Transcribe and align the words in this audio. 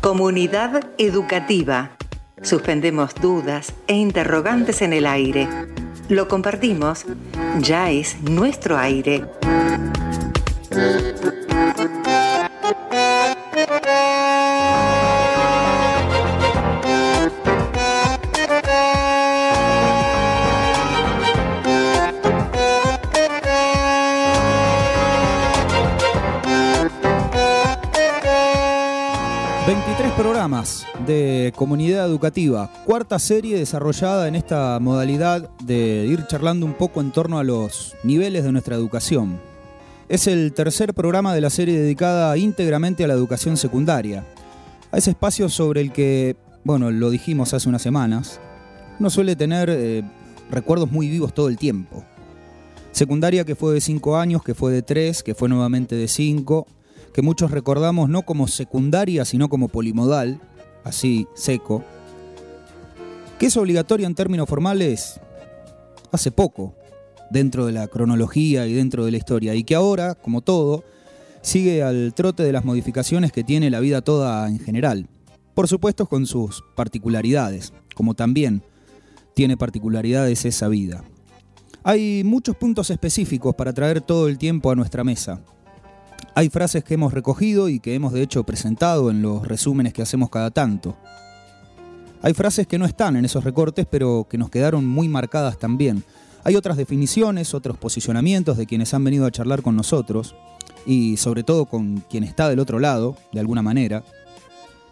Comunidad 0.00 0.84
educativa. 0.98 1.90
Suspendemos 2.42 3.14
dudas 3.14 3.72
e 3.86 3.94
interrogantes 3.94 4.82
en 4.82 4.92
el 4.92 5.06
aire. 5.06 5.48
Lo 6.08 6.26
compartimos. 6.26 7.04
Ya 7.60 7.90
es 7.90 8.20
nuestro 8.22 8.78
aire. 8.78 9.24
De 31.06 31.52
comunidad 31.54 32.06
educativa, 32.06 32.70
cuarta 32.84 33.18
serie 33.18 33.58
desarrollada 33.58 34.28
en 34.28 34.34
esta 34.34 34.78
modalidad 34.80 35.48
de 35.62 36.06
ir 36.06 36.26
charlando 36.26 36.66
un 36.66 36.74
poco 36.74 37.00
en 37.00 37.12
torno 37.12 37.38
a 37.38 37.44
los 37.44 37.94
niveles 38.02 38.44
de 38.44 38.52
nuestra 38.52 38.76
educación. 38.76 39.40
Es 40.08 40.26
el 40.26 40.52
tercer 40.52 40.94
programa 40.94 41.34
de 41.34 41.40
la 41.40 41.50
serie 41.50 41.78
dedicada 41.78 42.36
íntegramente 42.36 43.04
a 43.04 43.06
la 43.06 43.14
educación 43.14 43.56
secundaria, 43.56 44.24
a 44.90 44.98
ese 44.98 45.10
espacio 45.10 45.48
sobre 45.48 45.80
el 45.80 45.92
que, 45.92 46.36
bueno, 46.64 46.90
lo 46.90 47.10
dijimos 47.10 47.54
hace 47.54 47.68
unas 47.68 47.82
semanas, 47.82 48.40
uno 48.98 49.10
suele 49.10 49.36
tener 49.36 49.70
eh, 49.70 50.02
recuerdos 50.50 50.90
muy 50.90 51.08
vivos 51.08 51.34
todo 51.34 51.48
el 51.48 51.58
tiempo. 51.58 52.04
Secundaria 52.90 53.44
que 53.44 53.54
fue 53.54 53.74
de 53.74 53.80
5 53.80 54.16
años, 54.16 54.42
que 54.42 54.54
fue 54.54 54.72
de 54.72 54.82
3, 54.82 55.22
que 55.22 55.34
fue 55.34 55.48
nuevamente 55.48 55.94
de 55.94 56.08
5, 56.08 56.66
que 57.12 57.22
muchos 57.22 57.50
recordamos 57.50 58.08
no 58.08 58.22
como 58.22 58.48
secundaria, 58.48 59.24
sino 59.24 59.48
como 59.48 59.68
polimodal, 59.68 60.40
así 60.88 61.28
seco, 61.34 61.84
que 63.38 63.46
es 63.46 63.56
obligatoria 63.56 64.06
en 64.06 64.14
términos 64.14 64.48
formales 64.48 65.20
hace 66.10 66.30
poco, 66.30 66.74
dentro 67.30 67.66
de 67.66 67.72
la 67.72 67.86
cronología 67.86 68.66
y 68.66 68.72
dentro 68.72 69.04
de 69.04 69.10
la 69.10 69.18
historia, 69.18 69.54
y 69.54 69.64
que 69.64 69.74
ahora, 69.74 70.14
como 70.14 70.40
todo, 70.40 70.84
sigue 71.42 71.82
al 71.82 72.14
trote 72.14 72.42
de 72.42 72.52
las 72.52 72.64
modificaciones 72.64 73.32
que 73.32 73.44
tiene 73.44 73.70
la 73.70 73.80
vida 73.80 74.00
toda 74.00 74.48
en 74.48 74.58
general, 74.58 75.06
por 75.54 75.68
supuesto 75.68 76.06
con 76.06 76.26
sus 76.26 76.64
particularidades, 76.74 77.72
como 77.94 78.14
también 78.14 78.62
tiene 79.34 79.56
particularidades 79.56 80.44
esa 80.44 80.68
vida. 80.68 81.04
Hay 81.84 82.22
muchos 82.24 82.56
puntos 82.56 82.90
específicos 82.90 83.54
para 83.54 83.72
traer 83.72 84.00
todo 84.00 84.28
el 84.28 84.38
tiempo 84.38 84.70
a 84.70 84.74
nuestra 84.74 85.04
mesa, 85.04 85.40
hay 86.34 86.50
frases 86.50 86.84
que 86.84 86.94
hemos 86.94 87.12
recogido 87.12 87.68
y 87.68 87.80
que 87.80 87.94
hemos 87.94 88.12
de 88.12 88.22
hecho 88.22 88.44
presentado 88.44 89.10
en 89.10 89.22
los 89.22 89.46
resúmenes 89.46 89.92
que 89.92 90.02
hacemos 90.02 90.30
cada 90.30 90.50
tanto. 90.50 90.96
Hay 92.22 92.34
frases 92.34 92.66
que 92.66 92.78
no 92.78 92.84
están 92.84 93.16
en 93.16 93.24
esos 93.24 93.44
recortes 93.44 93.86
pero 93.90 94.26
que 94.28 94.38
nos 94.38 94.50
quedaron 94.50 94.86
muy 94.86 95.08
marcadas 95.08 95.58
también. 95.58 96.04
Hay 96.44 96.56
otras 96.56 96.76
definiciones, 96.76 97.54
otros 97.54 97.76
posicionamientos 97.76 98.56
de 98.56 98.66
quienes 98.66 98.94
han 98.94 99.04
venido 99.04 99.26
a 99.26 99.30
charlar 99.30 99.62
con 99.62 99.76
nosotros 99.76 100.34
y 100.86 101.16
sobre 101.16 101.42
todo 101.42 101.66
con 101.66 102.04
quien 102.08 102.24
está 102.24 102.48
del 102.48 102.60
otro 102.60 102.78
lado, 102.78 103.16
de 103.32 103.40
alguna 103.40 103.62
manera, 103.62 104.04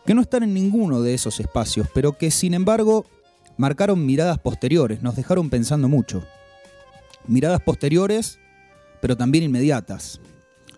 que 0.05 0.15
no 0.15 0.21
están 0.21 0.43
en 0.43 0.53
ninguno 0.53 1.01
de 1.01 1.15
esos 1.15 1.41
espacios, 1.41 1.89
pero 1.95 2.19
que 2.19 2.31
sin 2.31 2.55
embargo 2.55 3.07
marcaron 3.57 4.05
miradas 4.05 4.39
posteriores, 4.39 5.03
nos 5.03 5.17
dejaron 5.17 5.49
pensando 5.49 5.89
mucho. 5.89 6.25
Miradas 7.27 7.61
posteriores, 7.61 8.39
pero 9.01 9.17
también 9.17 9.45
inmediatas, 9.45 10.21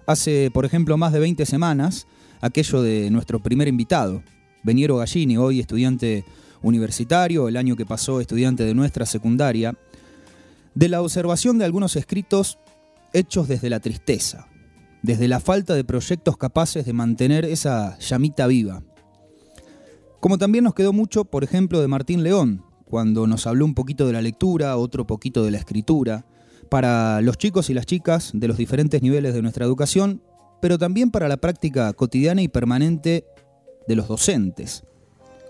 Hace, 0.09 0.51
por 0.51 0.65
ejemplo, 0.65 0.97
más 0.97 1.13
de 1.13 1.19
20 1.19 1.45
semanas, 1.45 2.07
aquello 2.41 2.81
de 2.81 3.11
nuestro 3.11 3.41
primer 3.41 3.69
invitado, 3.69 4.23
Beniero 4.63 4.97
Gallini, 4.97 5.37
hoy 5.37 5.61
estudiante 5.61 6.25
universitario, 6.63 7.47
el 7.47 7.59
año 7.59 7.77
que 7.77 7.85
pasó 7.85 8.19
estudiante 8.19 8.65
de 8.65 8.75
nuestra 8.75 9.05
secundaria, 9.05 9.77
de 10.75 10.89
la 10.89 11.03
observación 11.03 11.59
de 11.59 11.67
algunos 11.67 11.95
escritos 11.95 12.59
hechos 13.13 13.49
desde 13.49 13.69
la 13.69 13.81
tristeza, 13.81 14.49
desde 15.03 15.29
la 15.29 15.41
falta 15.41 15.75
de 15.75 15.85
proyectos 15.85 16.39
capaces 16.39 16.87
de 16.87 16.95
mantener 16.95 17.45
esa 17.45 17.99
llamita 17.99 18.47
viva. 18.47 18.83
Como 20.21 20.39
también 20.39 20.65
nos 20.65 20.73
quedó 20.73 20.95
mucho, 20.95 21.27
por 21.27 21.45
ejemplo, 21.45 21.83
de 21.83 21.89
Martín 21.89 22.23
León, 22.23 22.65
cuando 22.87 23.27
nos 23.27 23.47
habló 23.47 23.67
un 23.67 23.75
poquito 23.75 24.07
de 24.07 24.15
la 24.15 24.23
lectura, 24.23 24.75
otro 24.79 25.07
poquito 25.07 25.45
de 25.45 25.51
la 25.51 25.59
escritura, 25.59 26.25
para 26.69 27.21
los 27.21 27.39
chicos 27.39 27.71
y 27.71 27.75
las 27.75 27.87
chicas 27.87 28.31
de 28.35 28.49
los 28.49 28.57
diferentes 28.57 29.03
niveles 29.03 29.35
de 29.35 29.43
nuestra 29.43 29.65
educación, 29.65 30.23
pero 30.61 30.79
también 30.79 31.11
para 31.11 31.29
la 31.29 31.37
práctica 31.37 31.93
cotidiana 31.93 32.43
y 32.43 32.49
permanente 32.49 33.25
de 33.87 33.97
los 33.97 34.09
docentes, 34.09 34.85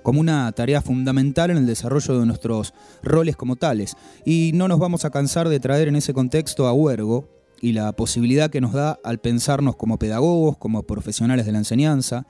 como 0.02 0.20
una 0.20 0.50
tarea 0.52 0.80
fundamental 0.80 1.50
en 1.50 1.56
el 1.56 1.66
desarrollo 1.66 2.20
de 2.20 2.26
nuestros 2.26 2.72
roles 3.02 3.36
como 3.36 3.56
tales. 3.56 3.96
Y 4.24 4.52
no 4.54 4.68
nos 4.68 4.78
vamos 4.78 5.04
a 5.04 5.10
cansar 5.10 5.48
de 5.48 5.60
traer 5.60 5.88
en 5.88 5.96
ese 5.96 6.14
contexto 6.14 6.66
a 6.66 6.72
Huergo 6.72 7.28
y 7.60 7.72
la 7.72 7.92
posibilidad 7.92 8.50
que 8.50 8.60
nos 8.60 8.72
da 8.72 8.98
al 9.02 9.18
pensarnos 9.18 9.76
como 9.76 9.98
pedagogos, 9.98 10.56
como 10.56 10.84
profesionales 10.84 11.46
de 11.46 11.52
la 11.52 11.58
enseñanza, 11.58 12.26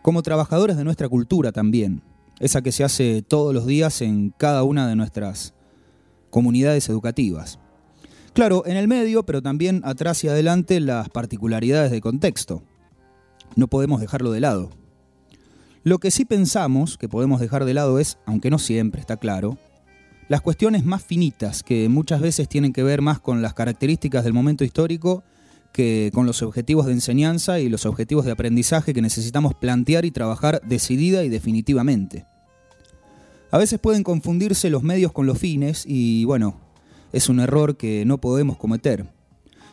como 0.00 0.22
trabajadores 0.22 0.76
de 0.76 0.84
nuestra 0.84 1.08
cultura 1.08 1.52
también, 1.52 2.02
esa 2.40 2.62
que 2.62 2.72
se 2.72 2.82
hace 2.82 3.22
todos 3.22 3.54
los 3.54 3.66
días 3.66 4.00
en 4.02 4.30
cada 4.30 4.62
una 4.62 4.88
de 4.88 4.96
nuestras 4.96 5.54
comunidades 6.30 6.88
educativas. 6.88 7.58
Claro, 8.34 8.64
en 8.64 8.78
el 8.78 8.88
medio, 8.88 9.24
pero 9.24 9.42
también 9.42 9.82
atrás 9.84 10.24
y 10.24 10.28
adelante 10.28 10.80
las 10.80 11.10
particularidades 11.10 11.90
de 11.90 12.00
contexto. 12.00 12.62
No 13.56 13.68
podemos 13.68 14.00
dejarlo 14.00 14.32
de 14.32 14.40
lado. 14.40 14.70
Lo 15.84 15.98
que 15.98 16.10
sí 16.10 16.24
pensamos 16.24 16.96
que 16.96 17.08
podemos 17.08 17.40
dejar 17.40 17.66
de 17.66 17.74
lado 17.74 17.98
es, 17.98 18.18
aunque 18.24 18.50
no 18.50 18.58
siempre 18.58 19.00
está 19.00 19.18
claro, 19.18 19.58
las 20.28 20.40
cuestiones 20.40 20.86
más 20.86 21.04
finitas 21.04 21.62
que 21.62 21.90
muchas 21.90 22.22
veces 22.22 22.48
tienen 22.48 22.72
que 22.72 22.82
ver 22.82 23.02
más 23.02 23.20
con 23.20 23.42
las 23.42 23.52
características 23.52 24.24
del 24.24 24.32
momento 24.32 24.64
histórico 24.64 25.24
que 25.72 26.10
con 26.14 26.24
los 26.24 26.42
objetivos 26.42 26.86
de 26.86 26.92
enseñanza 26.92 27.60
y 27.60 27.68
los 27.68 27.84
objetivos 27.84 28.24
de 28.24 28.32
aprendizaje 28.32 28.94
que 28.94 29.02
necesitamos 29.02 29.54
plantear 29.54 30.06
y 30.06 30.10
trabajar 30.10 30.62
decidida 30.64 31.22
y 31.24 31.28
definitivamente. 31.28 32.24
A 33.50 33.58
veces 33.58 33.78
pueden 33.78 34.04
confundirse 34.04 34.70
los 34.70 34.82
medios 34.82 35.12
con 35.12 35.26
los 35.26 35.36
fines 35.36 35.84
y 35.86 36.24
bueno, 36.24 36.61
es 37.12 37.28
un 37.28 37.40
error 37.40 37.76
que 37.76 38.04
no 38.04 38.18
podemos 38.18 38.56
cometer. 38.56 39.06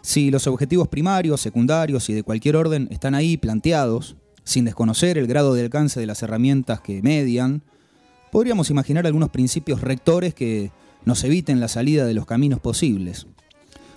Si 0.01 0.31
los 0.31 0.47
objetivos 0.47 0.87
primarios, 0.87 1.41
secundarios 1.41 2.09
y 2.09 2.13
de 2.13 2.23
cualquier 2.23 2.55
orden 2.55 2.87
están 2.91 3.15
ahí 3.15 3.37
planteados, 3.37 4.15
sin 4.43 4.65
desconocer 4.65 5.17
el 5.17 5.27
grado 5.27 5.53
de 5.53 5.63
alcance 5.63 5.99
de 5.99 6.05
las 6.05 6.23
herramientas 6.23 6.81
que 6.81 7.01
median, 7.01 7.63
podríamos 8.31 8.69
imaginar 8.69 9.05
algunos 9.05 9.29
principios 9.29 9.81
rectores 9.81 10.33
que 10.33 10.71
nos 11.05 11.23
eviten 11.23 11.59
la 11.59 11.67
salida 11.67 12.05
de 12.05 12.13
los 12.13 12.25
caminos 12.25 12.59
posibles. 12.59 13.27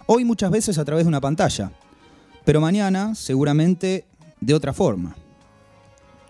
Hoy 0.06 0.24
muchas 0.24 0.50
veces 0.50 0.78
a 0.78 0.84
través 0.84 1.04
de 1.04 1.09
una 1.09 1.20
pantalla, 1.20 1.72
pero 2.44 2.60
mañana 2.60 3.14
seguramente 3.14 4.04
de 4.41 4.54
otra 4.54 4.72
forma. 4.72 5.16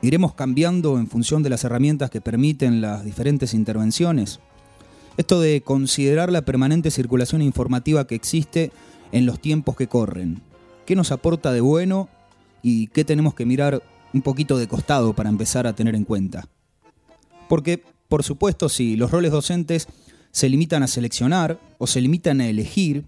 Iremos 0.02 0.34
cambiando 0.34 0.98
en 0.98 1.06
función 1.08 1.42
de 1.42 1.50
las 1.50 1.64
herramientas 1.64 2.10
que 2.10 2.20
permiten 2.20 2.80
las 2.80 3.04
diferentes 3.04 3.54
intervenciones. 3.54 4.40
Esto 5.16 5.40
de 5.40 5.60
considerar 5.60 6.32
la 6.32 6.42
permanente 6.42 6.90
circulación 6.90 7.42
informativa 7.42 8.06
que 8.06 8.14
existe 8.14 8.72
en 9.12 9.26
los 9.26 9.40
tiempos 9.40 9.76
que 9.76 9.86
corren. 9.86 10.40
¿Qué 10.86 10.96
nos 10.96 11.12
aporta 11.12 11.52
de 11.52 11.60
bueno 11.60 12.08
y 12.62 12.86
qué 12.88 13.04
tenemos 13.04 13.34
que 13.34 13.44
mirar 13.44 13.82
un 14.14 14.22
poquito 14.22 14.56
de 14.56 14.68
costado 14.68 15.12
para 15.12 15.28
empezar 15.28 15.66
a 15.66 15.74
tener 15.74 15.94
en 15.94 16.04
cuenta? 16.04 16.48
Porque, 17.48 17.82
por 18.08 18.22
supuesto, 18.22 18.70
si 18.70 18.96
los 18.96 19.10
roles 19.10 19.32
docentes 19.32 19.86
se 20.30 20.48
limitan 20.48 20.82
a 20.82 20.86
seleccionar 20.88 21.60
o 21.76 21.86
se 21.86 22.00
limitan 22.00 22.40
a 22.40 22.48
elegir, 22.48 23.04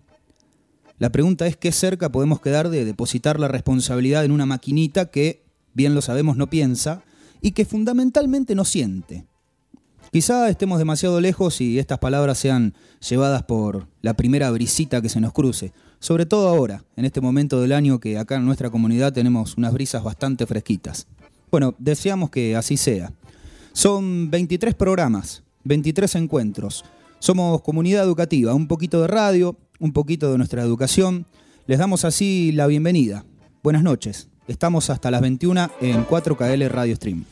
la 0.99 1.11
pregunta 1.11 1.47
es 1.47 1.57
qué 1.57 1.73
cerca 1.73 2.13
podemos 2.13 2.41
quedar 2.41 2.69
de 2.69 2.85
depositar 2.85 3.41
la 3.41 3.49
responsabilidad 3.49 4.25
en 4.25 4.31
una 4.31 4.47
maquinita 4.47 5.07
que, 5.07 5.43
bien 5.73 5.95
lo 5.95 6.03
sabemos, 6.03 6.37
no 6.37 6.51
piensa 6.51 7.03
y 7.41 7.53
que 7.53 7.65
fundamentalmente 7.65 8.55
no 8.55 8.67
siente. 8.67 9.25
Quizá 10.15 10.49
estemos 10.49 10.79
demasiado 10.79 11.21
lejos 11.21 11.61
y 11.61 11.81
estas 11.81 11.99
palabras 11.99 12.39
sean 12.39 12.73
llevadas 13.01 13.43
por 13.43 13.89
la 14.01 14.15
primera 14.15 14.49
brisita 14.53 15.03
que 15.03 15.09
se 15.09 15.21
nos 15.21 15.33
cruce, 15.33 15.73
sobre 15.99 16.25
todo 16.25 16.47
ahora, 16.47 16.85
en 16.95 17.05
este 17.05 17.21
momento 17.21 17.61
del 17.61 17.73
año 17.73 17.99
que 17.99 18.17
acá 18.17 18.37
en 18.37 18.45
nuestra 18.45 18.71
comunidad 18.71 19.13
tenemos 19.13 19.57
unas 19.57 19.73
brisas 19.73 20.05
bastante 20.05 20.47
fresquitas. 20.47 21.09
Bueno, 21.51 21.75
deseamos 21.79 22.31
que 22.31 22.55
así 22.55 22.77
sea. 22.77 23.13
Son 23.73 24.31
23 24.31 24.77
programas, 24.77 25.43
23 25.65 26.15
encuentros. 26.15 26.85
Somos 27.19 27.61
comunidad 27.63 28.05
educativa, 28.05 28.55
un 28.55 28.69
poquito 28.69 29.01
de 29.01 29.09
radio, 29.09 29.57
un 29.81 29.93
poquito 29.93 30.31
de 30.31 30.39
nuestra 30.39 30.63
educación. 30.63 31.27
Les 31.67 31.81
damos 31.81 32.05
así 32.05 32.53
la 32.53 32.69
bienvenida. 32.69 33.25
Buenas 33.65 33.83
noches. 33.83 34.29
Estamos 34.47 34.91
hasta 34.91 35.11
las 35.11 35.23
21 35.23 35.73
en 35.81 36.07
4KL 36.07 36.69
Radio 36.69 36.95
Stream. 36.95 37.25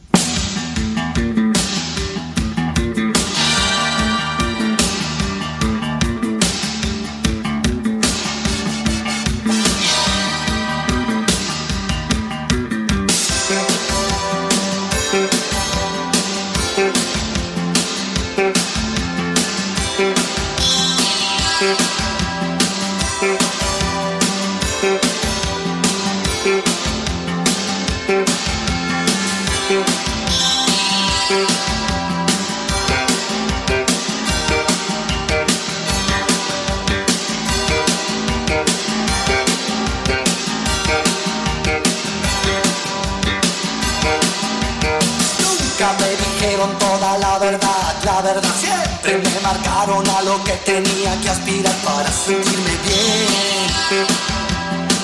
A 50.16 50.22
lo 50.22 50.42
que 50.44 50.52
tenía 50.64 51.20
que 51.20 51.28
aspirar 51.28 51.74
para 51.84 52.10
sentirme 52.10 52.76
bien. 52.86 54.06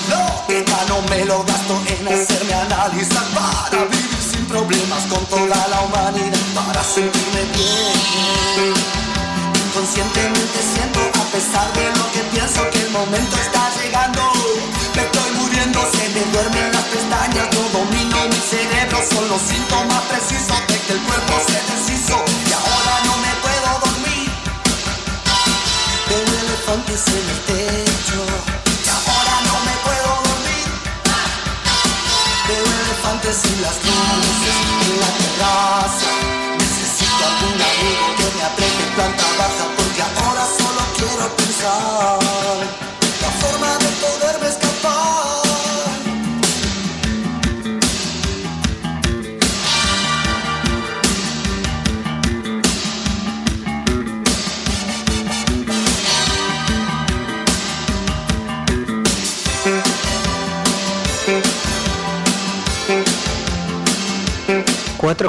Lo 0.09 0.47
que 0.47 0.65
no 0.87 1.01
me 1.09 1.25
lo 1.25 1.43
gasto 1.43 1.79
en 1.85 2.07
hacerme 2.07 2.53
analizar 2.53 3.25
para 3.35 3.83
vivir 3.85 4.17
sin 4.31 4.45
problemas 4.45 5.03
con 5.05 5.23
toda 5.25 5.67
la 5.67 5.81
humanidad 5.81 6.39
para 6.55 6.83
sentirme 6.83 7.43
bien. 7.53 8.73
Inconscientemente 9.67 10.59
siento 10.73 10.99
a 10.99 11.23
pesar 11.31 11.71
de 11.73 11.85
lo 11.97 12.11
que 12.11 12.19
pienso 12.31 12.67
que 12.71 12.81
el 12.81 12.89
momento 12.89 13.35
está 13.37 13.69
llegando. 13.81 14.78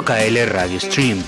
4KL 0.03 0.49
Radio 0.49 0.79
Stream. 0.79 1.23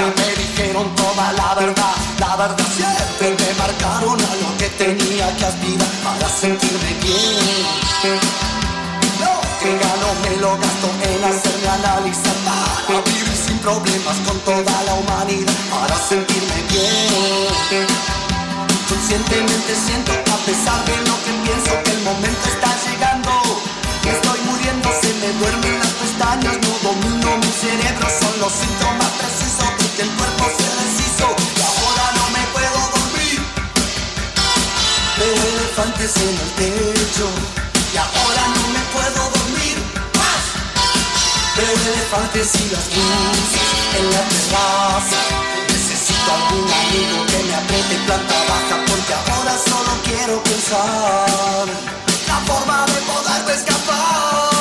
Me 0.00 0.34
dijeron 0.34 0.94
toda 0.96 1.32
la 1.32 1.54
verdad, 1.54 1.94
la 2.18 2.36
verdad 2.36 2.66
siempre 2.74 3.36
me 3.44 3.54
marcaron 3.58 4.18
a 4.18 4.34
lo 4.36 4.56
que 4.58 4.68
tenía 4.70 5.36
que 5.36 5.44
aspirar 5.44 5.88
para 6.02 6.28
sentirme 6.28 6.94
bien. 7.02 8.30
Lo 9.20 9.40
que 9.60 9.70
gano 9.78 10.08
me 10.22 10.36
lo 10.40 10.56
gasto 10.56 10.88
en 11.02 11.24
hacerme 11.24 11.68
analizar 11.68 12.39
problemas 13.70 14.18
con 14.26 14.38
toda 14.40 14.82
la 14.82 14.94
humanidad 14.94 15.54
para 15.70 15.96
sentirme 15.96 16.58
bien. 16.70 17.86
Conscientemente 18.88 19.72
siento 19.86 20.10
a 20.10 20.38
pesar 20.44 20.84
de 20.86 20.96
lo 21.06 21.14
que 21.22 21.32
pienso 21.46 21.70
que 21.84 21.92
el 21.92 22.02
momento 22.02 22.44
está 22.50 22.70
llegando. 22.84 23.30
Me 24.04 24.10
estoy 24.10 24.40
muriendo, 24.50 24.88
se 25.00 25.10
me 25.22 25.30
duermen 25.38 25.78
las 25.78 25.94
pestañas, 26.02 26.56
no 26.58 26.72
domino 26.82 27.36
mi 27.38 27.52
cerebro, 27.62 28.06
son 28.10 28.34
los 28.42 28.52
síntomas 28.52 29.10
precisos 29.20 29.70
de 29.78 29.86
que 29.94 30.02
el 30.02 30.10
cuerpo 30.18 30.44
se 30.58 30.68
deshizo 30.80 31.28
y 31.58 31.60
ahora 31.70 32.06
no 32.18 32.24
me 32.34 32.42
puedo 32.54 32.80
dormir. 32.96 33.38
Veo 35.18 35.42
elefantes 35.54 36.16
en 36.16 36.34
el 36.42 36.50
techo 36.58 37.26
y 37.94 37.96
ahora 37.96 38.42
no 38.56 38.69
Veo 41.60 41.92
elefantes 41.92 42.54
y 42.54 42.70
las 42.70 42.86
luces 42.86 43.68
en 43.98 44.10
la 44.10 44.22
terraza. 44.32 45.20
Necesito 45.68 46.32
algún 46.32 46.72
amigo 46.72 47.26
que 47.26 47.44
me 47.44 47.54
apriete 47.54 47.96
planta 48.06 48.34
baja 48.48 48.76
porque 48.88 49.12
ahora 49.12 49.54
solo 49.68 49.92
quiero 50.02 50.42
pensar 50.42 51.68
la 52.28 52.36
forma 52.46 52.86
de 52.86 53.00
poderme 53.12 53.52
escapar. 53.52 54.59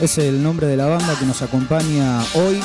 Es 0.00 0.18
el 0.18 0.42
nombre 0.42 0.66
de 0.66 0.76
la 0.76 0.86
banda 0.86 1.16
que 1.18 1.24
nos 1.24 1.42
acompaña 1.42 2.20
hoy, 2.34 2.60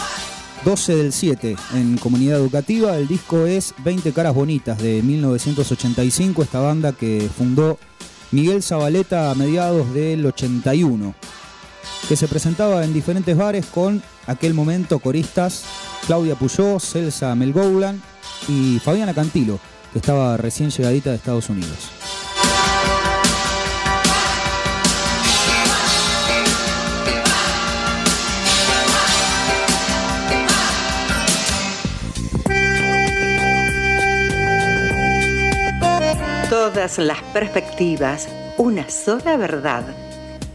12 0.66 0.96
del 0.96 1.14
7, 1.14 1.56
en 1.76 1.98
Comunidad 1.98 2.40
Educativa. 2.40 2.98
El 2.98 3.08
disco 3.08 3.46
es 3.46 3.76
20 3.84 4.12
Caras 4.12 4.34
Bonitas 4.34 4.80
de 4.80 5.04
1985, 5.04 6.42
esta 6.42 6.60
banda 6.60 6.92
que 6.94 7.30
fundó 7.38 7.78
Miguel 8.32 8.64
Zabaleta 8.64 9.30
a 9.30 9.36
mediados 9.36 9.94
del 9.94 10.26
81, 10.26 11.14
que 12.08 12.16
se 12.16 12.28
presentaba 12.28 12.84
en 12.84 12.94
diferentes 12.94 13.38
bares 13.38 13.66
con 13.68 14.02
aquel 14.26 14.54
momento 14.54 15.00
coristas 15.00 15.66
Claudia 16.08 16.36
Puyó, 16.36 16.80
Celsa 16.80 17.36
Melgoulan 17.36 18.02
y 18.48 18.80
Fabiana 18.80 19.14
Cantilo, 19.14 19.60
que 19.92 20.00
estaba 20.00 20.38
recién 20.38 20.72
llegadita 20.72 21.12
de 21.12 21.18
Estados 21.18 21.50
Unidos. 21.50 22.13
Todas 36.54 37.00
las 37.00 37.20
perspectivas, 37.34 38.30
una 38.58 38.88
sola 38.88 39.38
verdad. 39.38 39.86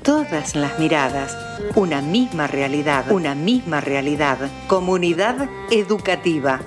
Todas 0.04 0.54
las 0.54 0.78
miradas, 0.78 1.36
una 1.74 2.00
misma 2.02 2.46
realidad, 2.46 3.10
una 3.10 3.34
misma 3.34 3.80
realidad. 3.80 4.38
Comunidad 4.68 5.48
educativa. 5.72 6.60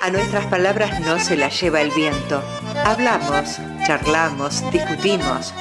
A 0.00 0.10
nuestras 0.12 0.46
palabras 0.46 1.00
no 1.00 1.18
se 1.18 1.36
las 1.36 1.60
lleva 1.60 1.80
el 1.80 1.90
viento. 1.90 2.40
Hablamos, 2.84 3.58
charlamos, 3.84 4.62
discutimos. 4.70 5.52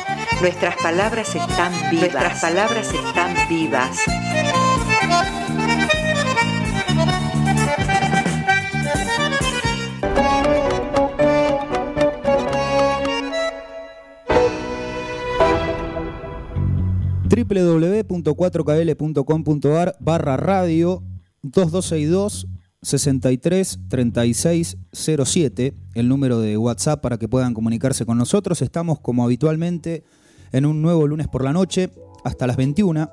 Nuestras 0.42 0.76
palabras 0.76 1.34
están 1.34 1.74
vivas. 1.90 2.12
Nuestras 2.12 2.40
palabras 2.40 2.94
están 2.94 3.36
vivas. 3.50 3.98
www.4kl.com.ar 17.50 19.96
barra 20.00 20.38
radio 20.38 21.04
2262 21.42 22.48
63 22.82 23.80
36 23.90 24.78
07, 24.94 25.74
el 25.96 26.08
número 26.08 26.40
de 26.40 26.58
WhatsApp 26.58 27.02
para 27.02 27.18
que 27.18 27.28
puedan 27.28 27.54
comunicarse 27.54 28.06
con 28.06 28.18
nosotros. 28.18 28.62
Estamos 28.62 29.00
como 29.00 29.26
habitualmente 29.26 30.04
en 30.52 30.66
un 30.66 30.82
nuevo 30.82 31.08
lunes 31.08 31.28
por 31.28 31.44
la 31.44 31.52
noche 31.52 31.90
hasta 32.24 32.48
las 32.48 32.56
21 32.56 33.10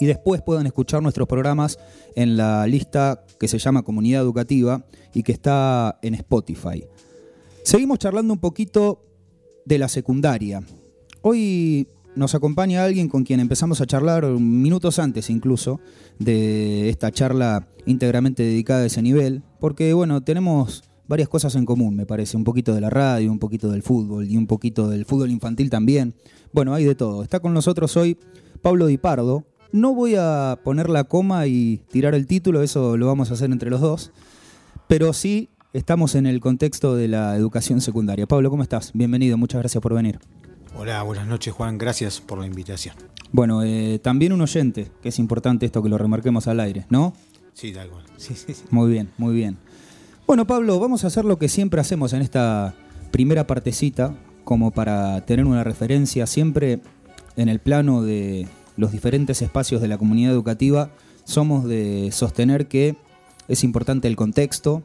y 0.00 0.06
después 0.06 0.42
puedan 0.42 0.66
escuchar 0.66 1.02
nuestros 1.02 1.28
programas 1.28 1.78
en 2.14 2.36
la 2.36 2.66
lista 2.66 3.24
que 3.38 3.48
se 3.48 3.58
llama 3.58 3.82
Comunidad 3.82 4.22
Educativa 4.22 4.84
y 5.14 5.22
que 5.22 5.32
está 5.32 5.98
en 6.02 6.14
Spotify. 6.14 6.84
Seguimos 7.62 7.98
charlando 7.98 8.32
un 8.32 8.40
poquito 8.40 9.04
de 9.64 9.78
la 9.78 9.88
secundaria. 9.88 10.62
Hoy 11.22 11.88
nos 12.16 12.34
acompaña 12.34 12.84
alguien 12.84 13.08
con 13.08 13.24
quien 13.24 13.40
empezamos 13.40 13.80
a 13.80 13.86
charlar 13.86 14.26
minutos 14.26 14.98
antes 14.98 15.30
incluso 15.30 15.80
de 16.18 16.88
esta 16.88 17.10
charla 17.10 17.68
íntegramente 17.86 18.42
dedicada 18.42 18.82
a 18.82 18.86
ese 18.86 19.02
nivel, 19.02 19.42
porque 19.60 19.92
bueno, 19.92 20.22
tenemos 20.22 20.84
varias 21.06 21.28
cosas 21.28 21.54
en 21.56 21.66
común, 21.66 21.96
me 21.96 22.06
parece, 22.06 22.36
un 22.36 22.44
poquito 22.44 22.74
de 22.74 22.80
la 22.80 22.90
radio, 22.90 23.30
un 23.30 23.38
poquito 23.38 23.70
del 23.70 23.82
fútbol 23.82 24.28
y 24.28 24.36
un 24.36 24.46
poquito 24.46 24.88
del 24.88 25.04
fútbol 25.04 25.30
infantil 25.30 25.70
también. 25.70 26.14
Bueno, 26.52 26.72
hay 26.74 26.84
de 26.84 26.94
todo. 26.94 27.22
Está 27.22 27.40
con 27.40 27.52
nosotros 27.52 27.96
hoy 27.96 28.18
Pablo 28.62 28.86
Di 28.86 28.96
Pardo. 28.96 29.44
No 29.72 29.92
voy 29.92 30.14
a 30.16 30.58
poner 30.62 30.88
la 30.88 31.04
coma 31.04 31.46
y 31.46 31.82
tirar 31.90 32.14
el 32.14 32.26
título, 32.26 32.62
eso 32.62 32.96
lo 32.96 33.06
vamos 33.06 33.30
a 33.30 33.34
hacer 33.34 33.50
entre 33.50 33.70
los 33.70 33.80
dos, 33.80 34.12
pero 34.86 35.12
sí 35.12 35.50
estamos 35.72 36.14
en 36.14 36.26
el 36.26 36.38
contexto 36.38 36.94
de 36.94 37.08
la 37.08 37.36
educación 37.36 37.80
secundaria. 37.80 38.26
Pablo, 38.26 38.50
¿cómo 38.50 38.62
estás? 38.62 38.92
Bienvenido, 38.94 39.36
muchas 39.36 39.60
gracias 39.60 39.82
por 39.82 39.92
venir. 39.92 40.20
Hola, 40.76 41.02
buenas 41.04 41.28
noches 41.28 41.54
Juan, 41.54 41.78
gracias 41.78 42.20
por 42.20 42.38
la 42.38 42.46
invitación. 42.46 42.96
Bueno, 43.30 43.62
eh, 43.62 44.00
también 44.02 44.32
un 44.32 44.40
oyente, 44.40 44.90
que 45.02 45.10
es 45.10 45.20
importante 45.20 45.66
esto 45.66 45.82
que 45.82 45.88
lo 45.88 45.98
remarquemos 45.98 46.48
al 46.48 46.58
aire, 46.58 46.84
¿no? 46.90 47.14
Sí, 47.52 47.72
tal 47.72 47.90
cual. 47.90 48.04
Sí, 48.16 48.34
sí, 48.34 48.54
sí. 48.54 48.64
Muy 48.70 48.90
bien, 48.90 49.10
muy 49.16 49.34
bien. 49.34 49.56
Bueno, 50.26 50.46
Pablo, 50.46 50.80
vamos 50.80 51.04
a 51.04 51.06
hacer 51.06 51.24
lo 51.24 51.38
que 51.38 51.48
siempre 51.48 51.80
hacemos 51.80 52.12
en 52.12 52.22
esta 52.22 52.74
primera 53.12 53.46
partecita, 53.46 54.16
como 54.42 54.72
para 54.72 55.24
tener 55.24 55.46
una 55.46 55.62
referencia 55.62 56.26
siempre 56.26 56.80
en 57.36 57.48
el 57.48 57.60
plano 57.60 58.02
de 58.02 58.48
los 58.76 58.90
diferentes 58.90 59.42
espacios 59.42 59.80
de 59.80 59.88
la 59.88 59.98
comunidad 59.98 60.32
educativa, 60.32 60.90
somos 61.24 61.64
de 61.64 62.10
sostener 62.10 62.66
que 62.66 62.96
es 63.46 63.62
importante 63.62 64.08
el 64.08 64.16
contexto, 64.16 64.82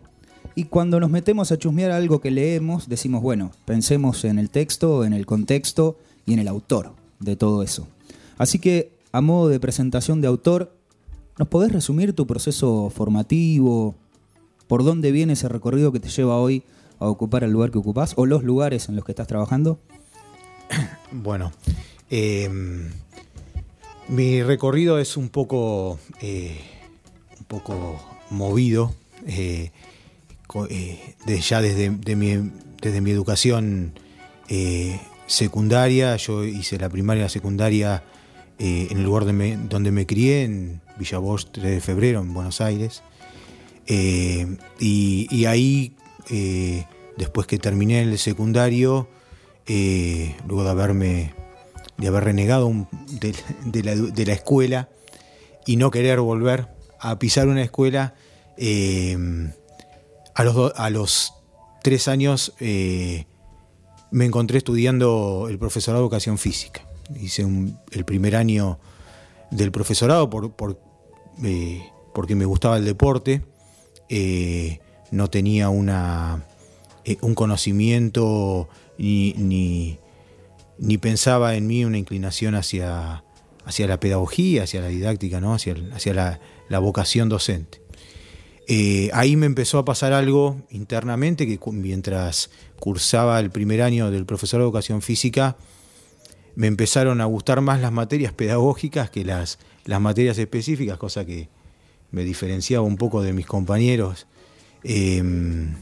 y 0.60 0.66
cuando 0.66 1.00
nos 1.00 1.10
metemos 1.10 1.54
a 1.54 1.58
chusmear 1.58 1.92
algo 1.92 2.20
que 2.20 2.32
leemos, 2.32 2.90
decimos, 2.90 3.22
bueno, 3.22 3.54
pensemos 3.64 4.26
en 4.26 4.38
el 4.38 4.50
texto, 4.50 5.06
en 5.06 5.14
el 5.14 5.26
contexto 5.26 5.98
y 6.26 6.34
en 6.34 6.40
el 6.40 6.50
autor 6.50 6.92
de 7.22 7.38
todo 7.38 7.64
eso. 7.64 7.88
Así 8.38 8.60
que, 8.60 8.92
a 9.14 9.22
modo 9.22 9.48
de 9.48 9.62
presentación 9.62 10.20
de 10.20 10.28
autor, 10.28 10.76
¿nos 11.38 11.48
podés 11.48 11.72
resumir 11.72 12.12
tu 12.12 12.28
proceso 12.28 12.92
formativo? 12.94 13.96
¿Por 14.68 14.84
dónde 14.84 15.14
viene 15.14 15.32
ese 15.32 15.48
recorrido 15.48 15.94
que 15.94 16.02
te 16.02 16.10
lleva 16.10 16.36
hoy 16.36 16.64
a 17.00 17.08
ocupar 17.08 17.46
el 17.46 17.52
lugar 17.52 17.72
que 17.72 17.78
ocupás 17.78 18.12
o 18.18 18.26
los 18.26 18.44
lugares 18.44 18.90
en 18.90 18.98
los 18.98 19.06
que 19.06 19.14
estás 19.14 19.28
trabajando? 19.28 19.80
Bueno, 21.14 21.54
em, 22.10 22.90
mi 24.10 24.44
recorrido 24.44 25.00
es 25.00 25.16
un 25.16 25.30
poco, 25.30 26.00
eh, 26.20 26.60
un 27.40 27.46
poco 27.46 27.98
movido. 28.30 28.94
Eh, 29.26 29.72
eh, 30.70 31.16
ya 31.42 31.62
desde, 31.62 32.16
mi, 32.16 32.52
desde 32.82 33.02
mi 33.02 33.12
educación 33.12 33.94
eh, 34.48 35.00
secundaria, 35.28 36.16
yo 36.16 36.44
hice 36.44 36.80
la 36.80 36.90
primaria 36.90 37.22
y 37.22 37.24
la 37.24 37.30
secundaria 37.30 38.04
eh, 38.58 38.88
en 38.90 38.98
el 38.98 39.04
lugar 39.04 39.26
donde 39.26 39.92
me 39.92 40.06
crié, 40.08 40.44
en 40.44 40.82
Villa 40.98 41.20
Bosch 41.20 41.48
3 41.52 41.64
de 41.64 41.82
febrero, 41.82 42.22
en 42.22 42.34
Buenos 42.34 42.62
Aires. 42.62 43.04
Y, 43.88 45.46
ahí, 45.46 45.96
después 47.18 47.48
que 47.48 47.58
terminé 47.58 48.02
el 48.02 48.18
secundario, 48.18 49.08
luego 49.68 50.64
de 50.64 50.70
haberme 50.70 51.34
de 51.98 52.08
haber 52.08 52.24
renegado 52.24 52.88
de, 53.10 53.84
la, 53.84 54.34
escuela 54.34 54.90
y 55.66 55.76
no 55.76 55.92
querer 55.92 56.22
volver 56.22 56.70
a 57.00 57.20
pisar 57.20 57.48
una 57.48 57.62
escuela, 57.62 58.14
a 60.40 60.90
los, 60.90 61.34
tres 61.84 62.08
años 62.08 62.54
eh, 62.60 63.26
me 64.12 64.26
encontré 64.26 64.58
estudiando 64.58 65.48
el 65.50 65.60
profesorado 65.60 66.02
de 66.02 66.06
educación 66.06 66.38
física. 66.38 66.86
Hice 67.20 67.46
el 67.92 68.06
primer 68.06 68.36
año 68.36 68.80
del 69.52 69.72
profesorado 69.72 70.30
por, 70.30 70.80
eh, 71.44 71.84
porque 72.14 72.36
me 72.36 72.46
gustaba 72.46 72.78
el 72.78 72.86
deporte. 72.86 73.42
Eh, 74.08 74.80
no 75.12 75.30
tenía 75.30 75.70
una, 75.70 76.46
un 77.22 77.36
conocimiento 77.36 78.70
ni, 78.98 79.98
ni, 80.78 80.98
pensaba 81.00 81.56
en 81.56 81.68
mí 81.68 81.84
una 81.84 81.98
inclinación 81.98 82.56
hacia, 82.56 83.24
hacia 83.66 83.88
la 83.88 84.00
pedagogía, 84.00 84.64
hacia 84.64 84.82
la 84.82 84.88
didáctica, 84.88 85.42
¿no? 85.42 85.54
hacia, 85.54 85.76
hacia 85.94 86.40
la 86.70 86.80
vocación 86.80 87.28
docente. 87.28 87.89
Eh, 88.72 89.10
ahí 89.14 89.36
me 89.36 89.48
empezó 89.48 89.80
a 89.80 89.84
pasar 89.84 90.14
algo 90.14 90.62
internamente 90.70 91.48
que 91.48 91.60
mientras 91.72 92.52
cursaba 92.80 93.40
el 93.40 93.50
primer 93.50 93.82
año 93.82 94.12
del 94.12 94.28
profesor 94.28 94.60
de 94.60 94.66
educación 94.66 95.02
física, 95.02 95.58
me 96.54 96.68
empezaron 96.68 97.20
a 97.20 97.26
gustar 97.26 97.62
más 97.62 97.82
las 97.82 97.92
materias 97.92 98.32
pedagógicas 98.32 99.10
que 99.10 99.26
las, 99.26 99.58
las 99.86 100.00
materias 100.00 100.38
específicas, 100.38 101.00
cosa 101.00 101.26
que 101.26 101.50
me 102.12 102.24
diferenciaba 102.24 102.86
un 102.86 102.98
poco 102.98 103.24
de 103.24 103.34
mis 103.34 103.48
compañeros. 103.48 104.28
Em, 104.84 105.74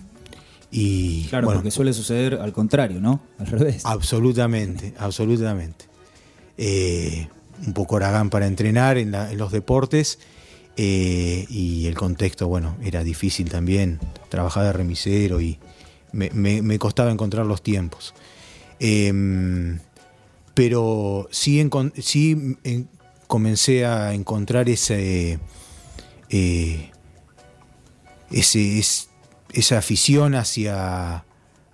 y, 0.71 1.25
claro, 1.25 1.51
porque 1.51 1.71
suele 1.71 1.91
suceder 1.91 2.35
al 2.35 2.53
contrario, 2.53 3.01
¿no? 3.01 3.19
Al 3.37 3.47
revés. 3.47 3.85
Absolutamente, 3.85 4.93
absolutamente. 4.97 5.87
Eh, 6.57 7.27
un 7.65 7.73
poco 7.73 7.97
Aragán 7.97 8.29
para 8.29 8.47
entrenar 8.47 8.97
en 8.97 9.11
los 9.37 9.51
deportes 9.51 10.19
eh, 10.79 11.47
y 11.49 11.87
el 11.87 11.95
contexto, 11.95 12.47
bueno, 12.47 12.77
era 12.83 13.03
difícil 13.03 13.49
también, 13.49 13.99
trabajar 14.29 14.63
de 14.63 14.73
remisero 14.73 15.41
y 15.41 15.57
me, 16.11 16.77
costaba 16.77 17.11
encontrar 17.11 17.47
los 17.47 17.63
tiempos. 17.63 18.13
Em, 18.79 19.79
pero 20.53 21.27
sí, 21.31 21.67
sí 21.99 22.57
comencé 23.25 23.85
a 23.87 24.13
encontrar 24.13 24.69
ese, 24.69 25.39
eh, 26.29 26.91
ese 28.29 28.79
esa 29.53 29.77
afición 29.79 30.35
hacia, 30.35 31.25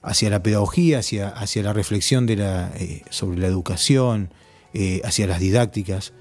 hacia 0.01 0.29
la 0.29 0.41
pedagogía, 0.41 0.99
hacia, 0.99 1.27
hacia 1.27 1.63
la 1.63 1.73
reflexión 1.73 2.25
de 2.25 2.37
la, 2.37 2.71
eh, 2.77 3.01
sobre 3.09 3.37
la 3.37 3.47
educación, 3.47 4.33
hacia 5.03 5.27
las 5.27 5.39
didácticas. 5.39 6.13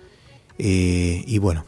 y 0.59 1.39
bueno, 1.39 1.65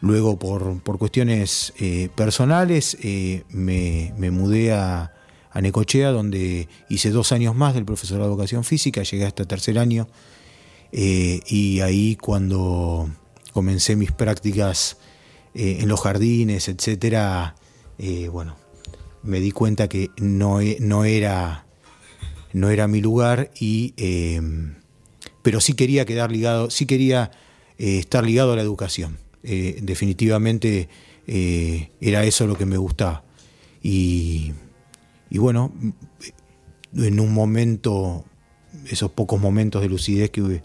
Luego, 0.00 0.38
por, 0.38 0.98
cuestiones 0.98 1.72
eh, 1.78 2.10
personales, 2.14 2.96
eh, 3.02 3.44
me, 3.50 4.12
mudé 4.30 4.72
a, 4.72 5.12
Necochea, 5.54 6.10
donde 6.10 6.68
hice 6.90 7.10
dos 7.10 7.32
años 7.32 7.54
más 7.54 7.72
del 7.74 7.86
profesorado 7.86 8.28
de 8.28 8.34
educación 8.34 8.62
física, 8.62 9.02
llegué 9.02 9.24
hasta 9.24 9.46
tercer 9.46 9.78
año, 9.78 10.06
eh, 10.92 11.40
y 11.46 11.80
ahí 11.80 12.16
cuando 12.16 13.08
comencé 13.52 13.96
mis 13.96 14.12
prácticas 14.12 14.98
en 15.54 15.88
los 15.88 16.02
jardines, 16.02 16.68
etcétera, 16.68 17.54
bueno, 18.30 18.56
me 19.22 19.40
di 19.40 19.50
cuenta 19.50 19.88
que 19.88 20.10
no, 20.18 20.60
e, 20.60 20.76
no, 20.80 21.04
era, 21.04 21.64
no 22.52 22.68
era 22.68 22.86
mi 22.86 23.00
lugar, 23.00 23.50
y, 23.58 23.94
pero 25.40 25.62
sí 25.62 25.72
quería 25.72 26.04
quedar 26.04 26.30
ligado, 26.30 26.68
sí 26.68 26.84
quería 26.84 27.30
estar 27.78 28.26
ligado 28.26 28.52
a 28.52 28.56
la 28.56 28.62
educación. 28.62 29.16
Eh, 29.48 29.78
definitivamente 29.80 30.88
eh, 31.28 31.90
era 32.00 32.24
eso 32.24 32.48
lo 32.48 32.58
que 32.58 32.66
me 32.66 32.76
gustaba. 32.76 33.22
Y, 33.80 34.52
bueno, 35.30 35.72
en 36.96 37.20
un 37.20 37.32
momento, 37.32 38.24
esos 38.90 39.12
pocos 39.12 39.40
momentos 39.40 39.82
de 39.82 39.88
lucidez 39.88 40.30
que, 40.30 40.62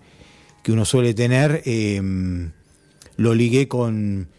uno 0.68 0.86
suele 0.86 1.14
tener, 1.14 1.62
em, 1.66 2.54
lo 3.18 3.36
ligué 3.36 3.68
con, 3.68 4.30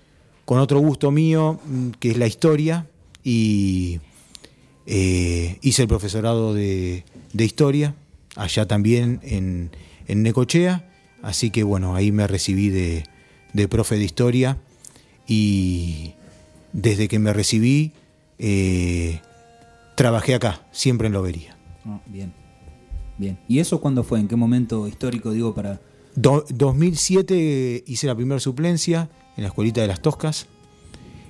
otro 0.44 0.80
gusto 0.80 1.12
mío, 1.12 1.60
que 2.00 2.10
es 2.10 2.16
la 2.18 2.26
historia, 2.26 2.88
y 3.22 4.00
eh, 4.86 5.58
hice 5.62 5.82
el 5.82 5.88
profesorado 5.88 6.52
de, 6.52 7.04
historia, 7.34 7.94
allá 8.34 8.66
también 8.66 9.20
en, 9.22 9.70
en 10.08 10.22
Necochea, 10.24 10.90
así 11.22 11.50
que 11.50 11.62
bueno, 11.62 11.94
ahí 11.94 12.10
me 12.10 12.26
recibí 12.26 12.68
de, 12.68 13.04
de 13.52 13.68
profe 13.68 13.96
de 13.96 14.04
historia 14.04 14.58
y 15.26 16.14
desde 16.72 17.08
que 17.08 17.18
me 17.18 17.32
recibí 17.32 17.92
eh, 18.38 19.20
trabajé 19.94 20.34
acá, 20.34 20.66
siempre 20.72 21.06
en 21.06 21.12
Lobería. 21.12 21.56
Ah, 21.84 22.00
bien, 22.06 22.32
bien. 23.18 23.38
¿Y 23.48 23.58
eso 23.58 23.80
cuándo 23.80 24.02
fue? 24.04 24.20
¿En 24.20 24.28
qué 24.28 24.36
momento 24.36 24.88
histórico 24.88 25.30
digo 25.30 25.54
para...? 25.54 25.80
2007 26.14 27.84
hice 27.86 28.06
la 28.06 28.14
primera 28.14 28.38
suplencia 28.38 29.08
en 29.36 29.44
la 29.44 29.48
escuelita 29.48 29.80
de 29.80 29.86
las 29.86 30.02
Toscas 30.02 30.46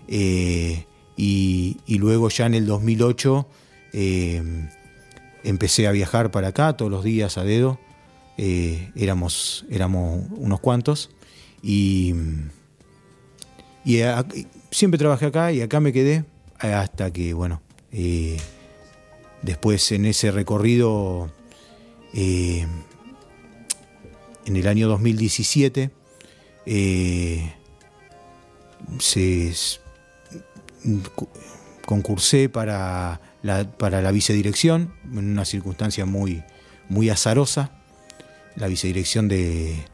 eh, 0.09 0.87
y, 1.17 1.76
luego 1.87 2.29
ya 2.31 2.47
en 2.47 2.55
el 2.55 2.67
2008 2.67 3.47
eh, 3.93 4.69
empecé 5.45 5.87
a 5.87 5.93
viajar 5.93 6.33
para 6.33 6.49
acá 6.49 6.76
todos 6.76 6.91
los 6.91 7.05
días 7.05 7.38
a 7.38 7.45
dedo. 7.45 7.79
éramos, 8.37 9.67
éramos 9.71 10.25
unos 10.37 10.59
cuantos 10.59 11.11
Y, 11.62 12.14
siempre 14.71 14.99
trabajé 14.99 15.26
acá 15.26 15.52
y 15.52 15.61
acá 15.61 15.81
me 15.81 15.92
quedé 15.92 16.25
hasta 16.59 17.12
que, 17.12 17.35
bueno, 17.35 17.61
eh, 17.92 18.38
después 19.42 19.92
en 19.92 20.07
ese 20.07 20.31
recorrido, 20.31 21.31
eh, 22.14 22.66
en 24.45 24.57
el 24.57 24.66
año 24.66 24.88
2017, 24.88 25.90
eh, 26.66 27.52
se 28.99 29.52
concursé 31.85 32.49
para 32.49 33.21
la, 33.42 33.71
para 33.71 34.02
la 34.02 34.11
vicedirección, 34.11 34.95
en 35.04 35.31
una 35.31 35.45
circunstancia 35.45 36.07
muy, 36.07 36.42
muy 36.88 37.11
azarosa, 37.11 37.73
la 38.57 38.69
vicedirección 38.69 39.28
de, 39.28 39.85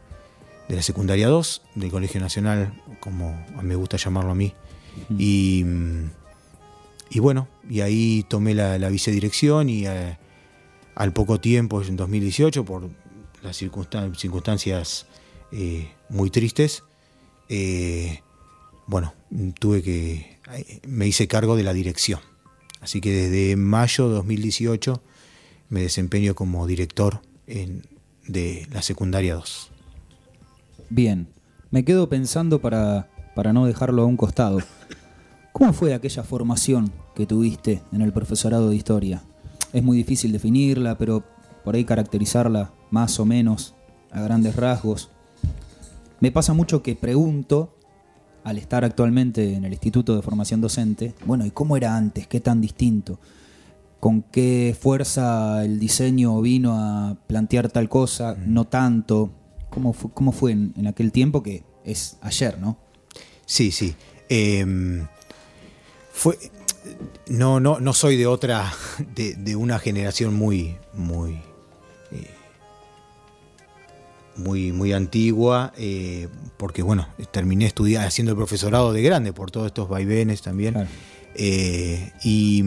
de 0.68 0.76
la 0.76 0.82
secundaria 0.82 1.28
2, 1.28 1.62
del 1.76 1.90
Colegio 1.90 2.20
Nacional, 2.20 2.82
como 3.00 3.44
me 3.62 3.74
gusta 3.74 3.96
llamarlo 3.96 4.32
a 4.32 4.34
mí. 4.34 4.54
Y, 5.18 5.64
y, 7.10 7.20
bueno, 7.20 7.48
y 7.68 7.80
ahí 7.80 8.24
tomé 8.28 8.54
la, 8.54 8.88
vicedirección 8.88 9.70
y 9.70 9.86
eh, 9.86 10.18
al 10.94 11.12
poco 11.12 11.40
tiempo, 11.40 11.82
en 11.82 11.96
2018, 11.96 12.64
por 12.64 12.90
las 13.42 13.56
circunstancias 13.56 15.06
eh, 15.52 15.90
muy 16.10 16.28
tristes, 16.28 16.84
eh, 17.48 18.20
bueno, 18.86 19.14
tuve 19.58 19.82
que, 19.82 20.38
me 20.86 21.06
hice 21.06 21.28
cargo 21.28 21.56
de 21.56 21.62
la 21.62 21.72
dirección. 21.72 22.20
Así 22.80 23.00
que 23.00 23.10
desde 23.10 23.56
mayo 23.56 24.08
de 24.08 24.14
2018 24.16 25.02
me 25.70 25.80
desempeño 25.80 26.34
como 26.34 26.66
director 26.66 27.22
de 27.46 28.66
la 28.70 28.82
secundaria 28.82 29.34
2. 29.34 29.70
Bien, 30.90 31.28
me 31.70 31.84
quedo 31.84 32.08
pensando 32.08 32.60
para, 32.60 33.10
para 33.34 33.52
no 33.52 33.66
dejarlo 33.66 34.02
a 34.02 34.06
un 34.06 34.16
costado. 34.16 34.58
¿Cómo 35.52 35.72
fue 35.72 35.92
aquella 35.92 36.22
formación 36.22 36.90
que 37.14 37.26
tuviste 37.26 37.82
en 37.92 38.00
el 38.00 38.12
profesorado 38.12 38.70
de 38.70 38.76
historia? 38.76 39.22
Es 39.72 39.82
muy 39.82 39.98
difícil 39.98 40.32
definirla, 40.32 40.96
pero 40.96 41.24
por 41.62 41.74
ahí 41.74 41.84
caracterizarla 41.84 42.72
más 42.90 43.20
o 43.20 43.26
menos 43.26 43.74
a 44.10 44.22
grandes 44.22 44.56
rasgos. 44.56 45.10
Me 46.20 46.32
pasa 46.32 46.54
mucho 46.54 46.82
que 46.82 46.96
pregunto, 46.96 47.76
al 48.42 48.56
estar 48.56 48.82
actualmente 48.82 49.54
en 49.54 49.66
el 49.66 49.72
Instituto 49.72 50.16
de 50.16 50.22
Formación 50.22 50.62
Docente, 50.62 51.14
bueno, 51.26 51.44
¿y 51.44 51.50
cómo 51.50 51.76
era 51.76 51.96
antes? 51.96 52.26
¿Qué 52.26 52.40
tan 52.40 52.62
distinto? 52.62 53.18
¿Con 54.00 54.22
qué 54.22 54.74
fuerza 54.80 55.64
el 55.64 55.78
diseño 55.78 56.40
vino 56.40 56.74
a 56.74 57.18
plantear 57.26 57.68
tal 57.68 57.88
cosa? 57.88 58.36
No 58.46 58.64
tanto. 58.64 59.32
¿Cómo, 60.14 60.32
fue 60.32 60.52
en, 60.52 60.86
aquel 60.86 61.12
tiempo 61.12 61.42
que 61.42 61.64
es 61.84 62.18
ayer, 62.20 62.58
no? 62.58 62.78
Sí, 63.46 63.70
sí. 63.70 63.94
Em, 64.28 65.06
fue, 66.12 66.38
no, 67.28 67.60
no, 67.60 67.80
no 67.80 67.92
soy 67.92 68.16
de 68.16 68.26
otra, 68.26 68.72
de, 69.14 69.56
una 69.56 69.78
generación 69.78 70.34
muy, 70.34 70.76
muy, 70.94 71.40
eh, 72.12 72.30
muy, 74.36 74.72
muy 74.72 74.92
antigua, 74.92 75.72
eh, 75.76 76.28
porque 76.56 76.82
bueno, 76.82 77.08
terminé 77.30 77.66
estudiando, 77.66 78.08
haciendo 78.08 78.32
el 78.32 78.36
profesorado 78.36 78.92
de 78.92 79.02
grande 79.02 79.32
por 79.32 79.50
todos 79.50 79.68
estos 79.68 79.88
vaivenes 79.88 80.42
también. 80.42 80.88
Eh, 81.34 82.12
y, 82.24 82.64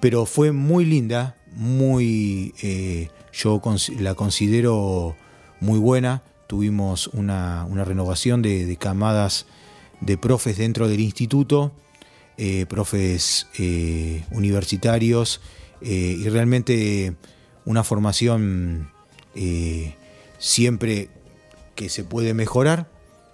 pero 0.00 0.26
fue 0.26 0.52
muy 0.52 0.84
linda, 0.84 1.36
muy, 1.54 2.52
yo 3.32 3.60
la 3.98 4.14
considero 4.14 5.16
muy 5.64 5.78
buena. 5.78 6.22
Tuvimos 6.46 7.08
una, 7.08 7.66
renovación 7.84 8.42
de, 8.42 8.76
camadas 8.78 9.46
de 10.00 10.16
profes 10.18 10.58
dentro 10.58 10.88
del 10.88 11.00
instituto, 11.00 11.72
eh, 12.36 12.66
profes 12.68 13.48
eh, 13.58 14.24
universitarios 14.30 15.40
eh, 15.80 16.16
y 16.18 16.28
realmente 16.28 17.16
una 17.64 17.82
formación 17.82 18.90
siempre 20.38 21.08
que 21.74 21.88
se 21.88 22.04
puede 22.04 22.34
mejorar, 22.34 22.88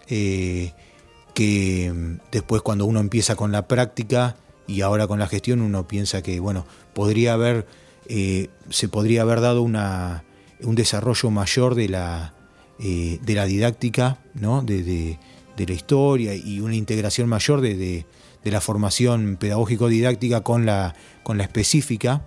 que 0.06 1.92
después 2.32 2.62
cuando 2.62 2.86
uno 2.86 3.00
empieza 3.00 3.36
con 3.36 3.52
la 3.52 3.68
práctica 3.68 4.36
y 4.66 4.80
ahora 4.80 5.06
con 5.06 5.18
la 5.18 5.26
gestión 5.26 5.60
uno 5.60 5.86
piensa 5.86 6.22
que 6.22 6.40
bueno, 6.40 6.64
podría 6.94 7.34
haber, 7.34 7.66
se 8.08 8.88
podría 8.88 9.22
haber 9.22 9.42
dado 9.42 9.60
una, 9.60 10.24
un 10.64 10.74
desarrollo 10.74 11.30
mayor 11.30 11.74
de 11.74 11.88
la, 11.88 12.34
eh, 12.78 13.18
de 13.22 13.34
la 13.34 13.44
didáctica, 13.44 14.18
¿no? 14.34 14.62
de, 14.62 15.18
la 15.56 15.74
historia 15.74 16.34
y 16.34 16.60
una 16.60 16.74
integración 16.74 17.28
mayor 17.28 17.60
de, 17.60 18.06
la 18.44 18.62
formación 18.62 19.36
pedagógico-didáctica 19.36 20.40
con 20.40 20.64
la, 20.64 20.94
con 21.22 21.36
la 21.36 21.44
específica, 21.44 22.24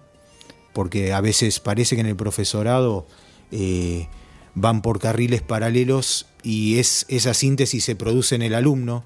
porque 0.74 1.14
a 1.14 1.22
veces 1.22 1.60
parece 1.60 1.96
que 1.96 2.02
en 2.02 2.08
el 2.08 2.16
profesorado 2.16 3.08
eh, 3.52 4.08
van 4.54 4.84
por 4.84 5.00
carriles 5.00 5.42
paralelos 5.42 6.28
y 6.44 6.78
es, 6.78 7.08
esa 7.10 7.34
síntesis 7.34 7.84
se 7.84 7.96
produce 7.96 8.36
en 8.36 8.44
el 8.44 8.54
alumno 8.54 9.04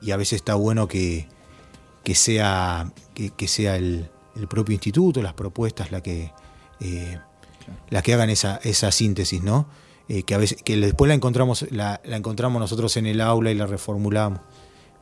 y 0.00 0.12
a 0.12 0.16
veces 0.16 0.36
está 0.36 0.54
bueno 0.54 0.88
que, 0.88 1.28
sea, 2.14 2.90
que, 3.14 3.48
sea 3.48 3.76
el, 3.76 4.08
propio 4.48 4.72
instituto, 4.72 5.20
las 5.20 5.34
propuestas, 5.34 5.92
la 5.92 6.02
que... 6.02 6.32
Eh, 6.80 7.18
las 7.90 8.02
que 8.02 8.14
hagan 8.14 8.30
esa, 8.30 8.60
esa 8.62 8.92
síntesis, 8.92 9.42
¿no? 9.42 9.66
Eh, 10.08 10.24
que 10.24 10.34
a 10.34 10.38
veces, 10.38 10.60
que 10.62 10.76
después 10.76 11.08
la 11.08 11.14
encontramos, 11.14 11.66
la, 11.70 12.00
encontramos 12.04 12.58
nosotros 12.60 12.96
en 12.96 13.06
el 13.06 13.20
aula 13.20 13.52
y 13.52 13.54
la 13.54 13.66
reformulamos. 13.66 14.40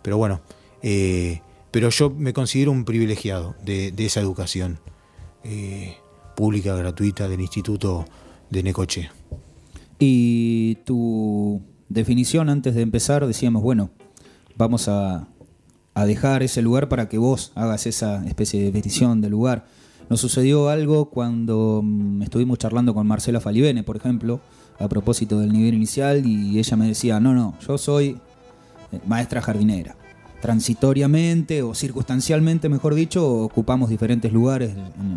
Pero 0.02 0.18
bueno, 0.18 0.42
eh, 0.82 1.40
pero 1.70 1.88
yo 1.88 2.10
me 2.10 2.34
considero 2.34 2.72
un 2.72 2.84
privilegiado 2.84 3.54
de, 3.64 3.94
esa 3.96 4.20
educación 4.20 4.80
eh, 5.44 5.96
pública, 6.36 6.74
gratuita 6.76 7.26
del 7.26 7.40
Instituto 7.40 8.04
de 8.50 8.62
Necoche. 8.62 9.10
Y 9.98 10.76
tu 10.84 11.62
definición 11.88 12.50
antes 12.50 12.74
de 12.74 12.82
empezar, 12.82 13.26
decíamos, 13.26 13.62
bueno, 13.62 13.90
vamos 14.56 14.88
a, 14.88 15.26
a 15.94 16.04
dejar 16.04 16.42
ese 16.42 16.60
lugar 16.60 16.88
para 16.90 17.08
que 17.08 17.16
vos 17.16 17.52
hagas 17.54 17.86
esa 17.86 18.26
especie 18.26 18.62
de 18.62 18.72
petición 18.72 19.20
del 19.20 19.30
lugar. 19.30 19.66
Nos 20.08 20.20
sucedió 20.20 20.68
algo 20.70 21.10
cuando 21.10 21.82
mm, 21.84 22.22
estuvimos 22.22 22.58
charlando 22.58 22.94
con 22.94 23.06
Marcela 23.06 23.40
Falibene, 23.40 23.82
por 23.82 23.96
ejemplo, 23.96 24.40
a 24.78 24.88
propósito 24.88 25.38
del 25.40 25.52
nivel 25.52 25.74
inicial, 25.74 26.24
y 26.24 26.58
ella 26.58 26.76
me 26.76 26.86
decía, 26.86 27.20
no, 27.20 27.34
no, 27.34 27.54
yo 27.66 27.76
soy 27.76 28.18
eh, 28.92 29.00
maestra 29.06 29.42
jardinera. 29.42 29.96
Transitoriamente 30.40 31.62
o 31.62 31.74
circunstancialmente, 31.74 32.68
mejor 32.68 32.94
dicho, 32.94 33.26
ocupamos 33.28 33.90
diferentes 33.90 34.32
lugares 34.32 34.70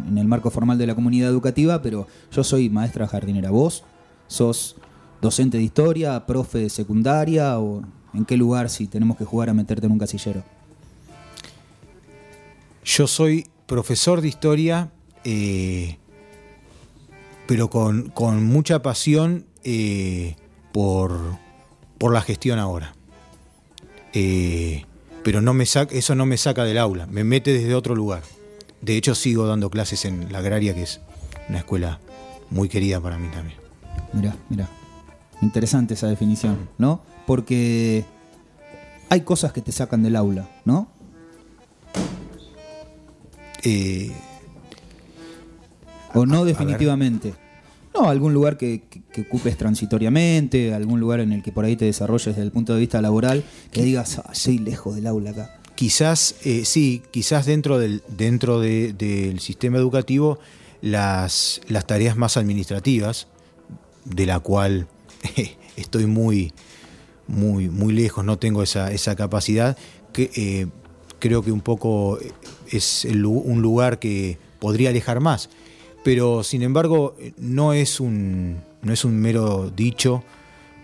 en, 0.10 0.18
el 0.18 0.28
marco 0.28 0.50
formal 0.50 0.80
de 0.80 0.88
la 0.88 0.96
comunidad 0.96 1.30
educativa, 1.30 1.82
pero 1.82 2.08
yo 2.32 2.44
soy 2.44 2.70
maestra 2.70 3.08
jardinera. 3.08 3.52
¿Vos 3.52 3.84
sos 4.28 4.76
docente 5.22 5.58
de 5.58 5.64
historia, 5.64 6.26
profe 6.26 6.58
de 6.58 6.70
secundaria 6.70 7.60
o 7.60 7.84
en 8.16 8.26
qué 8.26 8.36
lugar 8.36 8.70
si 8.70 8.88
tenemos 8.88 9.16
que 9.16 9.26
jugar 9.26 9.50
a 9.50 9.54
meterte 9.54 9.86
en 9.86 9.92
un 9.92 10.00
casillero? 10.00 10.44
Yo 12.84 13.06
soy 13.06 13.46
profesor 13.72 14.20
de 14.20 14.28
historia, 14.28 14.92
eh, 15.24 15.96
pero 17.48 17.70
con, 17.70 18.44
mucha 18.44 18.82
pasión 18.82 19.46
eh, 19.64 20.36
por, 20.74 21.18
por, 21.98 22.12
la 22.12 22.22
gestión 22.22 22.60
ahora. 22.60 22.94
Eh, 24.12 24.84
pero 25.24 25.40
no 25.40 25.54
me 25.54 25.64
eso 25.64 26.16
no 26.16 26.26
me 26.26 26.36
saca 26.36 26.66
del 26.66 26.80
aula, 26.80 27.08
me 27.08 27.24
mete 27.24 27.54
desde 27.54 27.74
otro 27.74 27.96
lugar. 27.96 28.24
De 28.82 28.98
hecho, 28.98 29.16
sigo 29.16 29.48
dando 29.48 29.70
clases 29.70 30.04
en 30.04 30.34
la 30.34 30.40
agraria, 30.40 30.76
que 30.76 30.84
es 30.84 31.00
una 31.48 31.60
escuela 31.60 32.02
muy 32.50 32.68
querida 32.68 33.00
para 33.00 33.18
mí 33.18 33.30
también. 33.30 33.58
Mirá, 34.12 34.36
mirá. 34.50 34.68
Interesante 35.42 35.94
esa 35.94 36.08
definición, 36.08 36.68
¿no? 36.78 37.04
Porque 37.26 38.04
hay 39.08 39.22
cosas 39.22 39.54
que 39.54 39.62
te 39.62 39.72
sacan 39.72 40.04
del 40.04 40.18
aula, 40.18 40.50
¿no? 40.66 40.90
Eh, 43.64 44.12
¿O 46.14 46.26
no 46.26 46.46
definitivamente? 46.46 47.34
No, 47.94 48.10
algún 48.10 48.34
lugar 48.34 48.58
que, 48.58 48.84
ocupes 49.28 49.58
transitoriamente, 49.58 50.74
algún 50.74 51.00
lugar 51.00 51.20
en 51.20 51.34
el 51.34 51.44
que 51.44 51.52
por 51.52 51.66
ahí 51.66 51.76
te 51.76 51.86
desarrolles 51.86 52.28
desde 52.28 52.44
el 52.44 52.52
punto 52.52 52.74
de 52.74 52.80
vista 52.80 53.02
laboral, 53.02 53.44
que 53.72 53.84
digas, 53.84 54.20
ah, 54.20 54.34
soy 54.34 54.60
lejos 54.60 54.96
del 54.96 55.08
aula 55.08 55.32
acá. 55.32 55.60
Quizás, 55.76 56.36
eh, 56.44 56.64
sí, 56.64 57.02
quizás 57.12 57.46
dentro 57.46 57.80
del, 57.80 58.04
dentro 58.08 58.60
del 58.60 59.40
sistema 59.40 59.78
educativo 59.78 60.40
las, 60.82 61.62
las 61.68 61.86
tareas 61.86 62.16
más 62.16 62.38
administrativas, 62.38 63.28
de 64.06 64.26
la 64.26 64.40
cual 64.40 64.88
estoy 65.76 66.06
muy, 66.06 66.54
muy, 67.28 67.70
muy 67.70 67.94
lejos, 67.94 68.24
no 68.24 68.38
tengo 68.38 68.64
esa, 68.64 68.92
esa 68.92 69.16
capacidad, 69.16 69.78
que 70.14 70.32
eh, 70.36 70.68
creo 71.20 71.44
que 71.44 71.52
un 71.52 71.62
poco 71.62 72.20
es 72.72 73.06
un 73.06 73.62
lugar 73.62 74.00
que 74.00 74.38
podría 74.60 74.90
alejar 74.90 75.20
más. 75.20 75.50
Pero 76.04 76.44
sin 76.44 76.64
embargo, 76.64 77.16
no 77.38 77.74
es 77.74 78.00
un, 78.00 78.62
no 78.82 78.92
es 78.92 79.06
un 79.06 79.20
mero 79.20 79.70
dicho, 79.70 80.24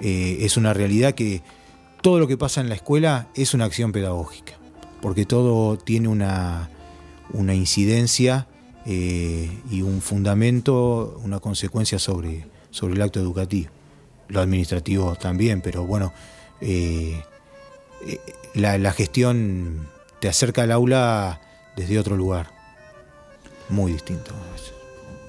eh, 0.02 0.38
es 0.42 0.58
una 0.58 0.74
realidad 0.74 1.16
que 1.16 1.42
todo 2.02 2.20
lo 2.20 2.28
que 2.28 2.38
pasa 2.38 2.62
en 2.62 2.70
la 2.70 2.76
escuela 2.76 3.28
es 3.34 3.54
una 3.54 3.66
acción 3.66 3.92
pedagógica, 3.92 4.54
porque 5.02 5.26
todo 5.26 5.78
tiene 5.78 6.08
una, 6.08 6.70
una 7.34 7.56
incidencia 7.56 8.48
eh, 8.86 9.50
y 9.70 9.82
un 9.82 10.02
fundamento, 10.02 11.20
una 11.24 11.40
consecuencia 11.40 12.00
sobre, 12.00 12.46
sobre 12.72 12.94
el 12.94 13.02
acto 13.02 13.20
educativo. 13.20 13.70
Lo 14.30 14.40
administrativo 14.40 15.16
también, 15.16 15.62
pero 15.62 15.86
bueno, 15.86 16.14
eh, 16.62 17.22
eh, 18.06 18.20
la, 18.54 18.92
gestión 18.94 19.88
te 20.20 20.30
acerca 20.30 20.64
al 20.64 20.72
aula 20.72 21.42
desde 21.78 21.98
otro 21.98 22.18
lugar, 22.18 22.48
muy 23.70 23.94
distinto. 23.94 24.32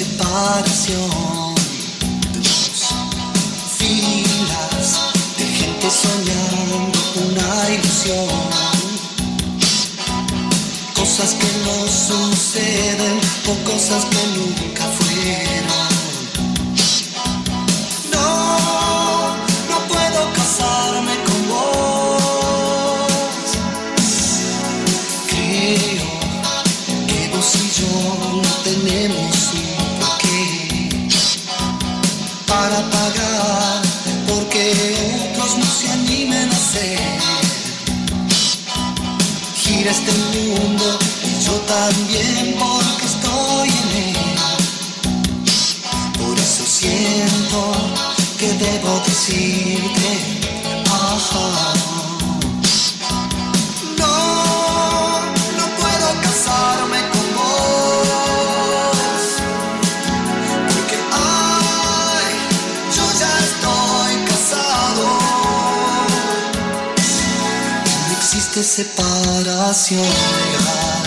Separación 0.00 1.54
filas 3.76 4.88
de 5.36 5.44
gente 5.44 5.88
soñando 5.90 6.76
una 7.26 7.70
ilusión. 7.74 8.28
Cosas 10.94 11.34
que 11.34 11.50
no 11.64 11.76
suceden 11.88 13.20
o 13.48 13.70
cosas 13.70 14.04
que 14.06 14.22
nunca 14.38 14.84
fueron. 14.96 15.59
Este 39.90 40.12
mundo 40.12 40.98
yo 41.44 41.52
también 41.66 42.54
porque 42.58 43.06
estoy 43.06 43.68
en 43.68 43.90
él. 44.08 44.16
Por 46.18 46.38
eso 46.38 46.64
siento 46.64 47.72
que 48.38 48.52
debo 48.52 49.00
decirte, 49.04 50.10
ajá. 50.86 51.79
Separación 68.70 69.98
legal. 69.98 70.99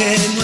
Aunque 0.00 0.37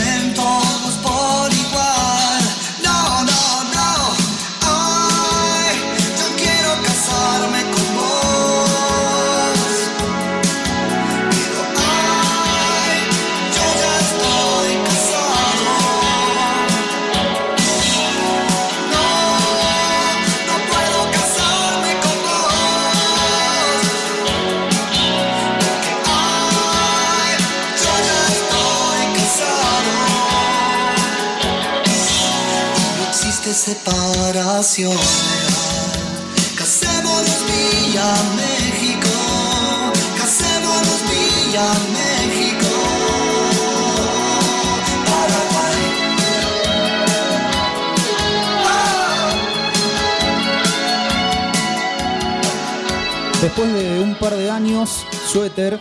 Después 53.42 53.70
de 53.74 54.00
un 54.00 54.14
par 54.14 54.35
de 54.35 54.50
años, 54.50 55.07
Suéter 55.31 55.79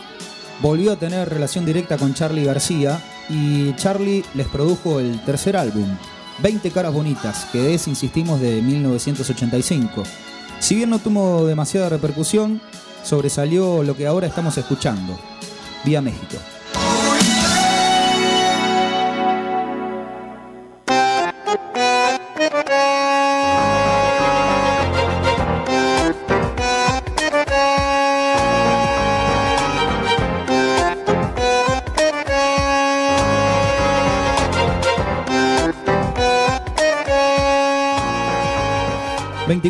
volvió 0.60 0.92
a 0.92 0.96
tener 0.96 1.30
relación 1.30 1.64
directa 1.64 1.96
con 1.96 2.12
Charlie 2.12 2.44
García 2.44 3.02
y 3.30 3.74
Charlie 3.76 4.22
les 4.34 4.46
produjo 4.48 5.00
el 5.00 5.24
tercer 5.24 5.56
álbum, 5.56 5.96
20 6.38 6.70
caras 6.70 6.92
bonitas, 6.92 7.46
que 7.52 7.74
es, 7.74 7.86
insistimos, 7.88 8.40
de 8.40 8.60
1985. 8.62 10.02
Si 10.58 10.74
bien 10.74 10.90
no 10.90 10.98
tuvo 10.98 11.46
demasiada 11.46 11.88
repercusión, 11.88 12.60
sobresalió 13.02 13.82
lo 13.82 13.96
que 13.96 14.06
ahora 14.06 14.26
estamos 14.26 14.56
escuchando, 14.58 15.18
Vía 15.84 16.00
México. 16.00 16.36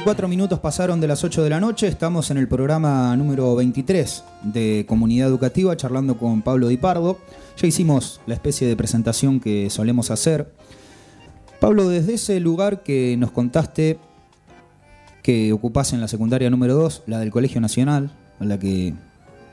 24 0.05 0.29
minutos 0.29 0.61
pasaron 0.61 1.01
de 1.01 1.09
las 1.09 1.25
8 1.25 1.43
de 1.43 1.49
la 1.49 1.61
noche, 1.61 1.89
estamos 1.89 2.31
en 2.31 2.37
el 2.37 2.47
programa 2.47 3.17
número 3.17 3.55
23 3.57 4.23
de 4.43 4.85
Comunidad 4.87 5.29
Educativa 5.29 5.75
charlando 5.79 6.19
con 6.19 6.43
Pablo 6.43 6.69
Di 6.69 6.77
Pardo. 6.77 7.17
Ya 7.57 7.67
hicimos 7.67 8.21
la 8.27 8.35
especie 8.35 8.69
de 8.69 8.77
presentación 8.77 9.41
que 9.41 9.71
solemos 9.71 10.11
hacer. 10.11 10.53
Pablo, 11.59 11.89
desde 11.89 12.13
ese 12.13 12.39
lugar 12.39 12.83
que 12.83 13.17
nos 13.17 13.31
contaste 13.31 13.99
que 15.23 15.55
ocupás 15.55 15.95
en 15.95 16.03
la 16.03 16.09
secundaria 16.09 16.51
número 16.51 16.75
2, 16.75 17.05
la 17.07 17.19
del 17.19 17.31
Colegio 17.31 17.63
Nacional, 17.63 18.15
a 18.41 18.45
la 18.45 18.59
que 18.59 18.93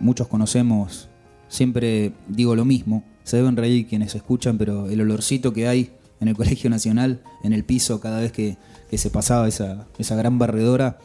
muchos 0.02 0.28
conocemos, 0.28 1.08
siempre 1.48 2.12
digo 2.28 2.58
lo 2.58 2.66
mismo, 2.66 3.06
se 3.24 3.38
deben 3.38 3.56
reír 3.56 3.88
quienes 3.88 4.16
escuchan, 4.16 4.58
pero 4.58 4.90
el 4.90 5.00
olorcito 5.00 5.54
que 5.54 5.70
hay 5.70 5.92
en 6.20 6.28
el 6.28 6.36
Colegio 6.36 6.70
Nacional, 6.70 7.22
en 7.42 7.54
el 7.54 7.64
piso, 7.64 8.02
cada 8.02 8.20
vez 8.20 8.34
que, 8.34 8.58
que 8.92 8.98
se 8.98 9.10
pasaba 9.10 9.48
esa, 9.48 9.88
esa 9.98 10.16
gran 10.16 10.38
barredora, 10.38 11.00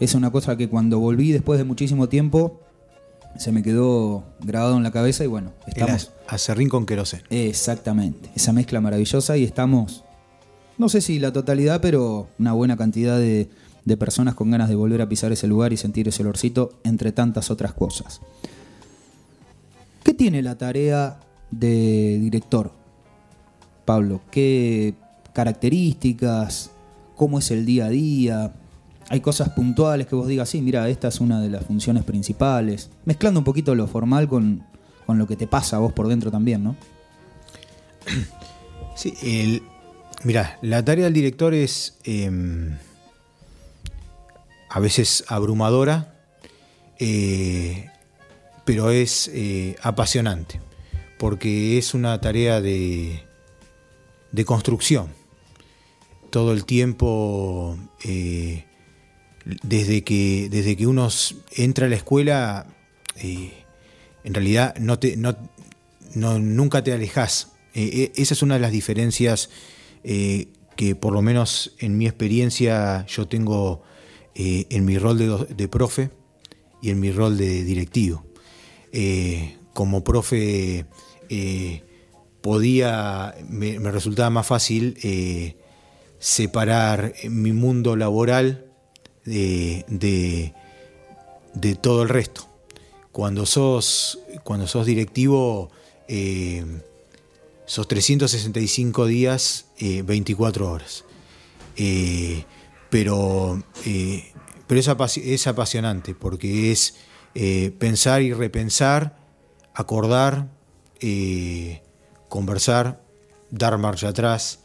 es 0.00 0.16
una 0.16 0.32
cosa 0.32 0.56
que 0.56 0.68
cuando 0.68 0.98
volví 0.98 1.30
después 1.30 1.56
de 1.56 1.64
muchísimo 1.64 2.08
tiempo, 2.08 2.60
se 3.36 3.52
me 3.52 3.62
quedó 3.62 4.24
grabado 4.40 4.76
en 4.76 4.82
la 4.82 4.90
cabeza 4.90 5.22
y 5.22 5.28
bueno, 5.28 5.52
estamos... 5.68 6.10
El 6.26 6.34
acerrín 6.34 6.68
con 6.68 6.84
queroseno. 6.84 7.22
Exactamente, 7.30 8.28
esa 8.34 8.52
mezcla 8.52 8.80
maravillosa 8.80 9.36
y 9.36 9.44
estamos, 9.44 10.02
no 10.78 10.88
sé 10.88 11.00
si 11.00 11.20
la 11.20 11.32
totalidad, 11.32 11.80
pero 11.80 12.26
una 12.40 12.54
buena 12.54 12.76
cantidad 12.76 13.16
de, 13.16 13.48
de 13.84 13.96
personas 13.96 14.34
con 14.34 14.50
ganas 14.50 14.68
de 14.68 14.74
volver 14.74 15.00
a 15.00 15.08
pisar 15.08 15.30
ese 15.30 15.46
lugar 15.46 15.72
y 15.72 15.76
sentir 15.76 16.08
ese 16.08 16.22
olorcito, 16.22 16.80
entre 16.82 17.12
tantas 17.12 17.52
otras 17.52 17.72
cosas. 17.72 18.20
¿Qué 20.02 20.12
tiene 20.12 20.42
la 20.42 20.58
tarea 20.58 21.20
de 21.52 22.18
director, 22.20 22.72
Pablo? 23.84 24.22
¿Qué 24.32 24.94
características? 25.32 26.72
¿Cómo 27.18 27.38
es 27.38 27.50
el 27.50 27.66
día 27.66 27.84
a 27.84 27.90
día? 27.90 28.54
hay 29.10 29.20
cosas 29.20 29.50
puntuales 29.50 30.06
que 30.06 30.14
vos 30.14 30.28
digas, 30.28 30.48
sí, 30.48 30.60
mira, 30.60 30.88
esta 30.88 31.08
es 31.08 31.20
una 31.20 31.40
de 31.40 31.48
las 31.48 31.64
funciones 31.64 32.04
principales, 32.04 32.90
mezclando 33.04 33.40
un 33.40 33.44
poquito 33.44 33.74
lo 33.74 33.86
formal 33.86 34.28
con, 34.28 34.64
lo 35.06 35.26
que 35.26 35.36
te 35.36 35.46
pasa 35.46 35.76
a 35.76 35.78
vos 35.78 35.92
por 35.94 36.08
dentro 36.08 36.30
también, 36.30 36.64
¿no? 36.64 36.76
Sí, 38.94 39.62
mira, 40.24 40.58
la 40.60 40.84
tarea 40.84 41.04
del 41.04 41.14
director 41.14 41.54
es 41.54 41.98
em, 42.02 42.76
a 44.68 44.80
veces 44.80 45.22
abrumadora, 45.28 46.16
eh, 46.98 47.88
pero 48.64 48.90
es 48.90 49.30
eh, 49.32 49.76
apasionante, 49.82 50.60
porque 51.16 51.78
es 51.78 51.94
una 51.94 52.20
tarea 52.20 52.60
de, 52.60 53.22
de 54.32 54.44
construcción. 54.44 55.10
Todo 56.30 56.52
el 56.52 56.64
tiempo 56.66 57.78
eh, 58.04 58.64
desde 59.62 60.04
que, 60.04 60.48
desde 60.50 60.76
que 60.76 60.86
uno 60.86 61.08
entra 61.56 61.86
a 61.86 61.88
la 61.88 61.96
escuela, 61.96 62.66
eh, 63.16 63.52
en 64.24 64.34
realidad 64.34 64.76
no 64.76 64.98
te, 64.98 65.16
no, 65.16 65.36
nunca 66.14 66.84
te 66.84 66.92
alejas. 66.92 67.52
Eh, 67.74 68.12
esa 68.16 68.34
es 68.34 68.42
una 68.42 68.54
de 68.54 68.60
las 68.60 68.72
diferencias 68.72 69.50
que 70.02 70.94
por 70.94 71.12
lo 71.12 71.22
menos 71.22 71.74
en 71.78 71.98
mi 71.98 72.06
experiencia 72.06 73.04
yo 73.06 73.26
tengo 73.26 73.82
en 74.34 74.84
mi 74.84 74.96
rol 74.96 75.18
de, 75.48 75.68
profe 75.68 76.10
y 76.80 76.90
en 76.90 77.00
mi 77.00 77.10
rol 77.10 77.36
de 77.36 77.64
directivo. 77.64 78.24
como 79.74 80.04
profe 80.04 80.86
podía, 82.40 83.34
me, 83.48 83.78
resultaba 83.78 84.30
más 84.30 84.46
fácil 84.46 84.96
separar 86.18 87.14
mi 87.28 87.52
mundo 87.52 87.96
laboral 87.96 88.68
de, 89.24 90.52
de, 91.54 91.74
todo 91.76 92.02
el 92.02 92.08
resto. 92.08 92.48
Cuando 93.12 93.46
sos, 93.46 94.20
cuando 94.44 94.66
sos 94.66 94.86
directivo, 94.86 95.70
eh, 96.08 96.64
sos 97.66 97.88
365 97.88 99.06
días, 99.06 99.66
24 99.80 100.64
eh, 100.64 100.68
horas. 100.68 101.04
Eh, 101.76 102.44
pero 102.90 103.62
pero 104.66 104.80
es, 104.80 105.16
es, 105.18 105.46
apasionante 105.46 106.14
porque 106.14 106.72
es 106.72 106.96
pensar 107.78 108.22
y 108.22 108.32
repensar, 108.32 109.16
acordar, 109.74 110.48
conversar, 112.28 113.00
dar 113.50 113.78
marcha 113.78 114.08
atrás, 114.08 114.60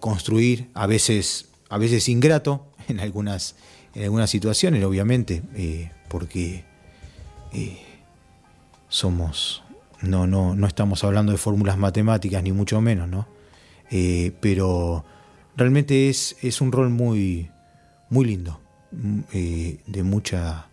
construir, 0.00 0.70
a 0.74 0.86
veces 0.86 1.50
a 1.70 1.78
veces 1.78 2.08
ingrato 2.10 2.66
en 2.88 3.00
algunas, 3.00 3.56
en 3.94 4.02
algunas 4.04 4.28
situaciones, 4.28 4.84
obviamente, 4.84 5.42
eh, 5.54 5.90
porque 6.08 6.64
eh, 7.52 7.78
somos, 8.90 9.62
no, 10.02 10.26
no, 10.26 10.54
no 10.54 10.66
estamos 10.66 11.02
hablando 11.04 11.32
de 11.32 11.38
fórmulas 11.38 11.78
matemáticas, 11.78 12.42
ni 12.42 12.52
mucho 12.52 12.80
menos, 12.82 13.08
¿no? 13.08 13.26
Eh, 13.90 14.32
pero 14.40 15.04
realmente 15.56 16.10
es, 16.10 16.36
es 16.42 16.60
un 16.60 16.70
rol 16.70 16.90
muy, 16.90 17.50
muy 18.08 18.26
lindo, 18.26 18.60
mm, 18.92 19.20
de, 19.86 20.02
mucha, 20.02 20.68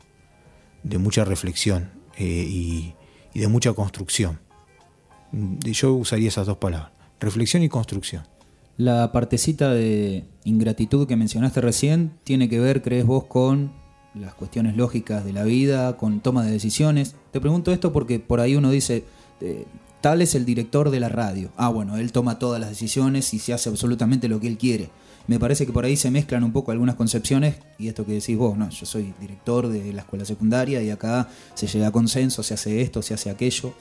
de 0.83 0.97
mucha 0.97 1.25
reflexión 1.25 1.91
y, 2.17 2.93
y 3.33 3.39
de 3.39 3.47
mucha 3.47 3.73
construcción. 3.73 4.39
Mm, 5.31 5.60
yo 5.60 5.93
usaría 5.93 6.27
esas 6.27 6.47
dos 6.47 6.57
palabras, 6.57 6.91
reflexión 7.19 7.62
y 7.63 7.69
construcción. 7.69 8.23
La 8.77 9.11
partecita 9.11 9.73
de 9.73 10.25
ingratitud 10.43 11.07
que 11.07 11.15
mencionaste 11.15 11.61
recién 11.61 12.13
tiene 12.23 12.47
que 12.47 12.59
ver, 12.59 12.83
crees 12.83 13.05
vos, 13.05 13.25
con 13.25 13.71
las 14.13 14.35
cuestiones 14.35 14.77
lógicas 14.77 15.25
de 15.25 15.33
la 15.33 15.43
vida, 15.43 15.97
con 15.97 16.19
toma 16.19 16.43
de 16.43 16.51
decisiones. 16.51 17.15
Te 17.31 17.41
pregunto 17.41 17.71
esto 17.71 17.91
porque 17.91 18.19
por 18.19 18.39
ahí 18.39 18.55
uno 18.55 18.69
dice, 18.69 19.03
eh, 19.41 19.65
tal 20.01 20.21
es 20.21 20.35
el 20.35 20.45
director 20.45 20.91
de 20.91 20.99
la 20.99 21.09
radio. 21.09 21.51
Ah, 21.57 21.69
bueno, 21.69 21.97
él 21.97 22.11
toma 22.11 22.37
todas 22.37 22.59
las 22.59 22.69
decisiones 22.69 23.33
y 23.33 23.39
se 23.39 23.53
hace 23.53 23.69
absolutamente 23.69 24.27
lo 24.27 24.39
que 24.39 24.47
él 24.47 24.57
quiere. 24.57 24.89
Me 25.25 25.39
parece 25.39 25.65
que 25.65 25.73
por 25.73 25.83
ahí 25.83 25.97
se 25.97 26.09
mezclan 26.09 26.43
un 26.43 26.53
poco 26.53 26.71
algunas 26.71 26.95
concepciones 26.95 27.57
y 27.77 27.87
esto 27.87 28.05
que 28.05 28.13
decís 28.13 28.37
vos, 28.37 28.57
no, 28.57 28.69
yo 28.69 28.85
soy 28.85 29.13
director 29.19 29.67
de 29.67 29.91
la 29.91 30.01
escuela 30.01 30.23
secundaria 30.23 30.81
y 30.81 30.89
acá 30.89 31.27
se 31.53 31.67
llega 31.67 31.87
a 31.87 31.91
consenso, 31.91 32.43
se 32.43 32.53
hace 32.53 32.81
esto, 32.81 33.01
se 33.01 33.13
hace 33.13 33.29
aquello. 33.29 33.73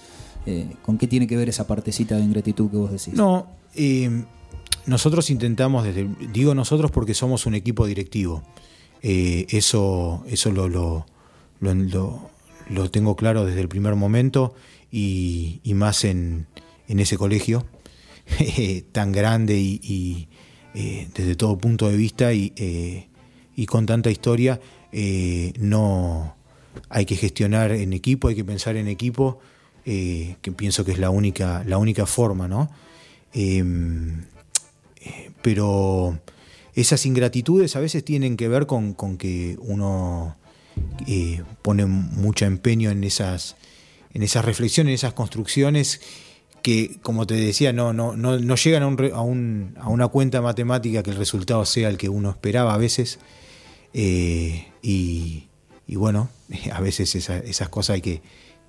Eh, 0.47 0.69
¿Con 0.83 0.97
qué 0.99 1.07
tiene 1.07 1.27
que 1.27 1.37
ver 1.37 1.49
esa 1.49 1.67
partecita 1.67 2.17
de 2.17 2.23
ingratitud 2.23 2.71
que 2.71 2.77
vos 2.77 2.91
decís? 2.91 3.15
No, 3.15 3.47
eh, 3.75 4.25
nosotros 4.87 5.31
intentamos, 5.31 5.85
desde, 5.85 6.09
digo 6.33 6.55
nosotros 6.55 6.91
porque 6.91 7.15
somos 7.15 7.47
un 7.47 7.55
equipo 7.55 7.87
directivo, 7.87 8.43
eh, 9.03 9.47
eso, 9.51 10.25
eso 10.29 10.53
lo, 10.53 10.69
lo, 10.69 11.07
lo, 11.61 12.91
tengo 12.91 13.17
claro 13.17 13.45
desde 13.45 13.61
el 13.61 13.69
primer 13.69 13.95
momento 13.95 14.55
y, 14.91 15.61
más 15.75 16.05
en, 16.05 16.47
en, 16.89 17.01
ese 17.01 17.19
colegio 17.19 17.67
tan 18.93 19.13
grande 19.13 19.59
y, 19.59 20.29
eh, 20.75 21.09
desde 21.15 21.37
todo 21.37 21.59
punto 21.59 21.89
de 21.89 21.97
vista 21.97 22.33
y, 22.33 22.53
eh, 22.57 23.09
y 23.55 23.67
con 23.67 23.87
tanta 23.87 24.11
historia, 24.11 24.61
no 25.59 26.37
hay 26.89 27.05
que 27.05 27.17
gestionar 27.17 27.73
en 27.73 27.93
equipo, 27.93 28.29
hay 28.29 28.35
que 28.35 28.45
pensar 28.45 28.77
en 28.77 28.89
equipo, 28.89 29.41
que 29.85 30.53
pienso 30.57 30.85
que 30.85 30.93
es 30.93 30.99
la 30.99 31.11
única, 31.11 31.63
la 31.67 31.77
única 31.79 32.07
forma, 32.07 32.49
¿no? 32.49 32.71
Em, 35.07 35.33
pero 35.43 36.19
esas 36.75 37.07
ingratitudes 37.07 37.77
a 37.77 37.81
veces 37.81 38.05
tienen 38.05 38.37
que 38.37 38.49
ver 38.49 38.67
con, 38.67 38.95
que 39.17 39.57
uno 39.61 40.37
eh, 41.07 41.43
pone 41.63 41.87
mucho 41.87 42.45
empeño 42.45 42.91
en 42.91 43.05
esas, 43.05 43.57
en 44.13 44.23
esas 44.23 44.45
reflexiones, 44.45 44.91
en 44.91 44.95
esas 44.95 45.13
construcciones 45.15 46.01
que, 46.63 46.99
como 47.03 47.27
te 47.27 47.35
decía, 47.35 47.73
no, 47.73 47.93
no, 47.93 48.17
no, 48.17 48.57
llegan 48.57 48.83
a, 48.83 49.21
una 49.21 50.09
cuenta 50.09 50.43
matemática 50.43 51.03
que 51.03 51.11
el 51.11 51.17
resultado 51.17 51.65
sea 51.65 51.89
el 51.89 51.97
que 51.97 52.09
uno 52.09 52.31
esperaba 52.31 52.75
a 52.75 52.77
veces. 52.77 53.21
Eh, 53.95 54.67
y, 54.83 55.47
bueno, 55.87 56.29
a 56.73 56.81
veces 56.81 57.15
esas 57.15 57.69
cosas 57.69 57.95
hay 57.95 58.01
que, 58.03 58.23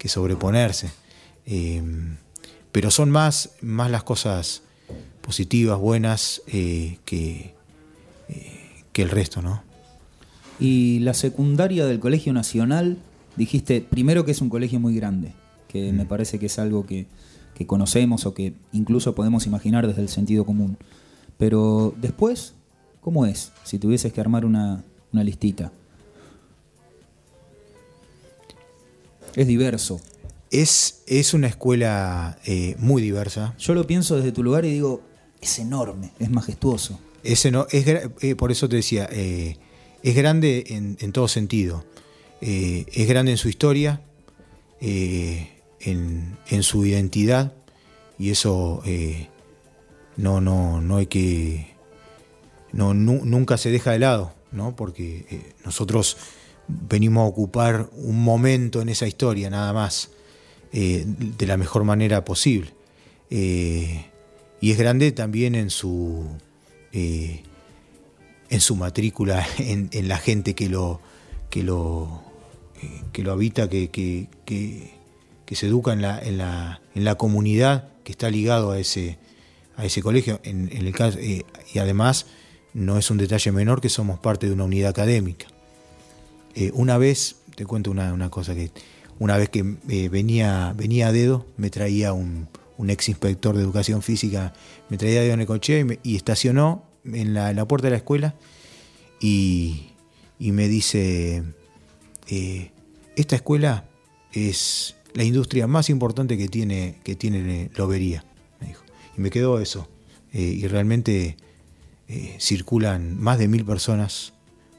sobreponerse. 0.06 0.91
Eh, 1.47 1.82
pero 2.71 2.91
son 2.91 3.10
más, 3.10 3.50
más 3.62 3.89
las 3.89 4.04
cosas 4.04 4.62
positivas, 5.27 5.77
buenas, 5.77 6.41
eh, 6.47 6.99
que, 7.03 7.53
eh, 8.29 8.83
que 8.93 9.01
el 9.01 9.09
resto, 9.09 9.41
¿no? 9.41 9.61
Y 10.57 10.99
la 10.99 11.13
secundaria 11.13 11.85
del 11.85 11.99
Colegio 11.99 12.31
Nacional, 12.31 12.97
dijiste 13.35 13.81
primero 13.81 14.23
que 14.23 14.31
es 14.31 14.41
un 14.41 14.49
colegio 14.49 14.79
muy 14.79 14.95
grande, 14.95 15.33
que 15.67 15.91
me 15.91 16.05
mm. 16.05 16.07
parece 16.07 16.39
que 16.39 16.45
es 16.45 16.57
algo 16.59 16.85
que, 16.85 17.07
conocemos 17.65 18.25
o 18.25 18.33
que 18.33 18.53
incluso 18.71 19.15
podemos 19.15 19.47
imaginar 19.47 19.85
desde 19.85 20.01
el 20.01 20.07
sentido 20.07 20.45
común. 20.45 20.77
Pero 21.37 21.93
después, 21.99 22.53
¿cómo 23.01 23.25
es 23.25 23.51
si 23.63 23.79
tuvieses 23.79 24.13
que 24.13 24.21
armar 24.21 24.45
una, 24.45 24.85
listita? 25.11 25.73
Es 29.35 29.45
diverso. 29.45 29.99
Es, 30.51 31.03
es 31.05 31.33
una 31.33 31.47
escuela 31.47 32.39
eh, 32.45 32.77
muy 32.79 33.01
diversa. 33.01 33.53
Yo 33.59 33.73
lo 33.73 33.85
pienso 33.85 34.15
desde 34.15 34.31
tu 34.31 34.41
lugar 34.41 34.63
y 34.63 34.71
digo, 34.71 35.01
es 35.41 35.60
enorme, 35.60 36.12
es 36.19 36.30
majestuoso. 36.30 37.00
Es, 37.23 37.45
eh, 37.45 38.36
por 38.38 38.52
eso 38.52 38.69
te 38.69 38.78
decía, 38.78 39.08
eh, 39.12 39.58
es 40.04 40.15
grande 40.15 40.63
en, 40.67 41.12
todo 41.12 41.28
sentido. 41.28 41.84
Eh, 42.41 42.86
es 42.93 43.08
grande 43.08 43.32
en 43.32 43.38
su 43.38 43.50
historia, 43.50 44.02
en, 44.80 46.38
su 46.62 46.86
identidad, 46.86 47.54
y 48.17 48.30
eso 48.30 48.82
no, 50.15 50.41
no, 50.41 50.82
no 50.82 50.97
hay 50.97 51.08
que. 51.08 51.76
No, 52.71 52.93
nunca 52.93 53.58
se 53.58 53.71
deja 53.71 53.91
de 53.91 54.00
lado, 54.00 54.34
¿no? 54.52 54.76
porque 54.76 55.54
nosotros 55.65 56.17
venimos 56.67 57.23
a 57.23 57.28
ocupar 57.28 57.89
un 57.93 58.23
momento 58.23 58.82
en 58.82 58.89
esa 58.89 59.08
historia, 59.08 59.50
nada 59.50 59.73
más, 59.73 60.12
de 60.71 61.45
la 61.47 61.58
mejor 61.58 61.84
manera 61.84 62.23
posible 62.23 62.73
y 64.60 64.72
es 64.72 64.78
grande 64.78 65.12
también 65.12 65.56
en 65.56 65.70
su, 65.70 66.26
eh, 66.91 67.43
en 68.50 68.62
su 68.62 68.76
matrícula, 68.76 69.46
en, 69.58 70.08
la 70.08 70.17
gente 70.17 70.56
que 70.56 70.70
lo, 70.70 71.00
que 71.50 71.63
lo, 71.63 72.24
que 73.12 73.24
lo 73.24 73.32
habita, 73.32 73.70
que, 73.70 73.89
que, 73.89 75.56
se 75.56 75.67
educa 75.67 75.93
en 75.93 76.02
la, 76.02 76.20
en, 76.20 76.38
la, 76.38 76.82
en 76.96 77.04
la 77.04 77.15
comunidad 77.15 77.89
que 78.04 78.12
está 78.12 78.30
ligado 78.30 78.72
a 78.72 78.80
ese, 78.80 79.17
a 79.76 79.86
ese 79.86 80.02
colegio. 80.02 80.39
En, 80.43 80.70
el 80.72 80.93
caso, 80.93 81.20
y 81.20 81.43
además 81.80 82.26
no 82.74 82.98
es 82.98 83.10
un 83.12 83.17
detalle 83.17 83.52
menor 83.52 83.82
que 83.82 83.89
somos 83.89 84.20
parte 84.20 84.48
de 84.48 84.54
una 84.54 84.65
unidad 84.65 84.89
académica. 84.89 85.48
una 86.74 86.98
vez, 86.98 87.38
te 87.56 87.65
cuento 87.65 87.91
una, 87.91 88.13
una 88.13 88.30
cosa 88.30 88.56
que 88.56 88.72
una 89.20 89.36
vez 89.38 89.50
que 89.50 89.63
venía, 90.10 90.74
venía 90.76 91.08
a 91.08 91.12
dedo, 91.12 91.48
me 91.58 91.72
traía 91.72 92.13
un, 92.13 92.48
un 92.77 92.89
ex 92.89 93.09
inspector 93.09 93.55
de 93.55 93.63
educación 93.63 94.01
física, 94.01 94.53
me 94.89 94.97
traía 94.97 95.21
de 95.21 95.35
Necochea 95.35 95.79
y, 95.79 95.99
y 96.03 96.15
estacionó 96.15 96.83
en 97.03 97.33
la, 97.33 97.67
puerta 97.67 97.87
de 97.87 97.91
la 97.91 97.97
escuela 97.97 98.35
y, 99.19 99.91
me 100.39 100.67
dice, 100.67 101.43
eh, 102.27 102.71
esta 103.15 103.35
escuela 103.35 103.89
es 104.31 104.95
la 105.13 105.23
industria 105.23 105.67
más 105.67 105.89
importante 105.89 106.37
que 106.37 106.47
tiene, 106.47 106.99
que 107.03 107.15
tiene 107.15 107.71
Lobería, 107.75 108.25
me 108.59 108.67
dijo. 108.67 108.83
Y 109.17 109.21
me 109.21 109.29
quedó 109.29 109.59
eso. 109.59 109.89
Eh, 110.33 110.41
y 110.41 110.67
realmente 110.67 111.37
eh, 112.07 112.35
circulan 112.39 113.19
más 113.19 113.39
de 113.39 113.47
mil 113.47 113.65
personas, 113.65 114.33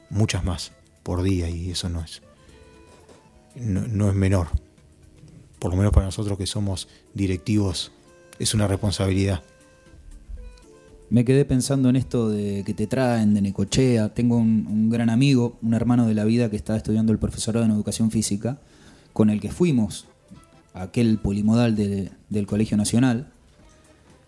muchas 0.09 0.45
más, 0.45 0.71
por 1.03 1.23
día, 1.23 1.49
y 1.49 1.71
eso 1.71 1.89
no 1.89 2.01
es, 2.01 2.21
no 3.55 4.09
es 4.09 4.15
menor 4.15 4.47
por 5.59 5.71
lo 5.71 5.77
menos 5.77 5.93
para 5.93 6.05
nosotros 6.05 6.37
que 6.37 6.47
somos 6.47 6.87
directivos, 7.13 7.91
es 8.39 8.53
una 8.53 8.67
responsabilidad. 8.67 9.43
Me 11.09 11.25
quedé 11.25 11.43
pensando 11.43 11.89
en 11.89 11.95
esto 11.95 12.29
de 12.29 12.63
que 12.63 12.73
te 12.73 12.85
traen 12.85 13.33
de 13.33 13.41
Necochea. 13.41 14.13
Tengo 14.13 14.37
un, 14.37 14.89
gran 14.89 15.09
amigo, 15.09 15.57
un 15.61 15.73
hermano 15.73 16.07
de 16.07 16.13
la 16.13 16.23
vida 16.23 16.49
que 16.49 16.55
está 16.55 16.77
estudiando 16.77 17.11
el 17.11 17.17
profesorado 17.17 17.65
en 17.65 17.71
educación 17.71 18.11
física, 18.11 18.59
con 19.11 19.31
el 19.31 19.41
que 19.41 19.51
fuimos 19.51 20.05
a 20.73 20.83
aquel 20.83 21.17
polimodal 21.17 21.75
del 21.75 22.47
Colegio 22.47 22.77
Nacional. 22.77 23.31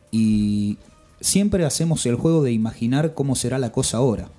Y 0.09 0.79
siempre 1.21 1.65
hacemos 1.65 2.05
el 2.07 2.15
juego 2.15 2.41
de 2.41 2.51
imaginar 2.51 3.13
cómo 3.13 3.35
será 3.35 3.59
la 3.59 3.71
cosa 3.71 3.97
ahora. 3.97 4.29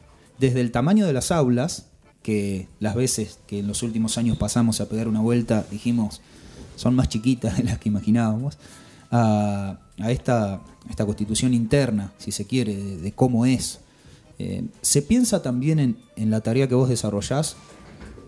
Desde 0.41 0.61
el 0.61 0.73
tamaño 0.73 1.07
de 1.07 1.13
las 1.13 1.31
aulas, 1.31 1.87
que 2.23 2.69
las 2.81 2.97
veces 2.97 3.39
que 3.47 3.61
en 3.61 3.69
los 3.69 3.85
últimos 3.85 4.19
años 4.19 4.37
pasamos 4.37 4.81
a 4.81 4.89
pegar 4.89 5.09
una 5.09 5.21
vuelta 5.21 5.67
dijimos, 5.71 6.21
son 6.77 6.95
más 6.95 7.09
chiquitas 7.09 7.57
de 7.57 7.65
las 7.65 7.79
que 7.79 7.89
imaginábamos, 7.89 8.59
a, 9.13 9.79
esta, 10.09 10.63
esta, 10.89 11.05
constitución 11.05 11.53
interna, 11.53 12.13
si 12.19 12.33
se 12.33 12.47
quiere, 12.47 12.75
de, 12.75 13.13
cómo 13.13 13.45
es. 13.45 13.81
Eh, 14.39 14.65
¿Se 14.81 15.03
piensa 15.03 15.43
también 15.43 15.99
en, 16.17 16.31
la 16.31 16.41
tarea 16.41 16.67
que 16.67 16.75
vos 16.75 16.89
desarrollás? 16.89 17.57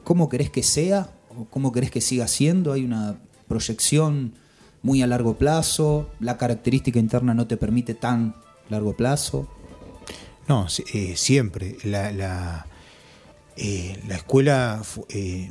¿Cómo 0.05 0.29
querés 0.29 0.51
que 0.51 0.63
sea? 0.63 1.11
¿O 1.37 1.47
cómo 1.47 1.73
querés 1.73 1.91
que 1.91 2.03
siga 2.03 2.29
siendo? 2.29 2.73
¿Hay 2.73 2.85
una 2.85 3.17
proyección 3.49 4.35
muy 4.83 5.01
a 5.03 5.07
largo 5.07 5.39
plazo? 5.39 6.11
¿La 6.21 6.37
característica 6.37 6.99
interna 6.99 7.33
no 7.33 7.47
te 7.47 7.57
permite 7.57 7.95
tan 7.95 8.37
largo 8.69 8.95
plazo? 8.95 9.49
No, 10.47 10.67
eh, 10.93 11.15
siempre. 11.17 11.79
La, 11.85 12.13
la, 12.13 12.67
eh, 13.57 13.99
la 14.07 14.17
escuela, 14.17 14.83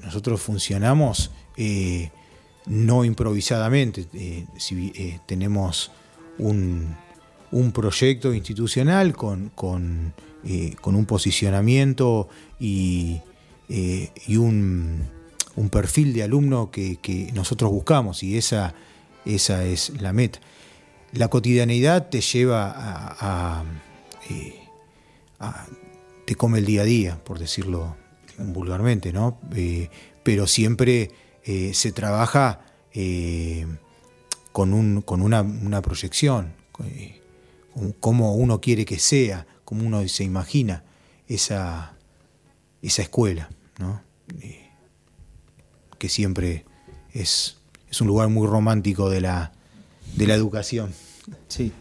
nosotros 0.04 0.40
funcionamos 0.40 1.32
no 2.66 3.06
improvisadamente. 3.06 4.08
Eh, 4.14 4.46
si 4.58 4.92
eh, 4.96 5.20
tenemos 5.26 5.92
un, 6.38 6.96
proyecto 7.74 8.34
institucional 8.34 9.16
con, 9.16 9.50
con, 9.50 10.14
eh, 10.44 10.76
un 10.84 11.06
posicionamiento 11.06 12.30
y, 12.60 13.22
un, 14.30 15.10
perfil 15.72 16.14
de 16.14 16.24
alumno 16.24 16.72
que, 16.72 17.30
nosotros 17.34 17.72
buscamos 17.72 18.24
y 18.24 18.38
esa, 18.38 18.74
esa 19.26 19.64
es 19.66 20.02
la 20.02 20.14
meta. 20.14 20.40
La 21.12 21.28
cotidianeidad 21.28 22.10
te 22.10 22.22
lleva 22.22 22.74
a, 22.76 23.64
te 26.26 26.36
come 26.36 26.60
el 26.60 26.66
día 26.66 26.82
a 26.82 26.86
día, 26.86 27.24
por 27.24 27.38
decirlo 27.38 27.98
vulgarmente, 28.40 29.14
¿no? 29.14 29.38
pero 30.24 30.48
siempre 30.48 31.12
eh, 31.46 31.74
se 31.74 31.92
trabaja 31.92 32.62
eh, 32.94 33.68
con, 34.54 34.74
un, 34.74 35.02
con 35.02 35.22
una, 35.22 35.82
proyección, 35.82 36.54
eh, 36.86 37.22
cómo 38.00 38.36
uno 38.36 38.62
quiere 38.62 38.86
que 38.86 38.98
sea, 38.98 39.46
cómo 39.66 39.86
uno 39.86 40.08
se 40.08 40.24
imagina 40.24 40.84
esa, 41.28 41.96
esa 42.82 43.02
escuela, 43.02 43.50
que 45.98 46.08
siempre 46.08 46.64
es, 47.12 47.58
es, 47.90 48.00
un 48.00 48.08
lugar 48.08 48.30
muy 48.30 48.48
romántico 48.48 49.10
de 49.10 49.22
la, 49.22 49.52
de 50.16 50.28
la 50.28 50.36
educación. 50.36 50.94
Sí. 51.50 51.74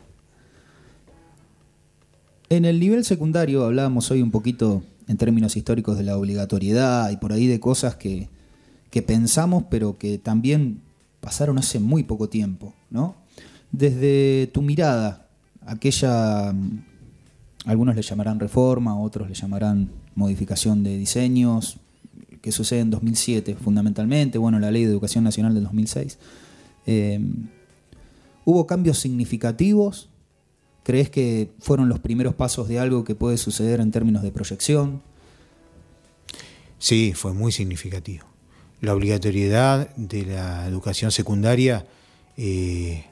En 2.48 2.64
el 2.64 2.80
nivel 2.80 3.04
secundario 3.04 3.64
hablábamos 3.64 4.10
hoy 4.10 4.22
un 4.22 4.30
poquito 4.32 4.82
en 5.06 5.16
términos 5.18 5.56
históricos 5.56 5.96
de 5.98 6.04
la 6.04 6.16
obligatoriedad 6.16 7.10
y 7.10 7.16
por 7.16 7.32
ahí 7.32 7.46
de 7.46 7.60
cosas 7.60 7.96
que, 7.96 8.28
que 8.92 9.00
pensamos, 9.00 9.64
pero 9.70 9.96
que 9.96 10.18
también 10.18 10.82
pasaron 11.22 11.58
hace 11.58 11.80
muy 11.80 12.02
poco 12.02 12.28
tiempo, 12.28 12.74
¿no? 12.90 13.16
Desde 13.72 14.50
tu 14.52 14.60
mirada, 14.60 15.28
aquella, 15.64 16.52
mm, 16.52 16.84
algunos 17.64 17.96
le 17.96 18.02
llamarán 18.02 18.38
reforma, 18.38 19.00
otros 19.00 19.30
le 19.30 19.34
llamarán 19.34 19.88
modificación 20.14 20.84
de 20.84 20.98
diseños, 20.98 21.78
que 22.42 22.52
sucede 22.52 22.80
en 22.80 22.90
2007 22.90 23.54
fundamentalmente, 23.54 24.36
bueno, 24.36 24.60
la 24.60 24.70
Ley 24.70 24.84
de 24.84 24.90
Educación 24.90 25.24
Nacional 25.24 25.54
del 25.54 25.64
2006. 25.64 26.18
Em, 26.84 27.48
¿Hubo 28.44 28.66
cambios 28.66 28.98
significativos? 28.98 30.10
¿Crees 30.82 31.08
que 31.08 31.50
fueron 31.60 31.88
los 31.88 31.98
primeros 31.98 32.34
pasos 32.34 32.68
de 32.68 32.78
algo 32.78 33.04
que 33.04 33.14
puede 33.14 33.38
suceder 33.38 33.80
en 33.80 33.90
términos 33.90 34.22
de 34.22 34.32
proyección? 34.32 35.00
Sí, 36.78 37.14
fue 37.14 37.32
muy 37.32 37.52
significativo 37.52 38.31
la 38.82 38.94
obligatoriedad 38.94 39.94
de 39.94 40.26
la 40.26 40.66
educación 40.66 41.12
secundaria 41.12 41.86
eh, 42.36 43.04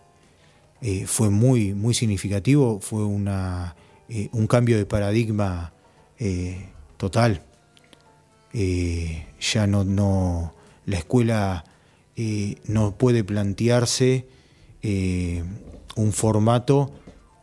eh, 0.83 1.07
fue 1.07 1.31
muy, 1.31 1.75
muy 1.75 1.95
significativo, 1.95 2.81
fue 2.81 3.05
una, 3.05 3.77
eh, 4.09 4.29
un 4.33 4.47
cambio 4.47 4.77
de 4.77 4.85
paradigma 4.85 5.73
total. 6.99 7.43
ya 8.53 9.67
no, 9.67 9.85
no, 9.85 10.55
la 10.85 10.99
escuela 10.99 11.65
no 12.67 12.99
puede 12.99 13.25
plantearse 13.25 14.27
un 14.83 16.13
formato 16.13 16.93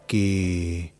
que, 0.06 0.94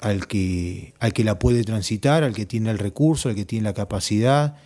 al 0.00 0.26
que, 0.26 0.94
al 0.98 1.12
que 1.12 1.22
la 1.22 1.38
puede 1.38 1.62
transitar, 1.62 2.24
al 2.24 2.34
que 2.34 2.46
tiene 2.46 2.70
el 2.70 2.78
recurso, 2.78 3.28
al 3.28 3.36
que 3.36 3.44
tiene 3.44 3.64
la 3.64 3.74
capacidad, 3.74 4.56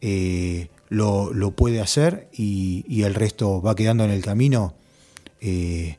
eh, 0.00 0.68
lo, 0.88 1.52
puede 1.52 1.80
hacer 1.80 2.28
y, 2.32 3.02
el 3.02 3.14
resto 3.14 3.62
va 3.62 3.74
quedando 3.74 4.04
en 4.04 4.10
el 4.10 4.22
camino. 4.22 4.74
Eh, 5.40 5.96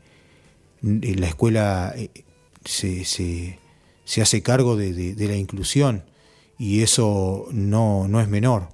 la 0.82 1.28
escuela 1.28 1.94
eh, 1.96 2.10
se, 2.66 3.60
hace 4.22 4.42
cargo 4.42 4.76
de, 4.76 5.16
la 5.18 5.36
inclusión 5.36 6.04
y 6.58 6.82
eso 6.82 7.48
no, 7.52 8.20
es 8.20 8.28
menor. 8.28 8.70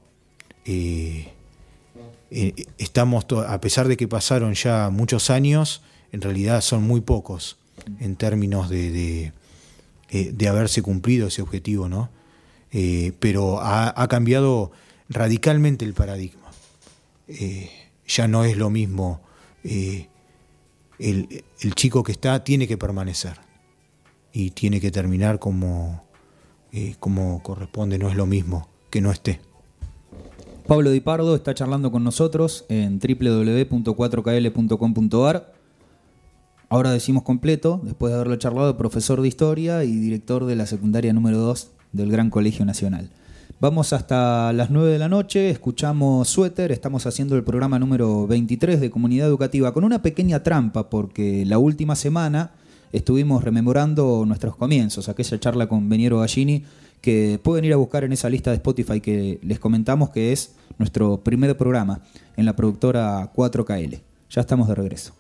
estamos, 2.80 3.26
a 3.48 3.62
pesar 3.62 3.88
de 3.88 3.98
que 3.98 4.08
pasaron 4.08 4.54
ya 4.54 4.90
muchos 4.90 5.30
años, 5.30 5.84
en 6.12 6.22
realidad 6.22 6.62
son 6.62 6.84
muy 6.84 7.02
pocos 7.02 7.58
en 8.00 8.16
términos 8.16 8.70
de, 8.70 9.32
de, 10.10 10.48
haberse 10.48 10.82
cumplido 10.82 11.28
ese 11.28 11.42
objetivo, 11.42 11.90
¿no? 11.90 12.10
pero 13.20 13.60
ha 13.62 14.08
cambiado 14.10 14.72
radicalmente 15.10 15.86
el 15.86 15.94
paradigma. 15.94 16.48
Eh, 17.28 17.70
ya 18.08 18.28
no 18.28 18.44
es 18.46 18.58
lo 18.58 18.70
mismo, 18.70 19.22
eh, 19.64 20.08
el, 21.00 21.44
chico 21.76 22.04
que 22.04 22.12
está 22.12 22.44
tiene 22.44 22.68
que 22.68 22.78
permanecer 22.78 23.40
y 24.32 24.52
tiene 24.52 24.80
que 24.80 24.92
terminar 24.92 25.40
como, 25.40 26.04
eh, 26.72 26.96
como 27.00 27.42
corresponde, 27.44 27.98
no 28.00 28.10
es 28.10 28.16
lo 28.16 28.26
mismo 28.26 28.70
que 28.90 29.02
no 29.02 29.12
esté. 29.12 29.42
Pablo 30.68 30.92
Di 30.92 31.02
Pardo 31.02 31.36
está 31.36 31.54
charlando 31.54 31.92
con 31.92 32.04
nosotros 32.04 32.66
en 32.68 33.00
www.4kl.com.ar. 33.00 35.54
Ahora 36.70 36.92
decimos 36.92 37.24
completo, 37.24 37.80
después 37.84 38.12
de 38.12 38.16
haberlo 38.16 38.36
charlado, 38.36 38.78
profesor 38.78 39.22
de 39.22 39.30
historia 39.30 39.86
y 39.86 39.96
director 39.96 40.46
de 40.46 40.58
la 40.58 40.66
secundaria 40.66 41.14
número 41.14 41.38
2 41.38 41.72
del 41.94 42.12
Gran 42.12 42.30
Colegio 42.30 42.66
Nacional. 42.66 43.10
Vamos 43.60 43.92
hasta 43.92 44.54
las 44.54 44.70
9 44.70 44.92
de 44.92 45.00
la 45.00 45.10
noche, 45.10 45.50
escuchamos 45.50 46.30
Suéter, 46.30 46.72
estamos 46.72 47.08
haciendo 47.08 47.36
el 47.36 47.44
programa 47.44 47.80
número 47.80 48.28
23 48.28 48.80
de 48.80 48.92
Comunidad 48.92 49.28
Educativa 49.28 49.74
con 49.74 49.84
una 49.84 50.04
pequeña 50.04 50.44
trampa 50.44 50.92
porque 50.92 51.44
la 51.44 51.58
última 51.58 51.96
semana 51.96 52.52
estuvimos 52.92 53.44
rememorando 53.44 54.26
nuestros 54.28 54.56
comienzos, 54.56 55.10
aquella 55.10 55.40
charla 55.40 55.68
con 55.68 55.90
Beniero 55.90 56.20
Gallini, 56.20 56.66
que 57.02 57.40
pueden 57.42 57.66
ir 57.66 57.74
a 57.74 57.78
buscar 57.78 58.04
en 58.04 58.14
esa 58.14 58.30
lista 58.30 58.52
de 58.52 58.58
Spotify 58.58 59.02
que 59.02 59.40
les 59.42 59.60
comentamos 59.60 60.12
que 60.12 60.32
es 60.32 60.54
nuestro 60.78 61.24
primer 61.24 61.58
programa 61.58 62.02
en 62.36 62.46
la 62.46 62.56
productora 62.56 63.34
4KL. 63.34 64.02
Ya 64.30 64.42
estamos 64.42 64.68
de 64.68 64.76
regreso. 64.76 65.16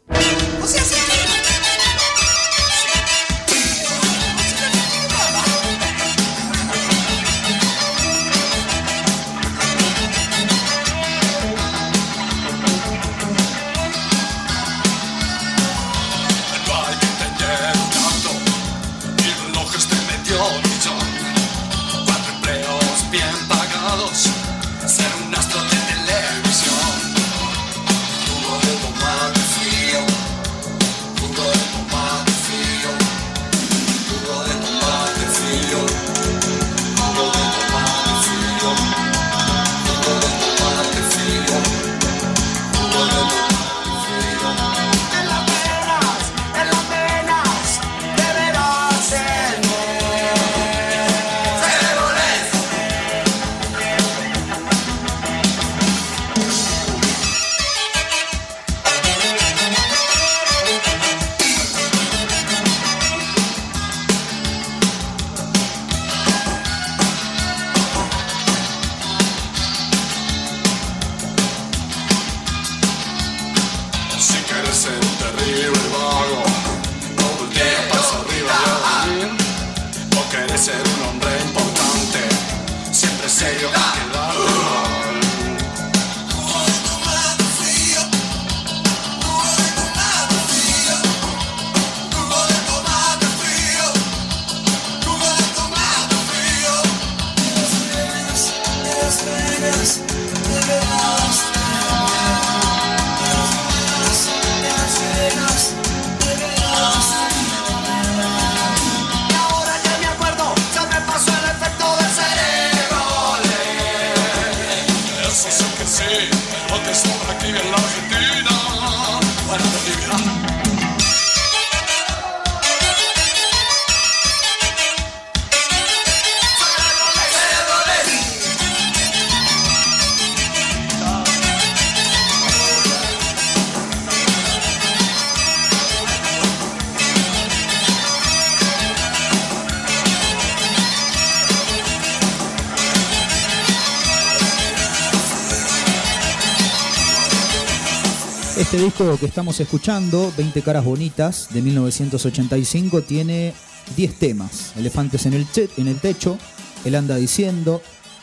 Disco 148.88 149.18
que 149.20 149.26
estamos 149.26 149.60
escuchando, 149.60 150.32
20 150.38 150.62
caras 150.62 150.86
bonitas, 150.86 151.50
de 151.52 151.62
1985, 151.62 153.02
tiene 153.02 153.54
10 153.98 154.18
temas. 154.18 154.72
Elefantes 154.78 155.26
en 155.26 155.34
el, 155.34 155.46
el 155.76 156.00
techo, 156.00 156.38
Él 156.86 156.96
anda 156.96 157.18
diciendo, 157.18 157.82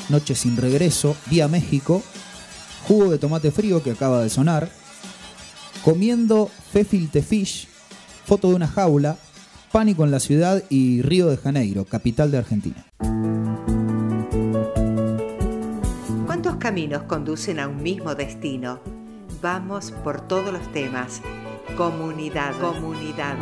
Noche 0.09 0.35
sin 0.35 0.57
regreso, 0.57 1.17
Vía 1.27 1.49
México, 1.49 2.03
Jugo 2.89 3.11
de 3.11 3.19
tomate 3.19 3.51
frío 3.51 3.83
que 3.83 3.91
acaba 3.91 4.23
de 4.23 4.31
sonar, 4.31 4.71
Comiendo 5.85 6.51
Fefilte 6.73 7.21
Fish, 7.21 7.69
Foto 8.25 8.49
de 8.49 8.55
una 8.55 8.69
jaula, 8.69 9.19
Pánico 9.71 10.03
en 10.05 10.13
la 10.13 10.21
ciudad 10.21 10.65
y 10.71 11.03
Río 11.03 11.27
de 11.27 11.37
Janeiro, 11.37 11.85
capital 11.85 12.31
de 12.31 12.39
Argentina. 12.39 12.87
¿Cuántos 16.25 16.57
caminos 16.57 17.03
conducen 17.03 17.61
a 17.61 17.69
un 17.69 17.83
mismo 17.83 18.15
destino? 18.15 18.94
Vamos 19.45 19.91
por 20.03 20.27
todos 20.27 20.51
los 20.51 20.73
temas. 20.73 21.21
Comunidad, 21.77 22.59
comunidad. 22.59 23.37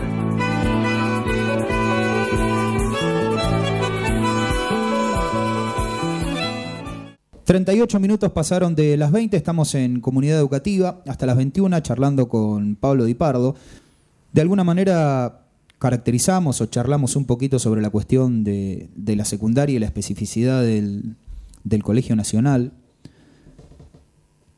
...38 7.47 8.01
minutos 8.01 8.33
pasaron 8.33 8.75
de 8.75 8.97
las 8.97 9.13
20... 9.13 9.37
...estamos 9.37 9.77
en 9.77 10.01
Comunidad 10.01 10.39
Educativa... 10.39 11.03
...hasta 11.07 11.25
las 11.25 11.37
21 11.37 11.79
charlando 11.81 12.29
con 12.29 12.75
Pablo 12.75 13.05
Di 13.05 13.15
Pardo... 13.15 13.55
...de 14.33 14.41
alguna 14.41 14.65
manera 14.65 15.45
caracterizamos 15.79 16.61
o 16.61 16.67
charlamos 16.67 17.15
un 17.15 17.27
poquito 17.27 17.61
sobre 17.61 17.81
la 17.81 17.91
cuestión 17.91 18.43
de, 18.43 18.89
la 18.97 19.25
secundaria 19.25 19.77
y 19.77 19.79
la 19.79 19.87
especificidad 19.87 20.63
del, 20.63 21.15
del 21.63 21.85
Colegio 21.85 22.17
Nacional. 22.17 22.73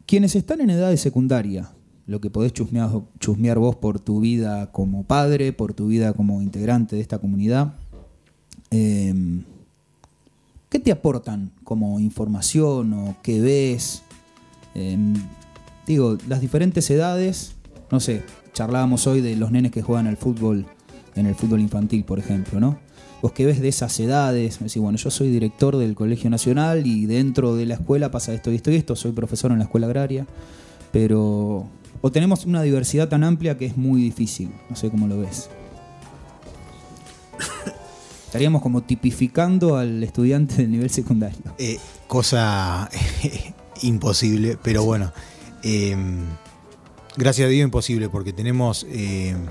Quienes 0.06 0.36
están 0.36 0.60
en 0.60 0.70
edad 0.70 0.90
de 0.90 0.96
secundaria, 0.98 1.70
lo 2.06 2.20
que 2.20 2.28
podés 2.28 2.52
chusmear, 2.52 3.58
vos 3.58 3.76
por 3.76 4.00
tu 4.00 4.20
vida 4.20 4.70
como 4.70 5.04
padre, 5.04 5.52
por 5.52 5.72
tu 5.72 5.86
vida 5.86 6.12
como 6.12 6.42
integrante 6.42 6.96
de 6.96 7.02
esta 7.02 7.18
comunidad, 7.18 7.74
em, 8.70 9.44
¿qué 10.68 10.78
te 10.78 10.92
aportan 10.92 11.52
como 11.64 12.00
información 12.00 12.92
o 12.92 13.16
qué 13.22 13.40
ves? 13.40 14.02
Em, 14.74 15.14
digo, 15.86 16.18
las 16.28 16.42
diferentes 16.42 16.90
edades, 16.90 17.54
no 17.90 17.98
sé, 18.00 18.22
charlábamos 18.52 19.06
hoy 19.06 19.22
de 19.22 19.36
los 19.36 19.50
nenes 19.50 19.72
que 19.72 19.80
juegan 19.80 20.06
al 20.06 20.18
fútbol, 20.18 20.66
en 21.14 21.26
el 21.26 21.34
fútbol 21.34 21.60
infantil, 21.60 22.04
por 22.04 22.18
ejemplo, 22.18 22.60
¿no? 22.60 22.78
Vos 23.24 23.32
que 23.32 23.46
ves 23.46 23.58
de 23.58 23.68
esas 23.68 23.98
edades, 24.00 24.60
me 24.60 24.66
decís, 24.66 24.82
bueno, 24.82 24.98
yo 24.98 25.10
soy 25.10 25.30
director 25.30 25.78
del 25.78 25.94
Colegio 25.94 26.28
Nacional 26.28 26.86
y 26.86 27.06
dentro 27.06 27.56
de 27.56 27.64
la 27.64 27.72
escuela 27.72 28.10
pasa 28.10 28.34
esto 28.34 28.52
y 28.52 28.56
esto 28.56 28.70
y 28.70 28.74
esto, 28.74 28.96
soy 28.96 29.12
profesor 29.12 29.50
en 29.50 29.60
la 29.60 29.64
escuela 29.64 29.86
agraria, 29.86 30.26
pero 30.92 31.66
o 32.02 32.12
tenemos 32.12 32.44
una 32.44 32.60
diversidad 32.60 33.08
tan 33.08 33.24
amplia 33.24 33.56
que 33.56 33.64
es 33.64 33.78
muy 33.78 34.02
difícil, 34.02 34.50
no 34.68 34.76
sé 34.76 34.90
cómo 34.90 35.06
lo 35.06 35.20
ves. 35.20 35.48
Estaríamos 38.26 38.60
como 38.60 38.82
tipificando 38.82 39.78
al 39.78 40.02
estudiante 40.02 40.56
del 40.56 40.70
nivel 40.70 40.90
secundario. 40.90 41.38
Eh, 41.56 41.78
cosa 42.06 42.90
imposible, 43.80 44.58
pero 44.62 44.84
bueno, 44.84 45.14
em, 45.62 46.26
gracias 47.16 47.46
a 47.46 47.48
Dios 47.48 47.64
imposible 47.64 48.10
porque 48.10 48.34
tenemos, 48.34 48.86
em, 48.90 49.46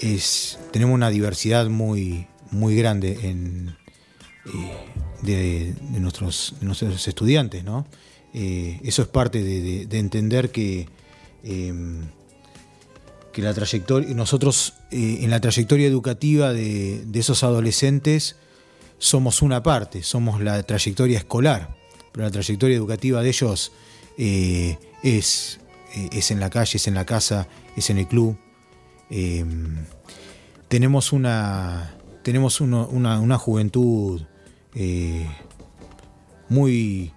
es, 0.00 0.58
tenemos 0.72 0.94
una 0.94 1.10
diversidad 1.10 1.68
muy, 1.68 2.26
muy 2.50 2.76
grande 2.76 3.18
en, 3.28 3.76
eh, 4.46 4.94
de, 5.22 5.74
nuestros, 6.00 6.54
nuestros 6.60 7.08
estudiantes, 7.08 7.64
¿no? 7.64 7.86
Eh, 8.34 8.78
eso 8.84 9.00
es 9.02 9.08
parte 9.08 9.42
de, 9.42 9.98
entender 9.98 10.50
que, 10.50 10.86
em, 11.42 12.02
que 13.32 13.40
la 13.40 13.54
trayectoria, 13.54 14.14
nosotros 14.14 14.74
eh, 14.90 15.20
en 15.22 15.30
la 15.30 15.40
trayectoria 15.40 15.86
educativa 15.86 16.52
de, 16.52 17.06
esos 17.14 17.42
adolescentes 17.42 18.36
somos 18.98 19.40
una 19.40 19.62
parte, 19.62 20.02
somos 20.02 20.42
la 20.42 20.62
trayectoria 20.62 21.18
escolar, 21.18 21.74
pero 22.12 22.26
la 22.26 22.30
trayectoria 22.30 22.76
educativa 22.76 23.22
de 23.22 23.28
ellos 23.28 23.72
es, 24.18 24.78
es 25.02 26.30
en 26.30 26.40
la 26.40 26.50
calle, 26.50 26.76
es 26.76 26.86
en 26.86 26.94
la 26.94 27.06
casa, 27.06 27.48
es 27.76 27.88
en 27.88 27.98
el 27.98 28.08
club. 28.08 28.36
Em, 29.08 29.86
tenemos 30.68 31.12
una, 31.12 31.93
tenemos 32.24 32.60
una, 32.60 33.38
juventud 33.38 34.22
eh, 34.74 35.28
muy, 36.48 37.12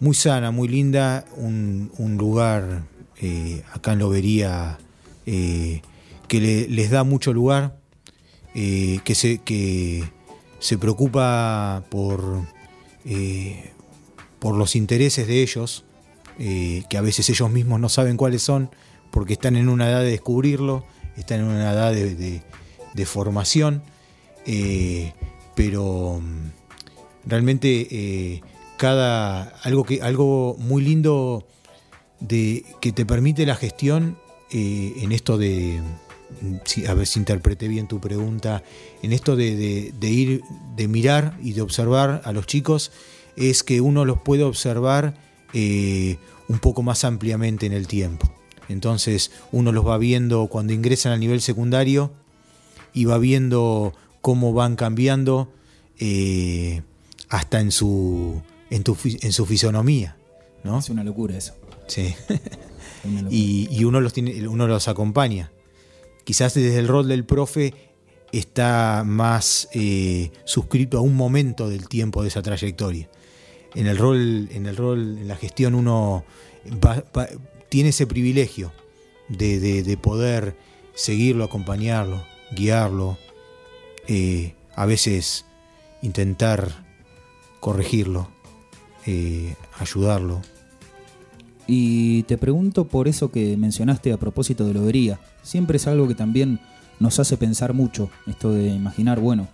muy 0.00 0.14
sana, 0.14 0.50
muy 0.50 0.68
linda, 0.68 1.26
un, 1.36 1.90
lugar 2.18 2.84
eh, 3.20 3.62
acá 3.74 3.92
en 3.92 3.98
Lobería 3.98 4.78
que 5.24 6.66
les 6.68 6.90
da 6.90 7.04
mucho 7.04 7.34
lugar, 7.34 7.76
que, 8.54 9.14
se, 9.14 9.38
que 9.38 10.02
se 10.58 10.78
preocupa 10.78 11.84
por, 11.90 12.46
por 14.38 14.56
los 14.56 14.74
intereses 14.76 15.26
de 15.26 15.42
ellos, 15.42 15.84
que 16.38 16.96
a 16.96 17.02
veces 17.02 17.28
ellos 17.28 17.50
mismos 17.50 17.78
no 17.80 17.88
saben 17.90 18.16
cuáles 18.16 18.42
son, 18.42 18.70
porque 19.12 19.34
están 19.34 19.56
en 19.56 19.68
una 19.68 19.88
edad 19.88 20.00
de 20.00 20.10
descubrirlo, 20.10 20.84
están 21.16 21.40
en 21.40 21.46
una 21.46 21.72
edad 21.72 21.92
de, 21.92 23.06
formación, 23.06 23.82
eh, 24.46 25.12
pero 25.54 26.20
mm, 26.20 27.28
realmente 27.28 27.88
eh, 27.90 28.42
cada 28.76 29.42
algo 29.62 29.84
que 29.84 30.02
algo 30.02 30.56
muy 30.58 30.82
lindo 30.82 31.46
de 32.20 32.64
que 32.80 32.92
te 32.92 33.06
permite 33.06 33.46
la 33.46 33.54
gestión 33.54 34.16
eh, 34.50 34.94
en 34.98 35.12
esto 35.12 35.38
de 35.38 35.80
mm, 36.40 36.88
a 36.88 36.94
ver 36.94 37.06
si 37.06 37.18
interpreté 37.18 37.68
bien 37.68 37.86
tu 37.88 38.00
pregunta 38.00 38.62
en 39.02 39.12
esto 39.12 39.36
de, 39.36 39.92
ir 40.00 40.42
de 40.76 40.88
mirar 40.88 41.36
y 41.42 41.52
de 41.52 41.62
observar 41.62 42.22
a 42.24 42.32
los 42.32 42.46
chicos 42.46 42.92
es 43.36 43.62
que 43.62 43.80
uno 43.80 44.04
los 44.04 44.20
puede 44.20 44.42
observar 44.42 45.14
un 45.54 46.58
poco 46.60 46.82
más 46.82 47.04
ampliamente 47.04 47.66
en 47.66 47.74
el 47.74 47.86
tiempo. 47.86 48.32
Entonces 48.68 49.30
uno 49.52 49.70
los 49.70 49.86
va 49.86 49.98
viendo 49.98 50.46
cuando 50.46 50.72
ingresan 50.72 51.12
al 51.12 51.20
nivel 51.20 51.42
secundario 51.42 52.10
y 52.94 53.04
va 53.04 53.18
viendo 53.18 53.94
cómo 54.22 54.54
van 54.54 54.76
cambiando 54.76 55.52
eh, 55.98 56.80
hasta 57.28 57.60
en 57.60 57.70
su, 57.70 58.40
en, 58.70 59.32
su 59.32 59.46
fisonomía. 59.46 60.16
¿no? 60.64 60.78
Es 60.78 60.88
una 60.88 61.04
locura 61.04 61.36
eso. 61.36 61.54
Sí. 61.86 62.14
y, 63.30 63.84
uno, 63.84 64.00
los 64.00 64.14
tiene, 64.14 64.48
uno 64.48 64.66
los 64.66 64.88
acompaña. 64.88 65.52
Quizás 66.24 66.54
desde 66.54 66.78
el 66.78 66.88
rol 66.88 67.08
del 67.08 67.26
profe 67.26 67.74
está 68.32 69.02
más 69.04 69.68
eh, 69.74 70.30
suscrito 70.44 70.96
a 70.96 71.02
un 71.02 71.14
momento 71.14 71.68
del 71.68 71.88
tiempo 71.88 72.22
de 72.22 72.28
esa 72.28 72.40
trayectoria. 72.40 73.10
En 73.74 73.86
el 73.86 73.98
rol, 73.98 74.48
en 74.50 74.66
el 74.66 74.76
rol, 74.76 75.18
en 75.18 75.28
la 75.28 75.36
gestión 75.36 75.74
uno 75.74 76.24
va, 76.84 77.02
tiene 77.68 77.88
ese 77.88 78.06
privilegio 78.06 78.72
de, 79.28 79.98
poder 80.00 80.56
seguirlo, 80.94 81.44
acompañarlo, 81.44 82.22
guiarlo, 82.50 83.18
eh, 84.08 84.54
a 84.74 84.86
veces 84.86 85.44
intentar 86.02 86.84
corregirlo, 87.60 88.28
eh, 89.06 89.54
ayudarlo. 89.78 90.42
Y 91.66 92.24
te 92.24 92.38
pregunto 92.38 92.86
por 92.86 93.08
eso 93.08 93.30
que 93.30 93.56
mencionaste 93.56 94.12
a 94.12 94.16
propósito 94.16 94.66
de 94.66 94.74
lobería. 94.74 95.20
Siempre 95.42 95.76
es 95.76 95.86
algo 95.86 96.08
que 96.08 96.14
también 96.14 96.60
nos 96.98 97.18
hace 97.18 97.36
pensar 97.36 97.72
mucho, 97.74 98.10
esto 98.26 98.52
de 98.52 98.68
imaginar, 98.68 99.20
bueno, 99.20 99.48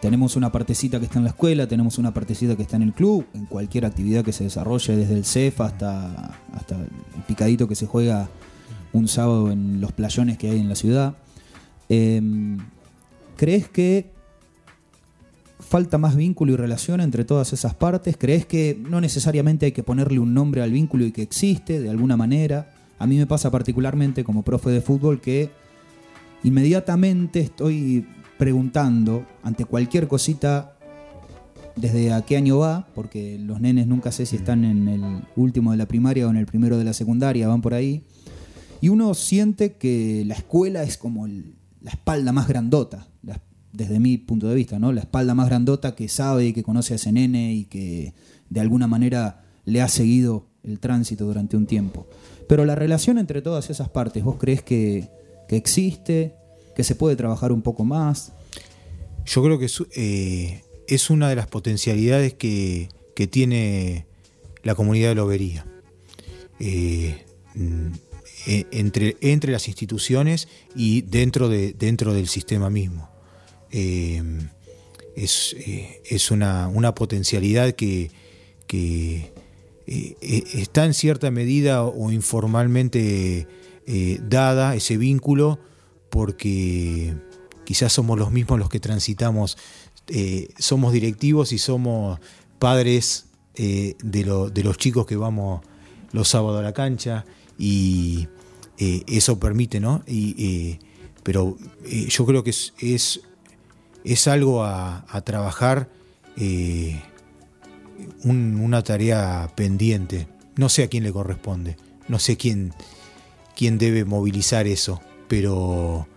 tenemos 0.00 0.36
una 0.36 0.52
partecita 0.52 0.98
que 0.98 1.06
está 1.06 1.18
en 1.18 1.24
la 1.24 1.30
escuela, 1.30 1.66
tenemos 1.66 1.98
una 1.98 2.14
partecita 2.14 2.54
que 2.54 2.62
está 2.62 2.76
en 2.76 2.82
el 2.82 2.92
club, 2.92 3.26
en 3.34 3.46
cualquier 3.46 3.84
actividad 3.84 4.24
que 4.24 4.32
se 4.32 4.44
desarrolle, 4.44 4.96
desde 4.96 5.14
el 5.14 5.24
CEF 5.24 5.60
hasta, 5.60 6.38
hasta 6.54 6.76
el 6.76 7.22
picadito 7.26 7.66
que 7.66 7.74
se 7.74 7.86
juega 7.86 8.28
un 8.92 9.08
sábado 9.08 9.50
en 9.50 9.80
los 9.80 9.92
playones 9.92 10.38
que 10.38 10.50
hay 10.50 10.60
en 10.60 10.68
la 10.68 10.76
ciudad. 10.76 11.14
Em, 11.88 12.58
¿Crees 13.38 13.68
que 13.68 14.10
falta 15.60 15.96
más 15.96 16.16
vínculo 16.16 16.54
y 16.54 16.56
relación 16.56 17.00
entre 17.00 17.24
todas 17.24 17.52
esas 17.52 17.72
partes? 17.72 18.16
¿Crees 18.18 18.44
que 18.44 18.76
no 18.90 19.00
necesariamente 19.00 19.66
hay 19.66 19.72
que 19.72 19.84
ponerle 19.84 20.18
un 20.18 20.34
nombre 20.34 20.60
al 20.60 20.72
vínculo 20.72 21.04
y 21.04 21.12
que 21.12 21.22
existe 21.22 21.80
de 21.80 21.88
alguna 21.88 22.16
manera? 22.16 22.74
A 22.98 23.06
mí 23.06 23.16
me 23.16 23.28
pasa 23.28 23.48
particularmente 23.52 24.24
como 24.24 24.42
profe 24.42 24.70
de 24.70 24.80
fútbol 24.80 25.20
que 25.20 25.50
inmediatamente 26.42 27.38
estoy 27.38 28.04
preguntando 28.38 29.24
ante 29.44 29.64
cualquier 29.64 30.08
cosita 30.08 30.76
desde 31.76 32.12
a 32.12 32.22
qué 32.22 32.36
año 32.36 32.58
va, 32.58 32.88
porque 32.92 33.38
los 33.38 33.60
nenes 33.60 33.86
nunca 33.86 34.10
sé 34.10 34.26
si 34.26 34.34
mm. 34.34 34.38
están 34.40 34.64
en 34.64 34.88
el 34.88 35.22
último 35.36 35.70
de 35.70 35.76
la 35.76 35.86
primaria 35.86 36.26
o 36.26 36.30
en 36.30 36.38
el 36.38 36.46
primero 36.46 36.76
de 36.76 36.82
la 36.82 36.92
secundaria, 36.92 37.46
van 37.46 37.62
por 37.62 37.72
ahí. 37.72 38.02
Y 38.80 38.88
uno 38.88 39.14
siente 39.14 39.74
que 39.74 40.24
la 40.26 40.34
escuela 40.34 40.82
es 40.82 40.98
como 40.98 41.28
la 41.88 41.92
espalda 41.92 42.32
más 42.32 42.48
grandota, 42.48 43.08
desde 43.72 43.98
mi 43.98 44.18
punto 44.18 44.46
de 44.46 44.54
vista, 44.54 44.78
¿no? 44.78 44.92
La 44.92 45.00
espalda 45.00 45.34
más 45.34 45.48
grandota 45.48 45.94
que 45.94 46.08
sabe 46.08 46.46
y 46.46 46.52
que 46.52 46.62
conoce 46.62 46.92
a 46.92 46.96
ese 46.96 47.12
nene 47.12 47.54
y 47.54 47.64
que 47.64 48.12
de 48.50 48.60
alguna 48.60 48.86
manera 48.86 49.44
le 49.64 49.80
ha 49.80 49.88
seguido 49.88 50.48
el 50.62 50.80
tránsito 50.80 51.24
durante 51.24 51.56
un 51.56 51.66
tiempo. 51.66 52.06
Pero 52.46 52.66
la 52.66 52.74
relación 52.74 53.16
entre 53.16 53.40
todas 53.40 53.70
esas 53.70 53.88
partes, 53.88 54.22
¿vos 54.22 54.36
crees 54.38 54.62
que, 54.62 55.08
que 55.48 55.56
existe? 55.56 56.34
que 56.76 56.84
se 56.84 56.94
puede 56.94 57.16
trabajar 57.16 57.50
un 57.50 57.62
poco 57.62 57.84
más? 57.84 58.32
Yo 59.24 59.42
creo 59.42 59.58
que 59.58 59.64
es, 59.64 59.82
eh, 59.96 60.62
una 61.10 61.28
de 61.28 61.36
las 61.36 61.46
potencialidades 61.48 62.34
que, 62.34 62.88
tiene 63.32 64.06
la 64.62 64.76
comunidad 64.76 65.08
de 65.08 65.14
Lobería. 65.16 65.66
Eh, 66.60 67.24
mm, 68.46 68.50
e, 68.50 68.66
entre, 68.72 69.16
entre 69.20 69.52
las 69.52 69.68
instituciones 69.68 70.48
y 70.74 71.02
dentro, 71.02 71.48
de, 71.48 71.72
dentro 71.72 72.14
del 72.14 72.28
sistema 72.28 72.70
mismo. 72.70 73.10
Eh, 73.70 74.22
es, 75.16 76.30
una, 76.30 76.94
potencialidad 76.94 77.72
que, 77.72 78.10
que 78.66 79.32
está 79.86 80.84
en 80.84 80.94
cierta 80.94 81.30
medida 81.30 81.82
o 81.84 82.12
informalmente 82.12 83.48
dada, 84.28 84.76
ese 84.76 84.96
vínculo, 84.96 85.58
porque 86.10 87.14
quizás 87.64 87.92
somos 87.92 88.18
los 88.18 88.30
mismos 88.30 88.58
los 88.58 88.70
que 88.70 88.80
transitamos, 88.80 89.58
eh, 90.08 90.48
somos 90.58 90.92
directivos 90.94 91.52
y 91.52 91.58
somos 91.58 92.18
padres 92.58 93.26
eh, 93.56 93.94
de, 94.02 94.24
los 94.24 94.78
chicos 94.78 95.04
que 95.04 95.16
vamos 95.16 95.60
los 96.12 96.28
sábados 96.28 96.60
a 96.60 96.62
la 96.62 96.72
cancha 96.72 97.26
y 97.58 98.28
eh, 98.78 99.02
eso 99.06 99.38
permite, 99.38 99.80
¿no? 99.80 100.02
pero 101.22 101.58
yo 101.84 102.24
creo 102.24 102.42
que 102.42 102.50
es, 102.50 102.72
es, 104.04 104.28
algo 104.28 104.64
a, 104.64 105.04
trabajar, 105.24 105.90
una 108.24 108.82
tarea 108.82 109.52
pendiente. 109.54 110.28
No 110.56 110.68
sé 110.68 110.84
a 110.84 110.88
quién 110.88 111.04
le 111.04 111.12
corresponde, 111.12 111.76
no 112.08 112.18
sé 112.18 112.36
quién, 112.36 112.72
quién 113.54 113.76
debe 113.78 114.04
movilizar 114.04 114.66
eso 114.66 115.00
pero, 115.28 116.08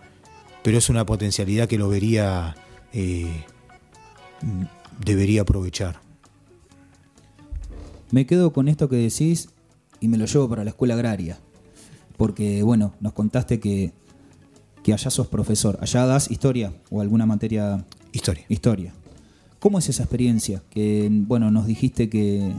pero 0.62 0.78
es 0.78 0.88
una 0.88 1.06
potencialidad 1.06 1.68
que 1.68 1.78
lo 1.78 1.88
vería, 1.88 2.56
eh, 2.92 3.44
debería 5.04 5.42
aprovechar. 5.42 6.00
Me 8.10 8.26
quedo 8.26 8.52
con 8.52 8.68
esto 8.68 8.88
que 8.88 8.96
decís 8.96 9.50
y 10.02 10.08
me 10.08 10.18
lo 10.18 10.26
llevo 10.26 10.48
para 10.48 10.64
la 10.64 10.70
escuela 10.70 10.94
agraria, 10.94 11.38
porque 12.16 12.62
bueno, 12.62 12.92
nos 13.00 13.12
contaste 13.12 13.60
que, 13.60 13.92
que 14.82 14.92
allá 14.92 15.10
sos 15.10 15.28
profesor, 15.28 15.78
allá 15.80 16.04
das 16.06 16.30
historia 16.30 16.74
o 16.90 17.00
alguna 17.00 17.24
materia... 17.24 17.84
Historia. 18.12 18.44
Historia. 18.48 18.92
¿Cómo 19.60 19.78
es 19.78 19.88
esa 19.88 20.02
experiencia? 20.02 20.60
Que, 20.70 21.08
bueno, 21.10 21.50
nos 21.52 21.66
dijiste 21.66 22.10
que, 22.10 22.52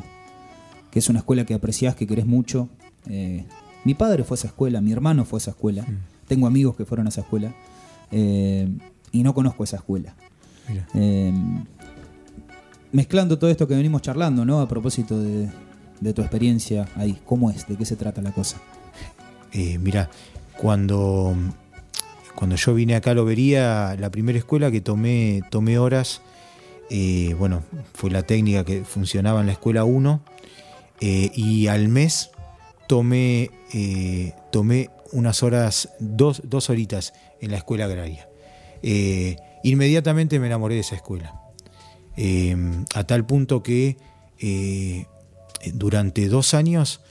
que 0.90 1.00
es 1.00 1.10
una 1.10 1.20
escuela 1.20 1.46
que 1.46 1.54
apreciás, 1.54 1.96
que 1.96 2.08
querés 2.08 2.26
mucho. 2.26 2.70
Eh, 3.08 3.46
mi 3.84 3.94
padre 3.94 4.24
fue 4.24 4.36
a 4.36 4.40
esa 4.40 4.48
escuela, 4.48 4.80
mi 4.80 4.94
hermano 4.94 5.26
fue 5.26 5.38
a 5.38 5.42
esa 5.42 5.52
escuela. 5.52 5.84
Mm. 5.84 6.28
Tengo 6.28 6.48
amigos 6.48 6.78
que 6.78 6.86
fueron 6.86 7.08
a 7.08 7.10
esa 7.10 7.22
escuela 7.22 7.54
eh, 8.10 8.70
y 9.12 9.22
no 9.22 9.34
conozco 9.34 9.66
esa 9.66 9.76
escuela. 9.76 10.16
Eh, 10.94 11.34
mezclando 12.94 13.38
todo 13.38 13.50
esto 13.50 13.68
que 13.68 13.76
venimos 13.76 14.02
charlando, 14.02 14.46
¿no? 14.46 14.62
A 14.62 14.68
propósito 14.70 15.22
de, 15.22 15.50
tu 16.14 16.22
experiencia 16.22 16.88
ahí, 16.96 17.20
¿cómo 17.26 17.52
es? 17.52 17.68
¿De 17.68 17.76
qué 17.76 17.86
se 17.86 17.96
trata 17.96 18.22
la 18.22 18.32
cosa? 18.32 18.58
Eh, 19.52 19.78
mira, 19.78 20.10
cuando, 20.58 21.36
cuando 22.36 22.56
yo 22.56 22.74
vine 22.74 22.96
acá 22.96 23.12
a 23.12 23.14
Lobería, 23.14 23.96
la 24.00 24.10
primera 24.10 24.38
escuela 24.38 24.72
que 24.72 24.82
tomé, 24.82 25.42
tomé 25.50 25.78
horas, 25.78 26.22
bueno, 27.38 27.64
fue 27.94 28.12
la 28.12 28.22
técnica 28.22 28.64
que 28.64 28.84
funcionaba 28.84 29.40
en 29.42 29.48
la 29.48 29.54
escuela 29.54 29.84
1, 29.84 30.22
y 31.00 31.68
al 31.68 31.88
mes 31.88 32.30
tomé, 32.88 33.50
tomé 34.52 34.90
unas 35.14 35.44
horas, 35.44 35.90
dos, 36.00 36.70
horitas 36.70 37.14
en 37.40 37.52
la 37.52 37.58
escuela 37.58 37.86
agraria. 37.86 38.28
Eh, 38.82 39.38
inmediatamente 39.64 40.40
me 40.40 40.48
enamoré 40.48 40.76
de 40.76 40.82
esa 40.82 40.96
escuela. 40.96 41.40
Eh, 42.18 42.56
a 42.94 43.04
tal 43.06 43.26
punto 43.26 43.64
que 43.64 43.98
eh, 44.40 45.06
durante 45.74 46.28
dos 46.28 46.54
años 46.54 47.02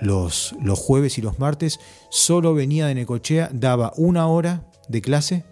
los, 0.00 0.54
los 0.62 0.78
jueves 0.78 1.18
y 1.18 1.22
los 1.22 1.38
martes 1.38 1.78
solo 2.10 2.54
venía 2.54 2.86
de 2.86 2.94
Necochea, 2.94 3.50
daba 3.52 3.92
una 3.96 4.26
hora 4.26 4.64
de 4.88 5.02
clase 5.02 5.44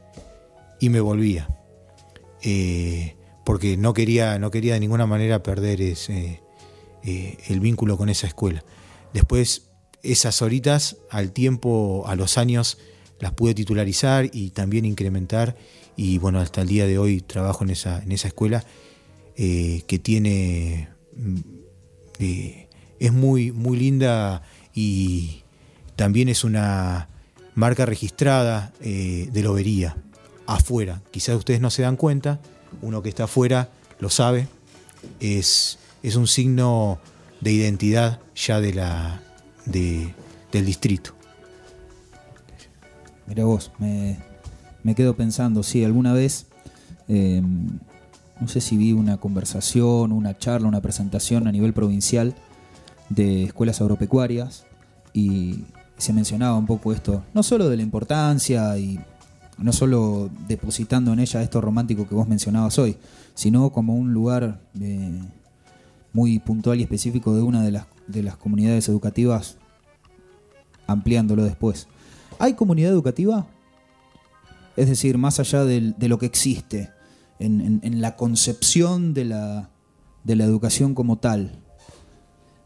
y 0.80 0.88
me 0.88 1.00
volvía. 1.00 1.48
Eh, 2.42 3.16
porque 3.44 3.76
no 3.76 3.94
quería, 3.94 4.38
no 4.38 4.50
quería 4.50 4.74
de 4.74 4.80
ninguna 4.80 5.06
manera 5.06 5.42
perder 5.42 5.80
ese, 5.80 6.42
eh, 7.02 7.38
el 7.48 7.60
vínculo 7.60 7.96
con 7.96 8.08
esa 8.08 8.26
escuela. 8.26 8.64
Después, 9.12 9.70
esas 10.02 10.42
horitas, 10.42 10.96
al 11.10 11.32
tiempo, 11.32 12.04
a 12.06 12.16
los 12.16 12.38
años, 12.38 12.78
las 13.20 13.32
pude 13.32 13.54
titularizar 13.54 14.28
y 14.32 14.50
también 14.50 14.84
incrementar. 14.84 15.56
Y 15.96 16.18
bueno, 16.18 16.40
hasta 16.40 16.62
el 16.62 16.68
día 16.68 16.86
de 16.86 16.98
hoy 16.98 17.20
trabajo 17.20 17.64
en 17.64 17.70
esa, 17.70 18.02
en 18.02 18.12
esa 18.12 18.28
escuela 18.28 18.64
eh, 19.36 19.82
que 19.86 19.98
tiene. 19.98 20.88
Mm, 21.16 21.40
es 22.18 23.12
muy, 23.12 23.52
muy 23.52 23.76
linda 23.76 24.42
y 24.72 25.42
también 25.96 26.28
es 26.28 26.44
una 26.44 27.08
marca 27.54 27.86
registrada 27.86 28.72
de 28.80 29.42
lobería 29.42 29.96
afuera. 30.46 31.02
Quizás 31.10 31.36
ustedes 31.36 31.60
no 31.60 31.70
se 31.70 31.82
dan 31.82 31.96
cuenta, 31.96 32.40
uno 32.82 33.02
que 33.02 33.08
está 33.08 33.24
afuera 33.24 33.68
lo 33.98 34.10
sabe, 34.10 34.48
es, 35.20 35.78
es 36.02 36.16
un 36.16 36.26
signo 36.26 36.98
de 37.40 37.52
identidad 37.52 38.20
ya 38.34 38.60
de 38.60 38.74
la, 38.74 39.22
de, 39.66 40.14
del 40.52 40.66
distrito. 40.66 41.14
Mira 43.26 43.44
vos, 43.44 43.72
me, 43.78 44.94
quedo 44.94 45.16
pensando, 45.16 45.62
sí, 45.62 45.84
alguna 45.84 46.12
vez, 46.12 46.46
em, 47.08 47.78
no 48.40 48.48
sé 48.48 48.60
si 48.60 48.76
vi 48.76 48.92
una 48.92 49.16
conversación, 49.18 50.12
una 50.12 50.36
charla, 50.36 50.68
una 50.68 50.80
presentación 50.80 51.46
a 51.46 51.52
nivel 51.52 51.72
provincial 51.72 52.34
de 53.08 53.44
escuelas 53.44 53.80
agropecuarias 53.80 54.64
y 55.12 55.64
se 55.96 56.12
mencionaba 56.12 56.56
un 56.56 56.66
poco 56.66 56.92
esto, 56.92 57.22
no 57.34 57.42
solo 57.42 57.68
de 57.68 57.76
la 57.76 57.82
importancia 57.82 58.76
y 58.78 58.98
no 59.58 59.72
solo 59.72 60.30
depositando 60.48 61.12
en 61.12 61.20
ella 61.20 61.42
esto 61.42 61.60
romántico 61.60 62.08
que 62.08 62.14
vos 62.14 62.26
mencionabas 62.26 62.78
hoy, 62.78 62.96
sino 63.34 63.70
como 63.70 63.94
un 63.94 64.12
lugar 64.12 64.60
eh, 64.80 65.20
muy 66.12 66.38
puntual 66.38 66.80
y 66.80 66.82
específico 66.82 67.34
de 67.34 67.42
una 67.42 67.62
de 67.62 67.70
las, 67.70 67.86
de 68.06 68.22
las 68.22 68.36
comunidades 68.36 68.88
educativas, 68.88 69.56
ampliándolo 70.86 71.44
después. 71.44 71.88
¿Hay 72.38 72.54
comunidad 72.54 72.90
educativa? 72.90 73.46
Es 74.76 74.88
decir, 74.88 75.18
más 75.18 75.38
allá 75.38 75.64
de, 75.64 75.94
lo 76.00 76.18
que 76.18 76.26
existe, 76.26 76.90
en, 77.38 78.00
la 78.00 78.16
concepción 78.16 79.14
de 79.14 79.24
la, 79.24 79.70
de 80.24 80.36
la 80.36 80.44
educación 80.44 80.94
como 80.94 81.18
tal, 81.18 81.62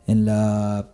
en 0.06 0.24
la 0.24 0.90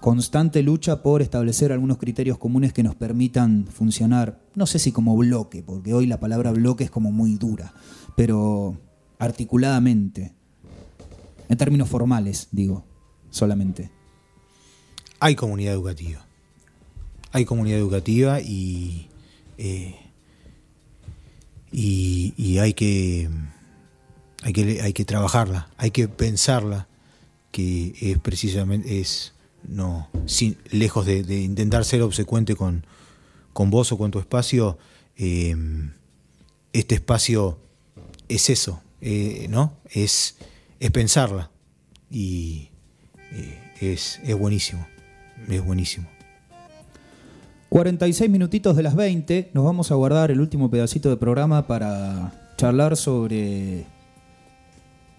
constante 0.00 0.62
lucha 0.62 1.02
por 1.02 1.22
establecer 1.22 1.72
algunos 1.72 1.98
criterios 1.98 2.38
comunes 2.38 2.72
que 2.72 2.82
nos 2.82 2.94
permitan 2.94 3.66
funcionar, 3.66 4.40
no 4.54 4.66
sé 4.66 4.78
si 4.78 4.92
como 4.92 5.16
bloque, 5.16 5.62
porque 5.62 5.92
hoy 5.92 6.06
la 6.06 6.18
palabra 6.18 6.52
bloque 6.52 6.84
es 6.84 6.90
como 6.90 7.12
muy 7.12 7.34
dura, 7.34 7.74
pero 8.16 8.78
articuladamente, 9.18 10.34
en 11.48 11.58
términos 11.58 11.88
formales, 11.88 12.48
digo, 12.52 12.84
solamente. 13.30 13.90
Hay 15.20 15.34
comunidad 15.34 15.74
educativa. 15.74 16.26
Hay 17.32 17.44
comunidad 17.44 17.78
educativa 17.78 18.40
y, 18.40 19.08
eh, 19.58 19.94
y, 21.72 22.58
hay, 22.58 22.74
que, 22.74 23.28
hay, 24.42 24.52
que, 24.52 24.80
hay 24.82 24.92
que 24.92 25.04
trabajarla, 25.04 25.68
hay 25.76 25.90
que 25.90 26.08
pensarla, 26.08 26.88
que 27.52 27.94
es 28.00 28.18
precisamente 28.18 29.00
es 29.00 29.32
no, 29.68 30.08
sin, 30.26 30.56
lejos 30.70 31.06
de, 31.06 31.18
intentar 31.40 31.84
ser 31.84 32.02
obsecuente 32.02 32.56
con, 32.56 32.84
con, 33.52 33.70
vos 33.70 33.92
o 33.92 33.98
con 33.98 34.10
tu 34.10 34.18
espacio, 34.18 34.78
eh, 35.16 35.54
este 36.72 36.96
espacio 36.96 37.58
es 38.28 38.50
eso, 38.50 38.82
eh, 39.00 39.46
¿no? 39.50 39.76
Es, 39.90 40.36
es 40.78 40.90
pensarla 40.90 41.50
y 42.10 42.68
eh, 43.32 43.72
es, 43.80 44.20
es 44.24 44.38
buenísimo, 44.38 44.86
es 45.48 45.64
buenísimo. 45.64 46.08
46 47.70 48.28
minutitos 48.28 48.76
de 48.76 48.82
las 48.82 48.96
20, 48.96 49.52
nos 49.54 49.64
vamos 49.64 49.92
a 49.92 49.94
guardar 49.94 50.32
el 50.32 50.40
último 50.40 50.68
pedacito 50.68 51.08
de 51.08 51.16
programa 51.16 51.68
para 51.68 52.52
charlar 52.56 52.96
sobre 52.96 53.84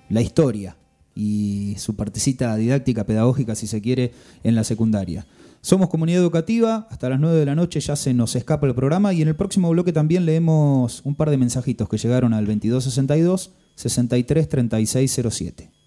la 0.10 0.22
historia 0.22 0.76
y 1.16 1.76
su 1.78 1.96
partecita 1.96 2.54
didáctica, 2.58 3.06
pedagógica, 3.06 3.56
si 3.56 3.68
se 3.68 3.82
quiere, 3.82 4.12
en 4.44 4.56
la 4.56 4.66
secundaria. 4.66 5.26
Somos 5.62 5.88
comunidad 5.88 6.20
educativa, 6.20 6.88
hasta 6.90 7.08
las 7.08 7.22
9 7.22 7.40
de 7.40 7.46
la 7.46 7.56
noche 7.56 7.80
ya 7.80 7.96
se 7.96 8.14
nos 8.14 8.36
escapa 8.36 8.68
el 8.68 8.76
programa 8.76 9.14
y 9.14 9.22
en 9.22 9.30
el 9.30 9.38
próximo 9.38 9.70
bloque 9.70 9.94
también 9.94 10.26
leemos 10.26 11.04
un 11.06 11.16
par 11.16 11.30
de 11.30 11.38
mensajitos 11.38 11.88
que 11.88 11.98
llegaron 11.98 12.34
al 12.34 12.46
2262 12.46 13.52
633607. 13.76 15.81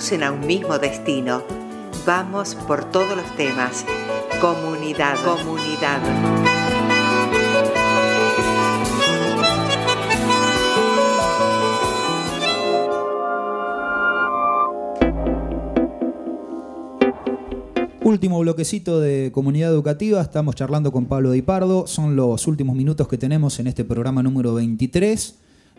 Conducen 0.00 0.22
a 0.22 0.32
un 0.32 0.46
mismo 0.46 0.78
destino. 0.78 1.42
Vamos 2.06 2.54
por 2.54 2.90
todos 2.90 3.14
los 3.14 3.36
temas. 3.36 3.84
Comunidad, 4.40 5.14
comunidad. 5.22 6.00
Último 18.02 18.40
bloquecito 18.40 19.00
de 19.00 19.30
comunidad 19.34 19.70
educativa, 19.70 20.22
estamos 20.22 20.54
charlando 20.54 20.92
con 20.92 21.04
Pablo 21.04 21.32
Di 21.32 21.42
Pardo, 21.42 21.86
son 21.86 22.16
los 22.16 22.46
últimos 22.46 22.74
minutos 22.74 23.06
que 23.06 23.18
tenemos 23.18 23.60
en 23.60 23.66
este 23.66 23.84
programa 23.84 24.22
número 24.22 24.54
23 24.54 25.34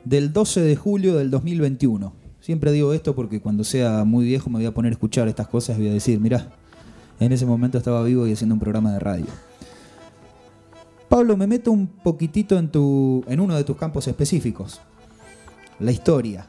del 0.06 0.32
12 0.32 0.62
de 0.62 0.76
julio 0.76 1.16
del 1.16 1.32
2021. 1.32 2.21
Siempre 2.42 2.72
digo 2.72 2.92
esto 2.94 3.14
porque 3.14 3.40
cuando 3.40 3.64
sea 3.64 4.04
muy 4.04 4.26
viejo 4.26 4.50
me 4.50 4.58
voy 4.58 4.66
a 4.66 4.74
poner 4.74 4.92
a 4.92 4.94
escuchar 4.94 5.28
estas 5.28 5.48
cosas 5.48 5.78
y 5.78 5.82
voy 5.82 5.90
a 5.92 5.94
decir, 5.94 6.20
mirá, 6.20 6.52
en 7.20 7.32
ese 7.32 7.46
momento 7.46 7.78
estaba 7.78 8.04
vivo 8.04 8.26
y 8.26 8.34
haciendo 8.34 8.56
un 8.56 8.60
programa 8.60 8.92
de 8.92 9.00
radio. 9.00 9.28
Pablo, 11.08 11.38
me 11.38 11.46
meto 11.46 11.72
un 11.72 11.86
poquitito 11.86 12.58
en, 12.58 13.40
uno 13.40 13.56
de 13.56 13.64
tus 13.64 13.78
campos 13.78 14.08
específicos, 14.08 14.82
la 15.80 15.92
historia. 15.92 16.48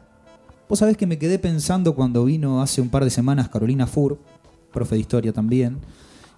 Vos 0.66 0.78
sabés 0.78 0.96
que 0.96 1.06
me 1.06 1.18
quedé 1.18 1.38
pensando 1.38 1.94
cuando 1.94 2.24
vino 2.24 2.62
hace 2.62 2.80
un 2.80 2.88
par 2.88 3.04
de 3.04 3.10
semanas 3.10 3.50
Carolina 3.50 3.86
Fur, 3.86 4.18
profe 4.72 4.94
de 4.94 5.02
historia 5.02 5.34
también, 5.34 5.78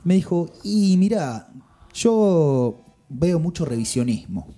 me 0.02 0.14
dijo, 0.14 0.50
y 0.64 0.96
mira, 0.96 1.52
yo 1.92 2.82
veo 3.09 3.38
mucho 3.38 3.64
revisionismo. 3.64 4.48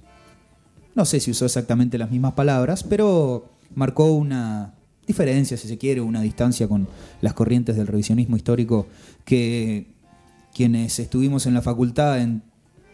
No 0.94 1.04
sé 1.04 1.20
si 1.20 1.32
usó 1.32 1.44
exactamente 1.44 1.98
las 1.98 2.10
mismas 2.10 2.32
palabras, 2.32 2.82
pero 2.82 3.50
marcó 3.74 4.14
una 4.14 4.75
diferencia, 5.06 5.56
si 5.56 5.68
se 5.68 5.78
quiere, 5.78 6.00
una 6.00 6.20
distancia 6.20 6.68
con 6.68 6.88
las 7.20 7.34
corrientes 7.34 7.76
del 7.76 7.86
revisionismo 7.86 8.36
histórico 8.36 8.86
que 9.24 9.86
quienes 10.54 10.98
estuvimos 10.98 11.46
en 11.46 11.54
la 11.54 11.62
facultad 11.62 12.20
en 12.20 12.42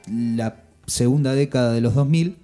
la 0.08 0.64
segunda 0.86 1.32
década 1.34 1.72
de 1.72 1.80
los 1.80 1.94
2000, 1.94 2.36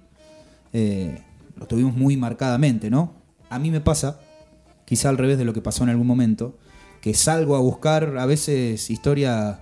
eh, 0.73 1.21
lo 1.57 1.67
tuvimos 1.67 1.95
muy 1.95 2.15
marcadamente, 2.17 2.89
¿no? 2.89 3.13
A 3.49 3.59
mí 3.59 3.69
me 3.69 3.81
pasa, 3.81 4.19
quizá 4.85 5.09
al 5.09 5.17
revés 5.17 5.37
de 5.37 5.45
lo 5.45 5.53
que 5.53 5.61
pasó 5.61 5.83
en 5.83 5.89
algún 5.89 6.07
momento, 6.07 6.57
que 7.01 7.13
salgo 7.13 7.55
a 7.55 7.59
buscar 7.59 8.17
a 8.17 8.25
veces 8.25 8.89
historia 8.89 9.61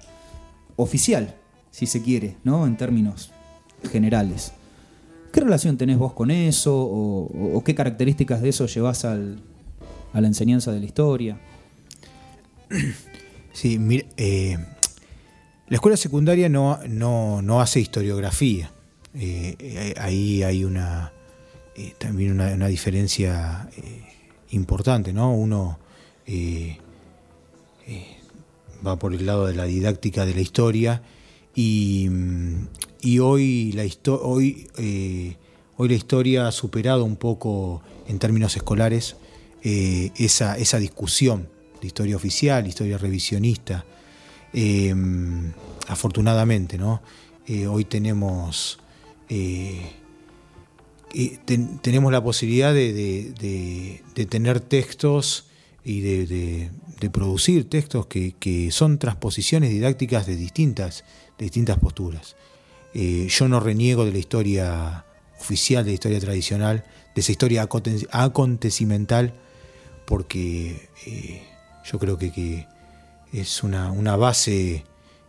oficial, 0.75 1.35
si 1.71 1.85
se 1.85 2.01
quiere, 2.01 2.37
¿no? 2.43 2.65
En 2.67 2.77
términos 2.77 3.31
generales. 3.91 4.53
¿Qué 5.31 5.41
relación 5.41 5.77
tenés 5.77 5.97
vos 5.97 6.13
con 6.13 6.31
eso? 6.31 6.75
¿O, 6.75 7.63
qué 7.63 7.75
características 7.75 8.41
de 8.41 8.49
eso 8.49 8.65
llevas 8.65 9.05
a 10.17 10.21
la 10.21 10.27
enseñanza 10.27 10.71
de 10.71 10.79
la 10.79 10.85
historia? 10.85 11.39
Sí, 13.53 13.79
mira, 13.79 14.05
eh, 14.17 14.55
la 15.67 15.75
escuela 15.77 15.97
secundaria 15.97 16.47
no, 16.47 16.77
no, 16.87 17.59
hace 17.59 17.79
historiografía. 17.79 18.71
Eh, 19.15 19.55
eh, 19.57 19.93
ahí 19.97 20.43
hay 20.43 20.63
una 20.63 21.11
también 21.97 22.33
una, 22.33 22.67
diferencia 22.67 23.67
importante, 24.51 25.11
¿no? 25.11 25.33
Uno 25.33 25.79
va 28.85 28.99
por 28.99 29.15
el 29.15 29.25
lado 29.25 29.47
de 29.47 29.55
la 29.55 29.63
didáctica 29.63 30.27
de 30.27 30.35
la 30.35 30.41
historia 30.41 31.01
y, 31.55 32.07
hoy, 33.19 33.71
la 33.71 33.85
hoy, 34.21 34.67
hoy 35.77 35.89
la 35.89 35.95
historia 35.95 36.47
ha 36.47 36.51
superado 36.51 37.05
un 37.05 37.15
poco 37.15 37.81
en 38.07 38.19
términos 38.19 38.55
escolares 38.55 39.15
eh, 39.69 40.11
esa, 40.17 40.79
discusión 40.79 41.49
de 41.81 41.87
historia 41.87 42.15
oficial, 42.15 42.65
historia 42.67 42.97
revisionista. 42.97 43.85
Em, 44.53 45.51
afortunadamente, 45.87 46.77
¿no? 46.77 47.01
Eh, 47.45 47.67
hoy 47.67 47.85
tenemos, 47.85 48.79
tenemos 51.81 52.11
la 52.11 52.23
posibilidad 52.23 52.73
de, 52.73 54.01
de 54.15 54.25
tener 54.25 54.59
textos 54.59 55.47
y 55.87 56.01
de, 56.01 56.69
producir 57.11 57.69
textos 57.69 58.07
que, 58.07 58.69
son 58.71 58.97
transposiciones 58.97 59.69
didácticas 59.69 60.27
de 60.27 60.35
distintas, 60.35 61.05
distintas 61.39 61.79
posturas. 61.79 62.35
Eh, 62.93 63.27
yo 63.29 63.47
no 63.47 63.61
reniego 63.61 64.03
de 64.03 64.11
la 64.11 64.17
historia 64.17 65.05
oficial, 65.39 65.85
de 65.85 65.91
la 65.91 65.93
historia 65.93 66.19
tradicional, 66.19 66.83
de 67.15 67.21
esa 67.21 67.31
historia 67.31 67.69
acontecimental, 68.11 69.33
porque 70.07 70.89
eh, 71.05 71.43
yo 71.85 71.99
creo 71.99 72.17
que, 72.17 72.65
es 73.33 73.61
una, 73.61 74.15
base 74.15 74.85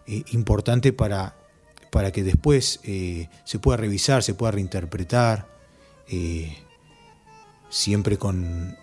eh, 0.06 0.22
importante 0.30 0.92
para, 0.92 1.34
para 1.90 2.12
que 2.12 2.22
después 2.22 2.80
se 2.82 3.58
pueda 3.58 3.76
revisar, 3.76 4.22
se 4.22 4.34
pueda 4.34 4.52
reinterpretar, 4.52 5.46
siempre 7.68 8.16
con 8.16 8.76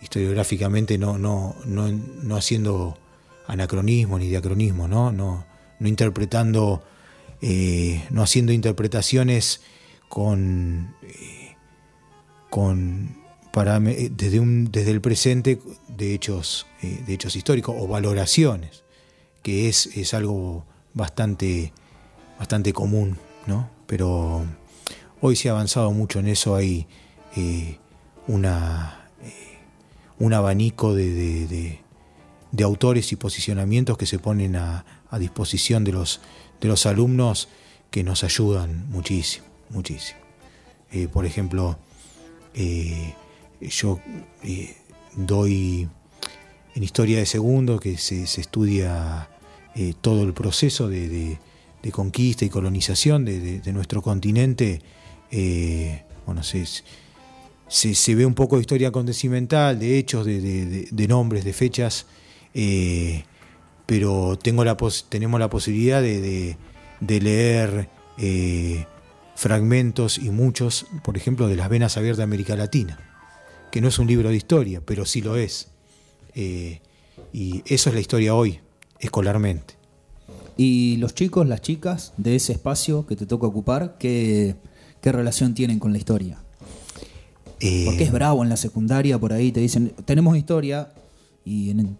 historiográficamente 0.00 0.98
no, 0.98 1.18
no, 1.18 1.56
no, 1.66 2.36
haciendo 2.36 2.98
anacronismo 3.46 4.18
ni 4.18 4.28
diacronismo, 4.28 4.88
no, 4.88 5.12
no, 5.12 5.44
no 5.78 5.88
interpretando, 5.88 6.82
eh, 7.42 8.04
no 8.10 8.22
haciendo 8.22 8.52
interpretaciones 8.52 9.60
con, 10.08 10.94
eh, 11.02 11.56
con 12.48 13.19
para, 13.52 13.80
desde, 13.80 14.40
un, 14.40 14.70
desde 14.70 14.90
el 14.90 15.00
presente 15.00 15.60
de 15.88 16.14
hechos, 16.14 16.66
eh, 16.82 17.02
de 17.06 17.14
hechos 17.14 17.36
históricos 17.36 17.74
o 17.78 17.86
valoraciones, 17.86 18.84
que 19.42 19.68
es, 19.68 20.14
algo 20.14 20.64
bastante, 20.94 21.72
bastante 22.38 22.72
común, 22.72 23.18
¿no? 23.46 23.70
Pero 23.86 24.44
hoy 25.20 25.36
se 25.36 25.48
ha 25.48 25.52
avanzado 25.52 25.90
mucho 25.92 26.18
en 26.18 26.28
eso, 26.28 26.54
hay 26.54 26.86
una 28.26 29.00
un 30.20 30.34
abanico 30.34 30.94
de, 30.94 31.80
autores 32.62 33.10
y 33.10 33.16
posicionamientos 33.16 33.96
que 33.96 34.06
se 34.06 34.18
ponen 34.18 34.54
a, 34.54 34.84
disposición 35.18 35.82
de 35.82 35.92
los, 35.92 36.20
de 36.60 36.68
los 36.68 36.86
alumnos 36.86 37.48
que 37.90 38.04
nos 38.04 38.22
ayudan 38.22 38.88
muchísimo, 38.90 39.46
muchísimo. 39.70 40.20
Eh, 40.92 41.08
por 41.08 41.26
ejemplo, 41.26 41.78
eh, 42.54 43.14
yo 43.60 44.00
eh, 44.42 44.76
doy 45.16 45.88
en 46.74 46.82
historia 46.82 47.18
de 47.18 47.26
segundo 47.26 47.78
que 47.78 47.98
se, 47.98 48.22
estudia 48.22 49.28
todo 50.00 50.22
el 50.22 50.32
proceso 50.34 50.88
de, 50.88 51.38
conquista 51.92 52.44
y 52.44 52.48
colonización 52.48 53.24
de, 53.24 53.72
nuestro 53.72 54.02
continente. 54.02 54.80
bueno, 56.26 56.42
se, 56.42 56.64
se, 57.70 58.14
ve 58.14 58.26
un 58.26 58.34
poco 58.34 58.56
de 58.56 58.62
historia 58.62 58.88
acontecimental, 58.88 59.78
de 59.78 59.98
hechos, 59.98 60.26
de, 60.26 61.06
nombres, 61.08 61.44
de 61.44 61.52
fechas, 61.52 62.06
eh, 62.52 63.22
pero 63.86 64.36
tengo 64.36 64.64
la 64.64 64.76
tenemos 65.08 65.38
la 65.38 65.48
posibilidad 65.48 66.02
de, 66.02 66.56
leer 67.00 67.88
eh, 68.18 68.86
fragmentos 69.36 70.18
y 70.18 70.30
muchos, 70.30 70.86
por 71.04 71.16
ejemplo, 71.16 71.46
de 71.46 71.56
las 71.56 71.68
venas 71.68 71.96
abiertas 71.96 72.18
de 72.18 72.24
América 72.24 72.56
Latina, 72.56 72.98
que 73.70 73.80
no 73.80 73.88
es 73.88 73.98
un 73.98 74.06
libro 74.06 74.28
de 74.28 74.36
historia, 74.36 74.82
pero 74.84 75.04
sí 75.04 75.20
lo 75.20 75.36
es. 75.36 75.68
Eh, 76.34 76.80
y 77.32 77.62
eso 77.66 77.90
es 77.90 77.94
la 77.94 78.00
historia 78.00 78.34
hoy, 78.34 78.60
escolarmente. 78.98 79.74
¿Y 80.56 80.96
los 80.96 81.14
chicos, 81.14 81.46
las 81.46 81.62
chicas 81.62 82.12
de 82.16 82.36
ese 82.36 82.52
espacio 82.52 83.06
que 83.06 83.16
te 83.16 83.26
toca 83.26 83.46
ocupar, 83.46 83.96
qué, 83.98 84.56
qué 85.00 85.12
relación 85.12 85.54
tienen 85.54 85.78
con 85.78 85.92
la 85.92 85.98
historia? 85.98 86.38
Porque 87.60 88.04
es 88.04 88.08
eh, 88.08 88.12
bravo 88.12 88.42
en 88.42 88.48
la 88.48 88.56
secundaria, 88.56 89.18
por 89.18 89.32
ahí 89.32 89.52
te 89.52 89.60
dicen, 89.60 89.92
tenemos 90.06 90.36
historia, 90.36 90.92
y 91.44 91.70
en 91.70 91.96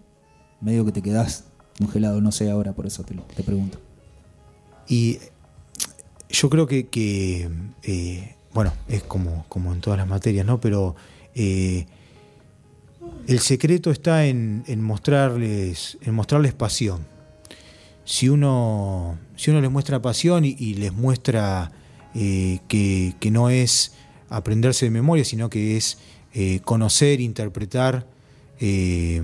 medio 0.60 0.84
que 0.86 0.92
te 0.92 1.02
quedas 1.02 1.44
congelado, 1.78 2.20
no 2.20 2.32
sé 2.32 2.50
ahora, 2.50 2.72
por 2.72 2.86
eso 2.86 3.04
te, 3.04 3.42
pregunto. 3.42 3.78
Y 4.88 5.18
yo 6.30 6.48
creo 6.48 6.66
que, 6.66 7.50
eh, 7.82 8.36
bueno, 8.54 8.72
es 8.88 9.02
como, 9.02 9.44
como 9.48 9.72
en 9.72 9.80
todas 9.80 9.98
las 9.98 10.08
materias, 10.08 10.46
¿no? 10.46 10.60
Pero 10.60 10.96
eh, 11.40 11.86
el 13.26 13.38
secreto 13.40 13.90
está 13.90 14.26
en, 14.26 14.64
mostrarles, 14.82 15.98
en 16.02 16.14
mostrarles 16.14 16.52
pasión. 16.52 17.06
Si 18.04 18.28
uno, 18.28 19.18
si 19.36 19.50
uno 19.50 19.60
les 19.60 19.70
muestra 19.70 20.02
pasión 20.02 20.44
y, 20.44 20.74
les 20.74 20.92
muestra 20.92 21.70
que, 22.12 23.14
que, 23.20 23.30
no 23.30 23.50
es 23.50 23.92
aprenderse 24.28 24.86
de 24.86 24.90
memoria, 24.90 25.24
sino 25.24 25.48
que 25.48 25.76
es 25.76 25.98
eh, 26.32 26.60
conocer, 26.64 27.20
interpretar, 27.20 28.06
eh, 28.60 29.20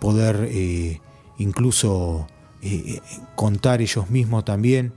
poder 0.00 0.48
eh, 0.50 1.00
incluso 1.38 2.26
contar 3.36 3.80
ellos 3.80 4.10
mismos 4.10 4.44
también. 4.44 4.92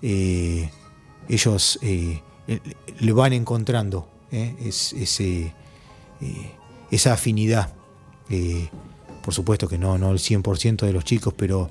ellos 0.00 1.80
le 1.82 3.12
van 3.12 3.32
encontrando 3.32 4.08
esa 6.90 7.12
afinidad 7.12 7.72
Eh, 8.30 8.68
por 9.22 9.34
supuesto 9.34 9.68
que 9.68 9.78
no, 9.78 9.98
no 9.98 10.10
el 10.10 10.18
100% 10.18 10.86
de 10.86 10.92
los 10.92 11.04
chicos, 11.04 11.34
pero, 11.36 11.68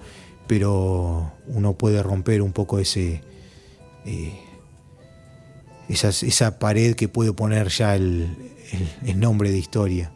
pero 0.48 1.34
uno 1.48 1.74
puede 1.74 2.04
romper 2.04 2.42
un 2.42 2.52
poco 2.52 2.78
ese, 2.78 3.22
eh, 4.06 4.40
esa 5.90 6.60
pared 6.60 6.96
que 6.96 7.08
puede 7.08 7.34
poner 7.34 7.70
ya 7.70 7.96
el, 7.96 8.30
nombre 9.16 9.52
de 9.52 9.58
historia. 9.58 10.12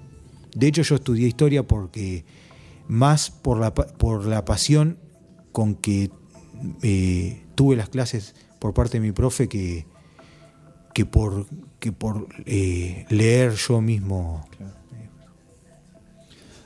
De 0.53 0.67
hecho, 0.67 0.83
yo 0.83 0.95
estudié 0.95 1.27
historia 1.27 1.63
porque 1.63 2.25
más 2.87 3.31
por 3.31 3.59
la, 3.59 3.73
por 3.73 4.25
la 4.25 4.45
pasión 4.45 4.99
con 5.51 5.75
que 5.75 6.11
eh, 6.83 7.43
tuve 7.55 7.75
las 7.75 7.89
clases 7.89 8.35
por 8.59 8.73
parte 8.73 8.99
de 8.99 9.07
mi 9.07 9.13
profe 9.13 9.49
que, 9.49 9.87
que 10.93 11.05
por, 11.05 11.47
que 11.81 11.91
por 11.91 12.27
eh, 12.45 13.05
leer 13.09 13.55
yo 13.55 13.81
mismo. 13.81 14.45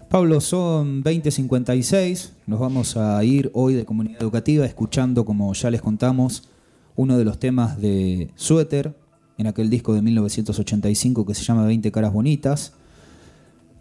Pablo, 0.09 0.41
son 0.41 1.03
20.56, 1.03 2.32
nos 2.45 2.59
vamos 2.59 2.97
a 2.97 3.24
ir 3.24 3.49
hoy 3.53 3.74
de 3.74 3.86
comunidad 3.86 4.22
educativa 4.22 4.66
escuchando, 4.66 5.24
como 5.24 5.51
ya 5.53 5.72
les 5.72 5.82
contamos, 5.82 6.49
uno 6.97 7.18
de 7.18 7.24
los 7.24 7.39
temas 7.39 7.80
de 7.80 8.30
Suéter 8.36 8.93
en 9.38 9.47
aquel 9.47 9.70
disco 9.70 9.93
de 9.93 10.01
1985 10.01 11.26
que 11.26 11.34
se 11.34 11.43
llama 11.43 11.66
20 11.66 11.91
caras 11.93 12.11
bonitas. 12.11 12.74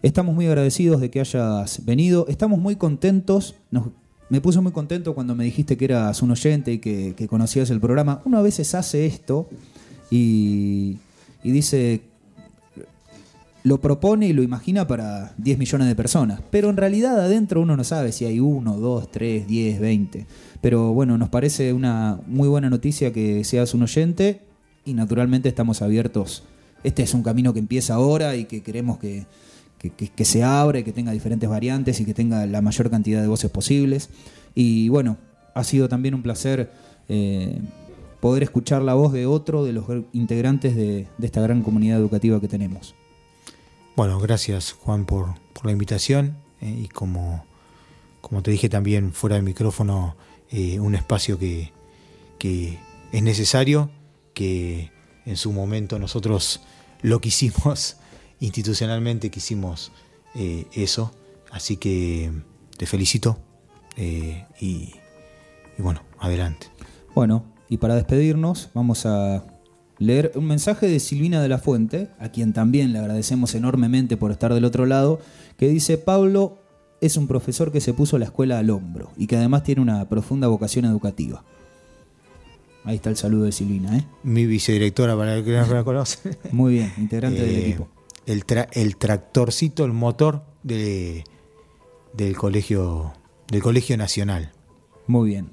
Estamos 0.01 0.35
muy 0.35 0.47
agradecidos 0.47 1.01
de 1.01 1.11
que 1.11 1.19
hayas 1.19 1.85
venido, 1.85 2.27
estamos 2.29 2.59
muy 2.59 2.77
contentos, 2.77 3.55
me 4.29 4.39
puse 4.39 4.61
muy 4.61 4.71
contento 4.71 5.13
cuando 5.13 5.35
me 5.35 5.43
dijiste 5.43 5.75
que 5.75 5.85
eras 5.85 6.21
un 6.21 6.31
oyente 6.31 6.71
y 6.71 6.79
que, 6.79 7.27
conocías 7.29 7.69
el 7.71 7.81
programa. 7.81 8.21
Uno 8.23 8.37
a 8.37 8.41
veces 8.41 8.73
hace 8.73 9.05
esto 9.05 9.49
y, 10.09 10.97
y 11.45 11.51
dice, 11.51 12.01
lo 13.61 13.79
propone 13.79 14.27
y 14.27 14.33
lo 14.33 14.41
imagina 14.41 14.87
para 14.87 15.35
10 15.37 15.59
millones 15.59 15.87
de 15.87 15.93
personas. 15.93 16.41
Pero 16.49 16.71
en 16.71 16.75
realidad 16.75 17.19
adentro 17.19 17.61
uno 17.61 17.77
no 17.77 17.83
sabe 17.83 18.11
si 18.11 18.25
hay 18.25 18.39
uno, 18.39 18.77
dos, 18.77 19.11
tres, 19.11 19.45
diez, 19.47 19.79
veinte. 19.79 20.25
Pero 20.59 20.91
bueno, 20.91 21.19
nos 21.19 21.29
parece 21.29 21.71
una 21.71 22.19
muy 22.25 22.47
buena 22.47 22.71
noticia 22.71 23.13
que 23.13 23.43
seas 23.43 23.75
un 23.75 23.83
oyente 23.83 24.41
y 24.85 24.95
naturalmente 24.95 25.47
estamos 25.47 25.83
abiertos. 25.83 26.41
Este 26.83 27.03
es 27.03 27.13
un 27.13 27.21
camino 27.21 27.53
que 27.53 27.59
empieza 27.59 27.93
ahora 27.93 28.35
y 28.35 28.45
que 28.45 28.63
queremos 28.63 28.97
que, 28.97 29.27
que, 29.77 30.25
se 30.25 30.43
abra, 30.43 30.81
que 30.81 30.93
tenga 30.93 31.11
diferentes 31.11 31.47
variantes 31.47 31.99
y 31.99 32.05
que 32.05 32.15
tenga 32.15 32.47
la 32.47 32.63
mayor 32.63 32.89
cantidad 32.89 33.21
de 33.21 33.27
voces 33.27 33.51
posibles. 33.51 34.09
Y 34.55 34.89
bueno, 34.89 35.17
ha 35.53 35.63
sido 35.63 35.89
también 35.89 36.15
un 36.15 36.23
placer 36.23 36.71
eh, 37.07 37.61
poder 38.19 38.43
escuchar 38.43 38.81
la 38.81 38.93
voz 38.93 39.13
de 39.13 39.25
otro 39.25 39.63
de 39.63 39.73
los 39.73 39.85
integrantes 40.13 40.75
de 40.75 41.07
esta 41.21 41.41
gran 41.41 41.61
comunidad 41.61 41.97
educativa 41.97 42.39
que 42.39 42.47
tenemos. 42.47 42.95
Bueno, 43.95 44.19
gracias 44.19 44.73
Juan 44.73 45.05
por, 45.05 45.35
la 45.63 45.71
invitación 45.71 46.37
eh, 46.59 46.81
y 46.83 46.87
como, 46.89 47.45
como 48.19 48.43
te 48.43 48.51
dije 48.51 48.67
también 48.67 49.13
fuera 49.13 49.37
del 49.37 49.45
micrófono, 49.45 50.17
eh, 50.51 50.81
un 50.81 50.95
espacio 50.95 51.39
que, 51.39 51.71
es 52.39 53.23
necesario, 53.23 53.89
que 54.33 54.91
en 55.25 55.37
su 55.37 55.53
momento 55.53 55.97
nosotros 55.97 56.61
lo 57.01 57.21
quisimos 57.21 57.95
institucionalmente, 58.41 59.31
quisimos 59.31 59.93
eh, 60.35 60.65
eso, 60.73 61.13
así 61.49 61.77
que 61.77 62.31
te 62.77 62.85
felicito 62.85 63.39
y, 63.97 64.93
y 65.77 65.81
bueno, 65.81 66.01
adelante. 66.19 66.67
Bueno, 67.15 67.45
y 67.69 67.77
para 67.77 67.95
despedirnos 67.95 68.69
vamos 68.73 69.05
a 69.05 69.43
leer 69.97 70.31
un 70.35 70.45
mensaje 70.45 70.87
de 70.87 70.99
Silvina 70.99 71.41
de 71.41 71.49
la 71.49 71.57
Fuente, 71.57 72.09
a 72.19 72.29
quien 72.29 72.53
también 72.53 72.93
le 72.93 72.99
agradecemos 72.99 73.55
enormemente 73.55 74.17
por 74.17 74.31
estar 74.31 74.53
del 74.53 74.65
otro 74.65 74.85
lado, 74.85 75.19
que 75.57 75.67
dice, 75.67 75.97
Pablo 75.97 76.59
es 77.01 77.17
un 77.17 77.27
profesor 77.27 77.71
que 77.71 77.81
se 77.81 77.93
puso 77.93 78.17
la 78.17 78.25
escuela 78.25 78.59
al 78.59 78.69
hombro 78.69 79.11
y 79.17 79.27
que 79.27 79.37
además 79.37 79.63
tiene 79.63 79.81
una 79.81 80.07
profunda 80.09 80.47
vocación 80.47 80.85
educativa. 80.85 81.43
Ahí 82.83 82.97
está 82.97 83.09
el 83.09 83.17
saludo 83.17 83.45
de 83.45 83.51
Silvina. 83.51 83.97
¿eh? 83.97 84.05
Mi 84.23 84.45
vicedirectora, 84.45 85.17
para 85.17 85.37
el 85.37 85.43
que 85.43 85.51
no 85.57 85.65
la 85.73 85.83
conoce. 85.83 86.37
Muy 86.51 86.75
bien, 86.75 86.93
integrante 86.97 87.41
del 87.41 87.55
eh, 87.55 87.69
equipo. 87.69 87.87
El, 88.27 88.43
el 88.73 88.97
tractorcito, 88.97 89.85
el 89.85 89.91
motor 89.91 90.43
de, 90.61 91.23
del, 92.13 92.35
colegio, 92.35 93.13
del 93.47 93.61
Colegio 93.61 93.97
Nacional. 93.97 94.51
Muy 95.07 95.29
bien. 95.29 95.51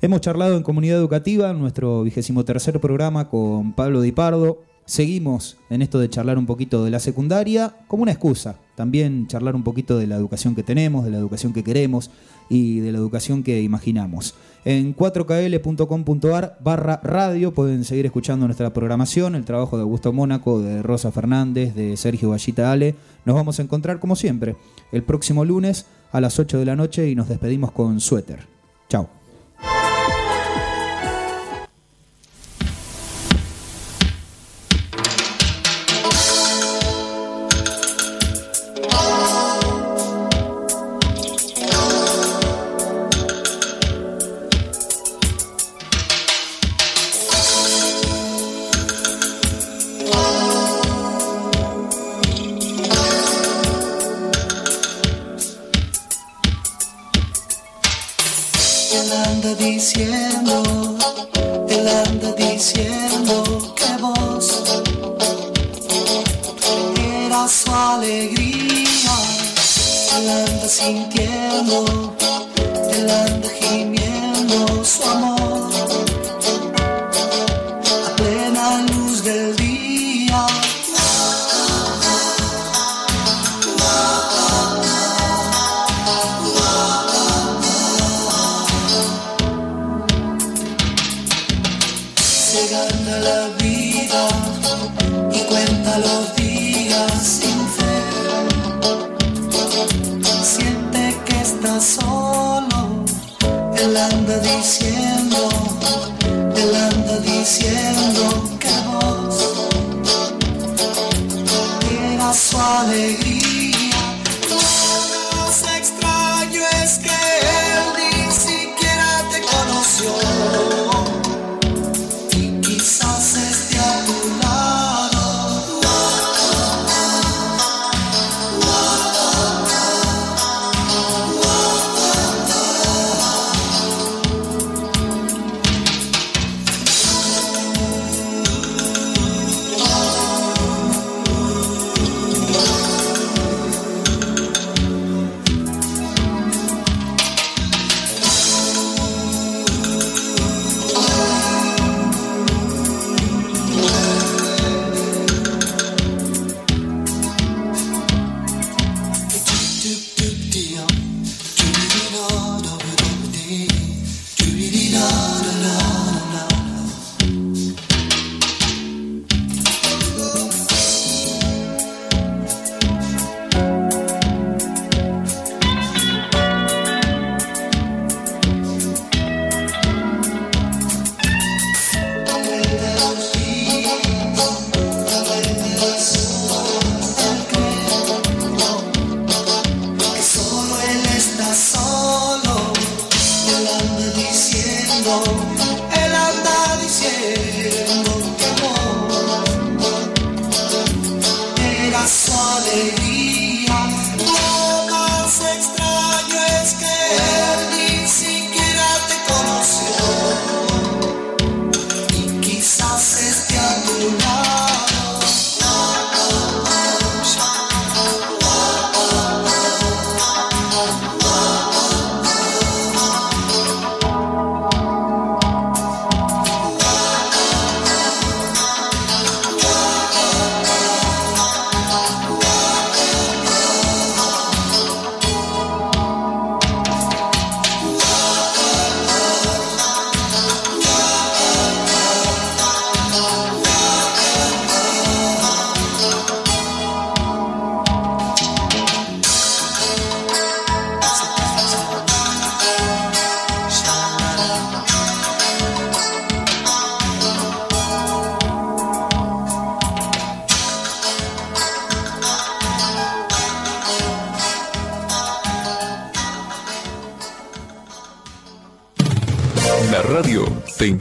Hemos 0.00 0.20
charlado 0.20 0.56
en 0.56 0.62
comunidad 0.62 0.96
educativa, 0.96 1.50
en 1.50 1.58
nuestro 1.58 2.04
vigésimo 2.04 2.44
tercer 2.44 2.78
programa 2.78 3.28
con 3.28 3.72
Pablo 3.72 4.00
Di 4.00 4.12
Pardo. 4.12 4.62
Seguimos 4.84 5.56
en 5.70 5.82
esto 5.82 5.98
de 5.98 6.08
charlar 6.08 6.38
un 6.38 6.46
poquito 6.46 6.84
de 6.84 6.92
la 6.92 7.00
secundaria 7.00 7.74
como 7.88 8.04
una 8.04 8.12
excusa. 8.12 8.60
También 8.76 9.26
charlar 9.26 9.56
un 9.56 9.64
poquito 9.64 9.98
de 9.98 10.06
la 10.06 10.14
educación 10.14 10.54
que 10.54 10.62
tenemos, 10.62 11.04
de 11.04 11.10
la 11.10 11.18
educación 11.18 11.52
que 11.52 11.64
queremos 11.64 12.12
y 12.48 12.78
de 12.78 12.92
la 12.92 12.98
educación 12.98 13.42
que 13.42 13.60
imaginamos. 13.60 14.36
En 14.64 14.94
4kl.com.ar 14.94 16.58
barra 16.60 17.00
radio 17.02 17.52
pueden 17.52 17.82
seguir 17.82 18.06
escuchando 18.06 18.46
nuestra 18.46 18.72
programación, 18.72 19.34
el 19.34 19.44
trabajo 19.44 19.76
de 19.76 19.82
Augusto 19.82 20.12
Mónaco, 20.12 20.60
de 20.60 20.80
Rosa 20.80 21.10
Fernández, 21.10 21.74
de 21.74 21.96
Sergio 21.96 22.30
Vallita 22.30 22.70
Ale. 22.70 22.94
Nos 23.24 23.34
vamos 23.34 23.58
a 23.58 23.62
encontrar 23.62 23.98
como 23.98 24.14
siempre 24.14 24.54
el 24.92 25.02
próximo 25.02 25.44
lunes 25.44 25.86
a 26.12 26.20
las 26.20 26.38
8 26.38 26.56
de 26.56 26.64
la 26.64 26.76
noche 26.76 27.10
y 27.10 27.16
nos 27.16 27.28
despedimos 27.28 27.72
con 27.72 27.98
suéter. 27.98 28.46
Chao. 28.88 29.17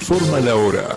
Informa 0.10 0.40
la 0.40 0.56
hora. 0.56 0.97